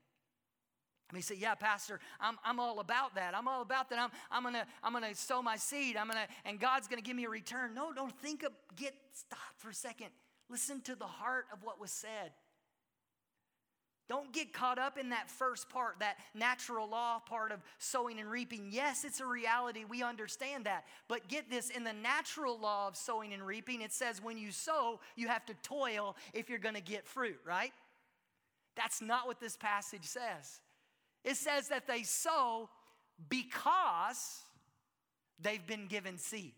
And 1.11 1.17
he 1.17 1.23
said, 1.23 1.39
Yeah, 1.39 1.55
Pastor, 1.55 2.01
I'm, 2.21 2.39
I'm 2.45 2.59
all 2.59 2.81
about 2.81 3.15
that. 3.15 3.37
I'm 3.37 3.47
all 3.47 3.63
about 3.63 3.91
that. 3.91 3.99
I'm, 3.99 4.11
I'm 4.31 4.43
gonna 4.43 4.67
I'm 4.83 4.93
gonna 4.93 5.15
sow 5.15 5.43
my 5.43 5.57
seed. 5.57 5.97
I'm 5.97 6.09
gonna 6.09 6.27
and 6.45 6.59
God's 6.59 6.89
gonna 6.89 7.03
give 7.03 7.17
me 7.17 7.25
a 7.25 7.31
return. 7.31 7.75
No, 7.75 7.93
don't 7.93 8.17
think 8.21 8.43
of 8.43 8.53
get 8.77 8.95
stop 9.13 9.39
for 9.59 9.71
a 9.71 9.75
second. 9.75 10.09
Listen 10.49 10.81
to 10.83 10.95
the 10.95 11.07
heart 11.07 11.47
of 11.53 11.63
what 11.63 11.81
was 11.81 11.91
said. 11.91 12.33
Don't 14.07 14.33
get 14.35 14.53
caught 14.53 14.79
up 14.79 14.99
in 14.99 15.11
that 15.11 15.31
first 15.31 15.71
part, 15.71 16.01
that 16.01 16.19
natural 16.35 16.89
law 16.89 17.21
part 17.21 17.53
of 17.53 17.61
sowing 17.79 18.21
and 18.21 18.31
reaping. 18.31 18.69
Yes, 18.71 19.03
it's 19.03 19.21
a 19.21 19.27
reality. 19.27 19.85
We 19.89 20.03
understand 20.03 20.65
that. 20.65 20.85
But 21.09 21.27
get 21.29 21.49
this 21.49 21.71
in 21.71 21.85
the 21.85 21.95
natural 21.95 22.59
law 22.59 22.87
of 22.87 22.97
sowing 22.97 23.33
and 23.33 23.43
reaping, 23.43 23.81
it 23.81 23.93
says 23.93 24.23
when 24.23 24.37
you 24.37 24.53
sow, 24.53 25.01
you 25.17 25.29
have 25.29 25.47
to 25.47 25.55
toil 25.63 26.17
if 26.35 26.51
you're 26.51 26.59
going 26.59 26.75
to 26.75 26.83
get 26.83 27.07
fruit, 27.07 27.39
right? 27.47 27.73
That's 28.77 29.01
not 29.01 29.27
what 29.27 29.41
this 29.41 29.57
passage 29.57 30.05
says. 30.05 30.61
It 31.25 31.37
says 31.37 31.69
that 31.69 31.87
they 31.87 32.03
sow 32.03 32.69
because 33.29 34.43
they've 35.41 35.67
been 35.67 35.87
given 35.87 36.19
seed. 36.19 36.53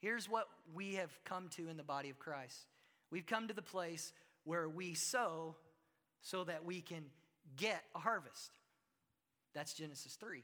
Here's 0.00 0.28
what 0.28 0.48
we 0.74 0.94
have 0.94 1.12
come 1.24 1.48
to 1.50 1.68
in 1.68 1.76
the 1.76 1.84
body 1.84 2.10
of 2.10 2.18
Christ 2.18 2.66
we've 3.10 3.26
come 3.26 3.46
to 3.48 3.54
the 3.54 3.62
place 3.62 4.12
where 4.44 4.68
we 4.68 4.94
sow 4.94 5.54
so 6.22 6.44
that 6.44 6.64
we 6.64 6.80
can 6.80 7.04
get 7.56 7.82
a 7.94 7.98
harvest. 7.98 8.50
That's 9.54 9.74
Genesis 9.74 10.14
3. 10.14 10.42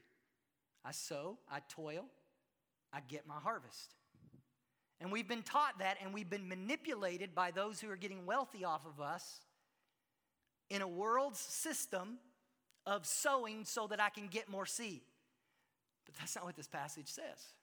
I 0.85 0.91
sow, 0.91 1.39
I 1.51 1.59
toil, 1.67 2.05
I 2.93 2.99
get 3.07 3.27
my 3.27 3.39
harvest. 3.41 3.95
And 5.01 5.11
we've 5.11 5.27
been 5.27 5.43
taught 5.43 5.79
that, 5.79 5.97
and 6.03 6.13
we've 6.13 6.29
been 6.29 6.47
manipulated 6.47 7.33
by 7.33 7.51
those 7.51 7.79
who 7.79 7.89
are 7.89 7.95
getting 7.95 8.25
wealthy 8.25 8.65
off 8.65 8.85
of 8.85 8.99
us 9.01 9.39
in 10.69 10.81
a 10.81 10.87
world's 10.87 11.39
system 11.39 12.17
of 12.85 13.05
sowing 13.05 13.63
so 13.65 13.87
that 13.87 14.01
I 14.01 14.09
can 14.09 14.27
get 14.27 14.49
more 14.49 14.65
seed. 14.65 15.01
But 16.05 16.15
that's 16.15 16.35
not 16.35 16.45
what 16.45 16.55
this 16.55 16.67
passage 16.67 17.07
says. 17.07 17.53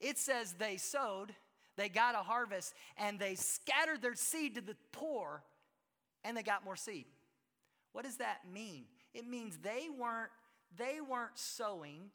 It 0.00 0.18
says 0.18 0.54
they 0.58 0.78
sowed, 0.78 1.32
they 1.76 1.88
got 1.88 2.14
a 2.14 2.18
harvest, 2.18 2.74
and 2.96 3.18
they 3.18 3.36
scattered 3.36 4.02
their 4.02 4.14
seed 4.14 4.56
to 4.56 4.60
the 4.60 4.76
poor, 4.90 5.44
and 6.24 6.36
they 6.36 6.42
got 6.42 6.64
more 6.64 6.76
seed. 6.76 7.06
What 7.92 8.04
does 8.04 8.16
that 8.16 8.38
mean? 8.52 8.84
It 9.14 9.28
means 9.28 9.58
they 9.58 9.86
weren't, 9.96 10.30
they 10.76 11.00
weren't 11.00 11.38
sowing 11.38 12.10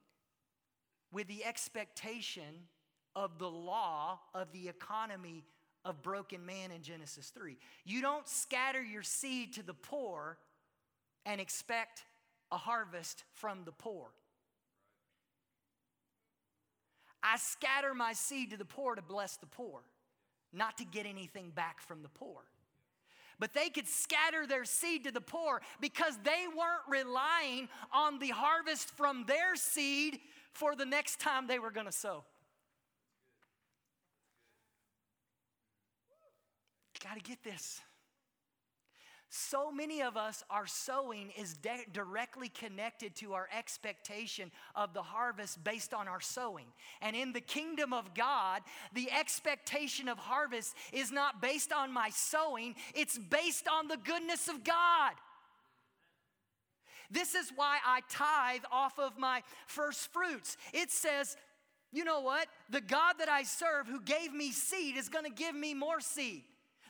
with 1.11 1.27
the 1.27 1.45
expectation 1.45 2.67
of 3.17 3.39
the 3.39 3.49
law 3.49 4.19
of 4.35 4.51
the 4.51 4.69
economy 4.69 5.43
of 5.83 6.03
broken 6.03 6.45
man 6.45 6.71
in 6.71 6.83
Genesis 6.83 7.31
3. 7.35 7.57
You 7.83 7.99
don't 7.99 8.27
scatter 8.27 8.81
your 8.81 9.01
seed 9.01 9.53
to 9.53 9.63
the 9.63 9.73
poor 9.73 10.37
and 11.25 11.41
expect 11.41 12.03
a 12.51 12.57
harvest 12.57 13.23
from 13.33 13.63
the 13.65 13.71
poor. 13.71 14.09
I 17.23 17.37
scatter 17.37 17.95
my 17.95 18.13
seed 18.13 18.51
to 18.51 18.57
the 18.57 18.65
poor 18.65 18.93
to 18.93 19.01
bless 19.01 19.37
the 19.37 19.47
poor, 19.47 19.81
not 20.53 20.77
to 20.77 20.85
get 20.85 21.07
anything 21.07 21.49
back 21.49 21.81
from 21.81 22.03
the 22.03 22.09
poor. 22.09 22.43
But 23.39 23.53
they 23.53 23.69
could 23.69 23.87
scatter 23.87 24.45
their 24.45 24.63
seed 24.63 25.05
to 25.05 25.11
the 25.11 25.21
poor 25.21 25.63
because 25.81 26.19
they 26.23 26.45
weren't 26.55 26.87
relying 26.87 27.67
on 27.91 28.19
the 28.19 28.29
harvest 28.29 28.91
from 28.91 29.25
their 29.25 29.55
seed 29.55 30.19
for 30.53 30.75
the 30.75 30.85
next 30.85 31.19
time 31.19 31.47
they 31.47 31.57
were 31.57 31.71
to 31.87 31.91
sow. 31.91 32.23
Got 37.07 37.15
to 37.15 37.21
get 37.21 37.41
this. 37.41 37.79
So 39.29 39.71
many 39.71 40.01
of 40.01 40.17
us, 40.17 40.43
our 40.49 40.67
sowing 40.67 41.31
is 41.37 41.53
de- 41.53 41.85
directly 41.93 42.49
connected 42.49 43.15
to 43.17 43.33
our 43.33 43.47
expectation 43.57 44.51
of 44.75 44.93
the 44.93 45.01
harvest 45.01 45.63
based 45.63 45.93
on 45.93 46.09
our 46.09 46.19
sowing. 46.19 46.65
And 47.01 47.15
in 47.15 47.31
the 47.31 47.39
kingdom 47.41 47.93
of 47.93 48.13
God, 48.13 48.61
the 48.93 49.09
expectation 49.11 50.09
of 50.09 50.17
harvest 50.17 50.75
is 50.91 51.11
not 51.11 51.41
based 51.41 51.71
on 51.71 51.93
my 51.93 52.09
sowing, 52.09 52.75
it's 52.93 53.17
based 53.17 53.67
on 53.69 53.87
the 53.87 53.97
goodness 53.97 54.49
of 54.49 54.65
God. 54.65 55.13
This 57.09 57.35
is 57.35 57.51
why 57.55 57.77
I 57.85 58.01
tithe 58.09 58.63
off 58.69 58.99
of 58.99 59.17
my 59.17 59.43
first 59.65 60.11
fruits. 60.11 60.57
It 60.73 60.91
says, 60.91 61.37
you 61.93 62.03
know 62.03 62.19
what? 62.19 62.47
The 62.69 62.81
God 62.81 63.15
that 63.19 63.29
I 63.29 63.43
serve 63.43 63.87
who 63.87 64.01
gave 64.01 64.33
me 64.33 64.51
seed 64.51 64.97
is 64.97 65.07
going 65.07 65.23
to 65.23 65.31
give 65.31 65.55
me 65.55 65.73
more 65.73 66.01
seed. 66.01 66.43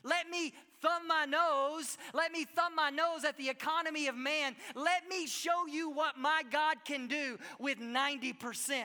Let 0.04 0.30
me 0.30 0.54
thumb 0.82 1.08
my 1.08 1.26
nose. 1.26 1.98
Let 2.14 2.32
me 2.32 2.46
thumb 2.46 2.76
my 2.76 2.90
nose 2.90 3.24
at 3.24 3.38
the 3.38 3.50
economy 3.50 4.08
of 4.08 4.16
man. 4.16 4.56
Let 4.76 5.08
me 5.10 5.28
show 5.28 5.68
you 5.68 5.90
what 5.90 6.18
my 6.18 6.44
God 6.52 6.78
can 6.86 7.08
do 7.08 7.38
with 7.60 7.80
90%. 7.80 8.84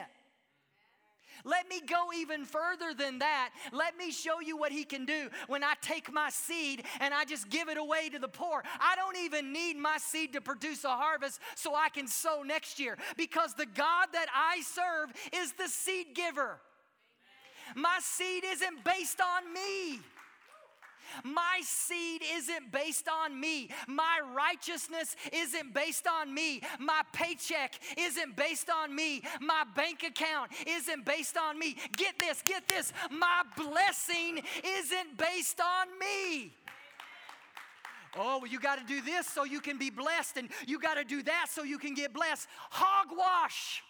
Let 1.45 1.67
me 1.67 1.81
go 1.81 2.11
even 2.15 2.45
further 2.45 2.93
than 2.93 3.19
that. 3.19 3.51
Let 3.71 3.97
me 3.97 4.11
show 4.11 4.39
you 4.39 4.55
what 4.55 4.71
he 4.71 4.85
can 4.85 5.05
do 5.05 5.29
when 5.47 5.63
I 5.63 5.73
take 5.81 6.11
my 6.11 6.29
seed 6.29 6.83
and 6.99 7.13
I 7.13 7.25
just 7.25 7.49
give 7.49 7.67
it 7.67 7.77
away 7.77 8.09
to 8.09 8.19
the 8.19 8.29
poor. 8.29 8.63
I 8.79 8.95
don't 8.95 9.17
even 9.17 9.51
need 9.51 9.77
my 9.77 9.97
seed 9.97 10.33
to 10.33 10.41
produce 10.41 10.83
a 10.85 10.89
harvest 10.89 11.39
so 11.55 11.75
I 11.75 11.89
can 11.89 12.07
sow 12.07 12.43
next 12.43 12.79
year 12.79 12.97
because 13.17 13.53
the 13.55 13.65
God 13.65 14.07
that 14.13 14.27
I 14.33 14.61
serve 14.61 15.11
is 15.33 15.51
the 15.53 15.67
seed 15.67 16.15
giver. 16.15 16.59
My 17.75 17.99
seed 18.01 18.43
isn't 18.45 18.83
based 18.83 19.19
on 19.19 19.53
me. 19.53 19.99
My 21.23 21.61
seed 21.63 22.21
isn't 22.35 22.71
based 22.71 23.07
on 23.07 23.39
me. 23.39 23.69
My 23.87 24.19
righteousness 24.35 25.15
isn't 25.31 25.73
based 25.73 26.07
on 26.07 26.33
me. 26.33 26.61
My 26.79 27.01
paycheck 27.13 27.79
isn't 27.97 28.35
based 28.35 28.69
on 28.69 28.95
me. 28.95 29.23
My 29.41 29.63
bank 29.75 30.03
account 30.03 30.51
isn't 30.65 31.05
based 31.05 31.37
on 31.37 31.57
me. 31.59 31.77
Get 31.95 32.19
this, 32.19 32.41
get 32.41 32.67
this. 32.67 32.93
My 33.11 33.43
blessing 33.55 34.41
isn't 34.63 35.17
based 35.17 35.59
on 35.61 35.87
me. 35.99 36.53
Oh, 38.15 38.45
you 38.45 38.59
got 38.59 38.77
to 38.79 38.85
do 38.85 39.01
this 39.01 39.25
so 39.27 39.43
you 39.43 39.59
can 39.59 39.77
be 39.77 39.89
blessed, 39.89 40.37
and 40.37 40.49
you 40.67 40.79
got 40.79 40.95
to 40.95 41.03
do 41.03 41.23
that 41.23 41.47
so 41.49 41.63
you 41.63 41.79
can 41.79 41.95
get 41.95 42.13
blessed. 42.13 42.47
Hogwash. 42.69 43.83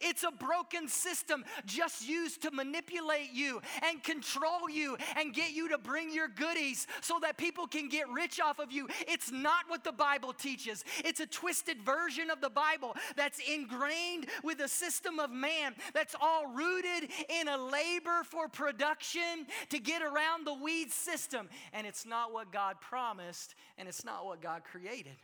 It's 0.00 0.24
a 0.24 0.30
broken 0.30 0.88
system 0.88 1.44
just 1.66 2.06
used 2.06 2.42
to 2.42 2.50
manipulate 2.50 3.32
you 3.32 3.60
and 3.82 4.02
control 4.02 4.68
you 4.70 4.96
and 5.16 5.34
get 5.34 5.52
you 5.52 5.68
to 5.70 5.78
bring 5.78 6.12
your 6.12 6.28
goodies 6.28 6.86
so 7.00 7.18
that 7.22 7.36
people 7.36 7.66
can 7.66 7.88
get 7.88 8.08
rich 8.10 8.40
off 8.40 8.58
of 8.58 8.72
you. 8.72 8.88
It's 9.08 9.30
not 9.30 9.64
what 9.68 9.84
the 9.84 9.92
Bible 9.92 10.32
teaches. 10.32 10.84
It's 11.04 11.20
a 11.20 11.26
twisted 11.26 11.82
version 11.82 12.30
of 12.30 12.40
the 12.40 12.50
Bible 12.50 12.96
that's 13.16 13.40
ingrained 13.40 14.26
with 14.42 14.60
a 14.60 14.68
system 14.68 15.18
of 15.18 15.30
man 15.30 15.74
that's 15.92 16.14
all 16.20 16.46
rooted 16.48 17.10
in 17.28 17.48
a 17.48 17.56
labor 17.56 18.22
for 18.24 18.48
production 18.48 19.46
to 19.70 19.78
get 19.78 20.02
around 20.02 20.46
the 20.46 20.54
weed 20.54 20.90
system. 20.90 21.48
And 21.72 21.86
it's 21.86 22.06
not 22.06 22.32
what 22.32 22.52
God 22.52 22.80
promised, 22.80 23.54
and 23.78 23.88
it's 23.88 24.04
not 24.04 24.24
what 24.24 24.40
God 24.40 24.62
created. 24.64 25.16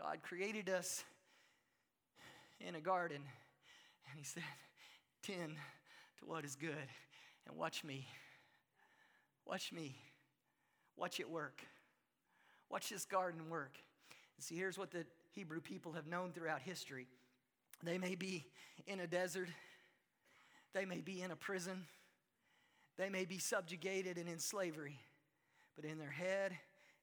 God 0.00 0.18
created 0.22 0.68
us 0.68 1.04
in 2.60 2.74
a 2.74 2.80
garden 2.80 3.22
and 4.10 4.18
he 4.18 4.24
said, 4.24 4.42
Tend 5.22 5.56
to 6.18 6.26
what 6.26 6.44
is 6.44 6.56
good 6.56 6.88
and 7.46 7.56
watch 7.56 7.84
me. 7.84 8.06
Watch 9.46 9.72
me. 9.72 9.96
Watch 10.96 11.20
it 11.20 11.28
work. 11.28 11.62
Watch 12.70 12.90
this 12.90 13.04
garden 13.04 13.48
work. 13.50 13.76
And 14.36 14.44
see, 14.44 14.56
here's 14.56 14.78
what 14.78 14.90
the 14.90 15.04
Hebrew 15.32 15.60
people 15.60 15.92
have 15.92 16.06
known 16.06 16.32
throughout 16.32 16.60
history 16.60 17.06
they 17.82 17.98
may 17.98 18.14
be 18.14 18.46
in 18.86 19.00
a 19.00 19.06
desert, 19.06 19.48
they 20.72 20.84
may 20.84 21.00
be 21.00 21.20
in 21.20 21.30
a 21.30 21.36
prison, 21.36 21.84
they 22.96 23.10
may 23.10 23.24
be 23.24 23.38
subjugated 23.38 24.16
and 24.16 24.28
in 24.28 24.38
slavery, 24.38 24.98
but 25.76 25.84
in 25.84 25.98
their 25.98 26.10
head, 26.10 26.56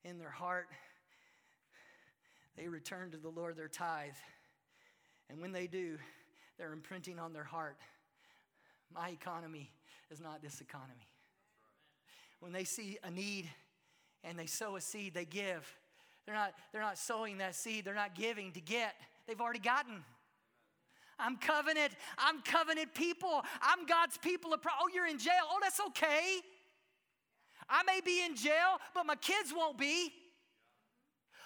in 0.04 0.18
their 0.18 0.32
heart, 0.32 0.68
they 2.58 2.68
return 2.68 3.12
to 3.12 3.18
the 3.18 3.30
Lord 3.30 3.58
their 3.58 3.68
tithe 3.68 4.14
and 5.32 5.42
when 5.42 5.52
they 5.52 5.66
do, 5.66 5.98
they're 6.58 6.74
imprinting 6.74 7.18
on 7.18 7.34
their 7.34 7.44
heart 7.44 7.78
my 8.94 9.10
economy 9.10 9.72
is 10.12 10.20
not 10.20 10.42
this 10.42 10.62
economy. 10.62 11.08
When 12.40 12.52
they 12.52 12.64
see 12.64 12.98
a 13.04 13.12
need 13.12 13.50
and 14.24 14.38
they 14.38 14.46
sow 14.46 14.76
a 14.76 14.82
seed, 14.82 15.14
they 15.14 15.26
give. 15.26 15.72
They're 16.26 16.36
not, 16.36 16.54
they're 16.72 16.82
not 16.82 16.98
sowing 16.98 17.38
that 17.38 17.56
seed, 17.56 17.86
they're 17.86 17.96
not 17.96 18.16
giving 18.16 18.52
to 18.54 18.62
get. 18.62 18.96
They've 19.28 19.40
already 19.40 19.60
gotten. 19.60 20.04
I'm 21.20 21.38
covenant. 21.38 21.94
I'm 22.18 22.42
covenant 22.42 22.96
people. 22.96 23.42
I'm 23.62 23.86
God's 23.86 24.18
people. 24.18 24.54
oh, 24.54 24.90
you're 24.94 25.08
in 25.08 25.20
jail. 25.20 25.44
Oh, 25.50 25.60
that's 25.62 25.80
okay. 25.80 26.40
I 27.70 27.84
may 27.84 28.02
be 28.04 28.26
in 28.26 28.36
jail, 28.36 28.80
but 28.94 29.06
my 29.06 29.16
kids 29.16 29.54
won't 29.56 29.78
be. 29.78 30.12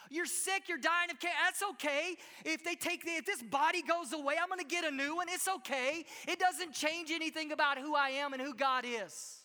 You're 0.10 0.26
sick, 0.26 0.68
you're 0.68 0.78
dying 0.78 1.10
of 1.12 1.20
cancer. 1.20 1.38
That's 1.44 1.64
okay. 1.72 2.16
If 2.44 2.64
they 2.64 2.76
take 2.76 3.04
the, 3.06 3.12
if 3.12 3.26
this 3.26 3.42
body 3.42 3.82
goes 3.82 4.14
away, 4.14 4.36
I'm 4.42 4.56
to 4.58 4.66
get 4.66 4.86
a 4.86 4.92
new 4.92 5.16
one. 5.16 5.28
It's 5.30 5.48
okay. 5.48 6.06
It 6.28 6.40
doesn't 6.40 6.74
change 6.74 7.12
anything 7.12 7.52
about 7.52 7.78
who 7.78 7.96
I 7.96 8.10
am 8.10 8.34
and 8.34 8.42
who 8.42 8.54
God 8.54 8.86
is. 8.86 9.42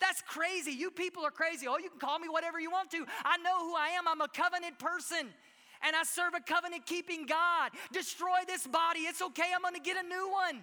That's 0.00 0.22
crazy. 0.22 0.72
You 0.72 0.90
people 0.90 1.24
are 1.24 1.30
crazy. 1.30 1.66
Oh, 1.68 1.78
you 1.78 1.90
can 1.90 1.98
call 1.98 2.18
me 2.18 2.28
whatever 2.28 2.58
you 2.58 2.70
want 2.70 2.90
to. 2.92 3.04
I 3.24 3.36
know 3.38 3.58
who 3.60 3.74
I 3.76 3.88
am. 3.88 4.08
I'm 4.08 4.20
a 4.22 4.28
covenant 4.28 4.78
person. 4.78 5.28
And 5.82 5.96
I 5.96 6.04
serve 6.04 6.34
a 6.34 6.40
covenant 6.40 6.86
keeping 6.86 7.26
God. 7.26 7.70
Destroy 7.92 8.40
this 8.46 8.66
body. 8.66 9.00
It's 9.00 9.22
okay. 9.22 9.50
I'm 9.54 9.62
going 9.62 9.74
to 9.74 9.80
get 9.80 9.96
a 10.02 10.06
new 10.06 10.30
one. 10.30 10.62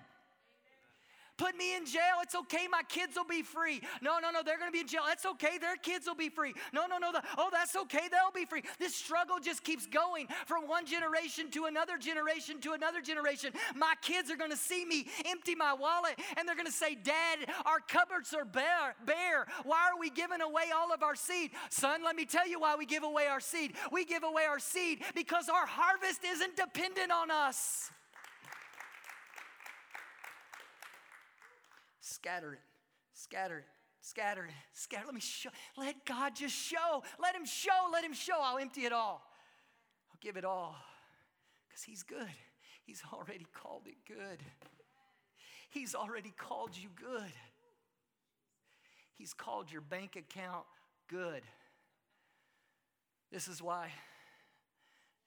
Put 1.38 1.56
me 1.56 1.76
in 1.76 1.86
jail. 1.86 2.22
It's 2.22 2.36
okay. 2.36 2.68
My 2.70 2.82
kids 2.88 3.16
will 3.16 3.26
be 3.26 3.44
free. 3.44 3.82
No, 4.02 4.20
no, 4.20 4.32
no. 4.32 4.42
They're 4.44 4.58
going 4.58 4.70
to 4.70 4.74
be 4.74 4.82
in 4.82 4.88
jail. 4.88 5.04
That's 5.08 5.26
okay. 5.26 5.58
Their 5.60 5.76
kids 5.76 6.08
will 6.08 6.16
be 6.16 6.30
free. 6.30 6.54
No, 6.74 6.86
no, 6.88 6.98
no. 6.98 7.12
The, 7.12 7.22
oh, 7.38 7.50
that's 7.52 7.76
okay. 7.76 8.08
They'll 8.12 8.32
be 8.34 8.46
free. 8.46 8.64
This 8.80 8.96
struggle 8.96 9.40
just 9.40 9.64
keeps 9.64 9.86
going 9.86 10.28
from 10.46 10.68
one 10.68 10.86
generation 10.86 11.52
to 11.52 11.66
another 11.66 11.98
generation 11.98 12.60
to 12.62 12.74
another 12.74 13.02
generation. 13.02 13.54
My 13.76 13.94
kids 14.02 14.32
are 14.32 14.36
going 14.36 14.52
to 14.52 14.58
see 14.58 14.86
me 14.86 15.08
empty 15.26 15.56
my 15.56 15.74
wallet 15.74 16.20
and 16.36 16.48
they're 16.48 16.56
going 16.56 16.68
to 16.68 16.72
say, 16.72 16.96
Dad, 16.96 17.40
our 17.66 17.80
cupboards 17.80 18.34
are 18.34 18.46
bare. 18.46 18.96
bare. 19.06 19.46
Why 19.64 19.90
are 19.92 20.00
we 20.00 20.10
giving 20.10 20.42
away 20.42 20.66
all 20.76 20.94
of 20.94 21.04
our 21.04 21.16
seed? 21.16 21.52
Son, 21.70 22.04
let 22.04 22.16
me 22.16 22.26
tell 22.26 22.48
you 22.48 22.60
why 22.60 22.76
we 22.76 22.86
give 22.86 23.04
away 23.04 23.28
our 23.28 23.40
seed. 23.40 23.74
We 23.92 24.06
give 24.06 24.24
away 24.24 24.44
our 24.46 24.60
seed 24.60 25.04
because 25.16 25.50
our 25.50 25.66
harvest 25.66 26.24
isn't 26.24 26.56
dependent 26.56 27.12
on 27.12 27.32
us. 27.32 27.92
Scatter 32.10 32.54
it, 32.54 32.62
scatter 33.14 33.58
it, 33.60 33.66
scatter 34.00 34.46
it, 34.46 34.54
scatter. 34.72 35.04
Let 35.06 35.14
me 35.14 35.20
show. 35.20 35.50
Let 35.76 36.06
God 36.06 36.36
just 36.36 36.56
show. 36.56 37.04
Let 37.20 37.36
Him 37.36 37.46
show. 37.46 37.90
Let 37.92 38.06
Him 38.06 38.14
show. 38.14 38.40
I'll 38.42 38.58
empty 38.58 38.86
it 38.86 38.94
all. 38.94 39.22
I'll 40.10 40.18
give 40.22 40.38
it 40.38 40.46
all 40.46 40.78
because 41.68 41.84
He's 41.84 42.04
good. 42.04 42.30
He's 42.86 43.04
already 43.12 43.46
called 43.54 43.88
it 43.88 43.98
good. 44.08 44.40
He's 45.70 45.96
already 45.96 46.34
called 46.38 46.78
you 46.78 46.88
good. 46.96 47.34
He's 49.16 49.34
called 49.34 49.70
your 49.70 49.82
bank 49.82 50.16
account 50.16 50.64
good. 51.10 51.42
This 53.34 53.50
is 53.50 53.62
why. 53.62 53.90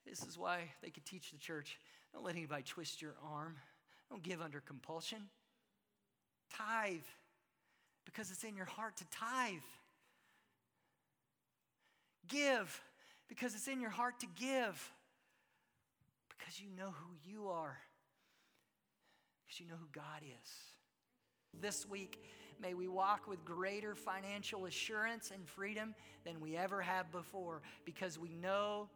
This 0.03 0.23
is 0.23 0.35
why 0.35 0.71
they 0.81 0.89
could 0.89 1.05
teach 1.05 1.29
the 1.29 1.37
church. 1.37 1.77
Don't 2.11 2.23
let 2.23 2.35
anybody 2.35 2.63
twist 2.63 3.03
your 3.03 3.13
arm. 3.23 3.57
Don't 4.09 4.23
give 4.23 4.41
under 4.41 4.61
compulsion. 4.61 5.29
Tithe 6.57 7.01
because 8.05 8.31
it's 8.31 8.43
in 8.43 8.55
your 8.55 8.65
heart 8.65 8.97
to 8.97 9.05
tithe. 9.11 9.53
Give 12.27 12.81
because 13.27 13.55
it's 13.55 13.67
in 13.67 13.79
your 13.79 13.89
heart 13.89 14.19
to 14.19 14.27
give. 14.35 14.91
Because 16.37 16.59
you 16.59 16.67
know 16.77 16.91
who 16.91 17.31
you 17.31 17.47
are. 17.49 17.77
Because 19.45 19.59
you 19.59 19.67
know 19.67 19.75
who 19.79 19.87
God 19.93 20.21
is. 20.23 20.51
This 21.61 21.87
week, 21.87 22.23
may 22.61 22.73
we 22.73 22.87
walk 22.87 23.27
with 23.27 23.43
greater 23.45 23.95
financial 23.95 24.65
assurance 24.65 25.31
and 25.31 25.47
freedom 25.47 25.95
than 26.25 26.39
we 26.39 26.55
ever 26.57 26.81
have 26.81 27.11
before 27.11 27.61
because 27.85 28.17
we 28.17 28.35
know 28.35 28.89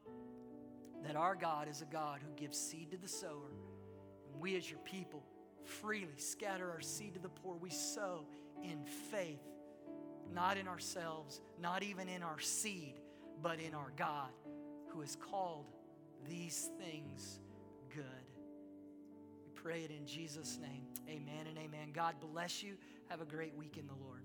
that 1.05 1.15
our 1.15 1.35
God 1.35 1.67
is 1.69 1.81
a 1.81 1.85
God 1.85 2.19
who 2.25 2.33
gives 2.35 2.57
seed 2.57 2.91
to 2.91 2.97
the 2.97 3.07
sower. 3.07 3.51
And 4.31 4.41
we, 4.41 4.55
as 4.55 4.69
your 4.69 4.79
people, 4.79 5.23
freely 5.65 6.17
scatter 6.17 6.71
our 6.71 6.81
seed 6.81 7.13
to 7.15 7.19
the 7.19 7.29
poor. 7.29 7.55
We 7.55 7.69
sow 7.69 8.25
in 8.63 8.85
faith, 9.11 9.43
not 10.33 10.57
in 10.57 10.67
ourselves, 10.67 11.41
not 11.61 11.83
even 11.83 12.07
in 12.07 12.23
our 12.23 12.39
seed, 12.39 12.95
but 13.41 13.59
in 13.59 13.73
our 13.73 13.91
God 13.97 14.29
who 14.89 15.01
has 15.01 15.15
called 15.15 15.65
these 16.27 16.69
things 16.79 17.39
good. 17.93 18.03
We 19.43 19.51
pray 19.53 19.83
it 19.83 19.91
in 19.91 20.05
Jesus' 20.05 20.57
name. 20.61 20.83
Amen 21.09 21.47
and 21.47 21.57
amen. 21.57 21.89
God 21.93 22.15
bless 22.19 22.63
you. 22.63 22.75
Have 23.09 23.21
a 23.21 23.25
great 23.25 23.55
week 23.55 23.77
in 23.77 23.87
the 23.87 23.93
Lord. 23.93 24.21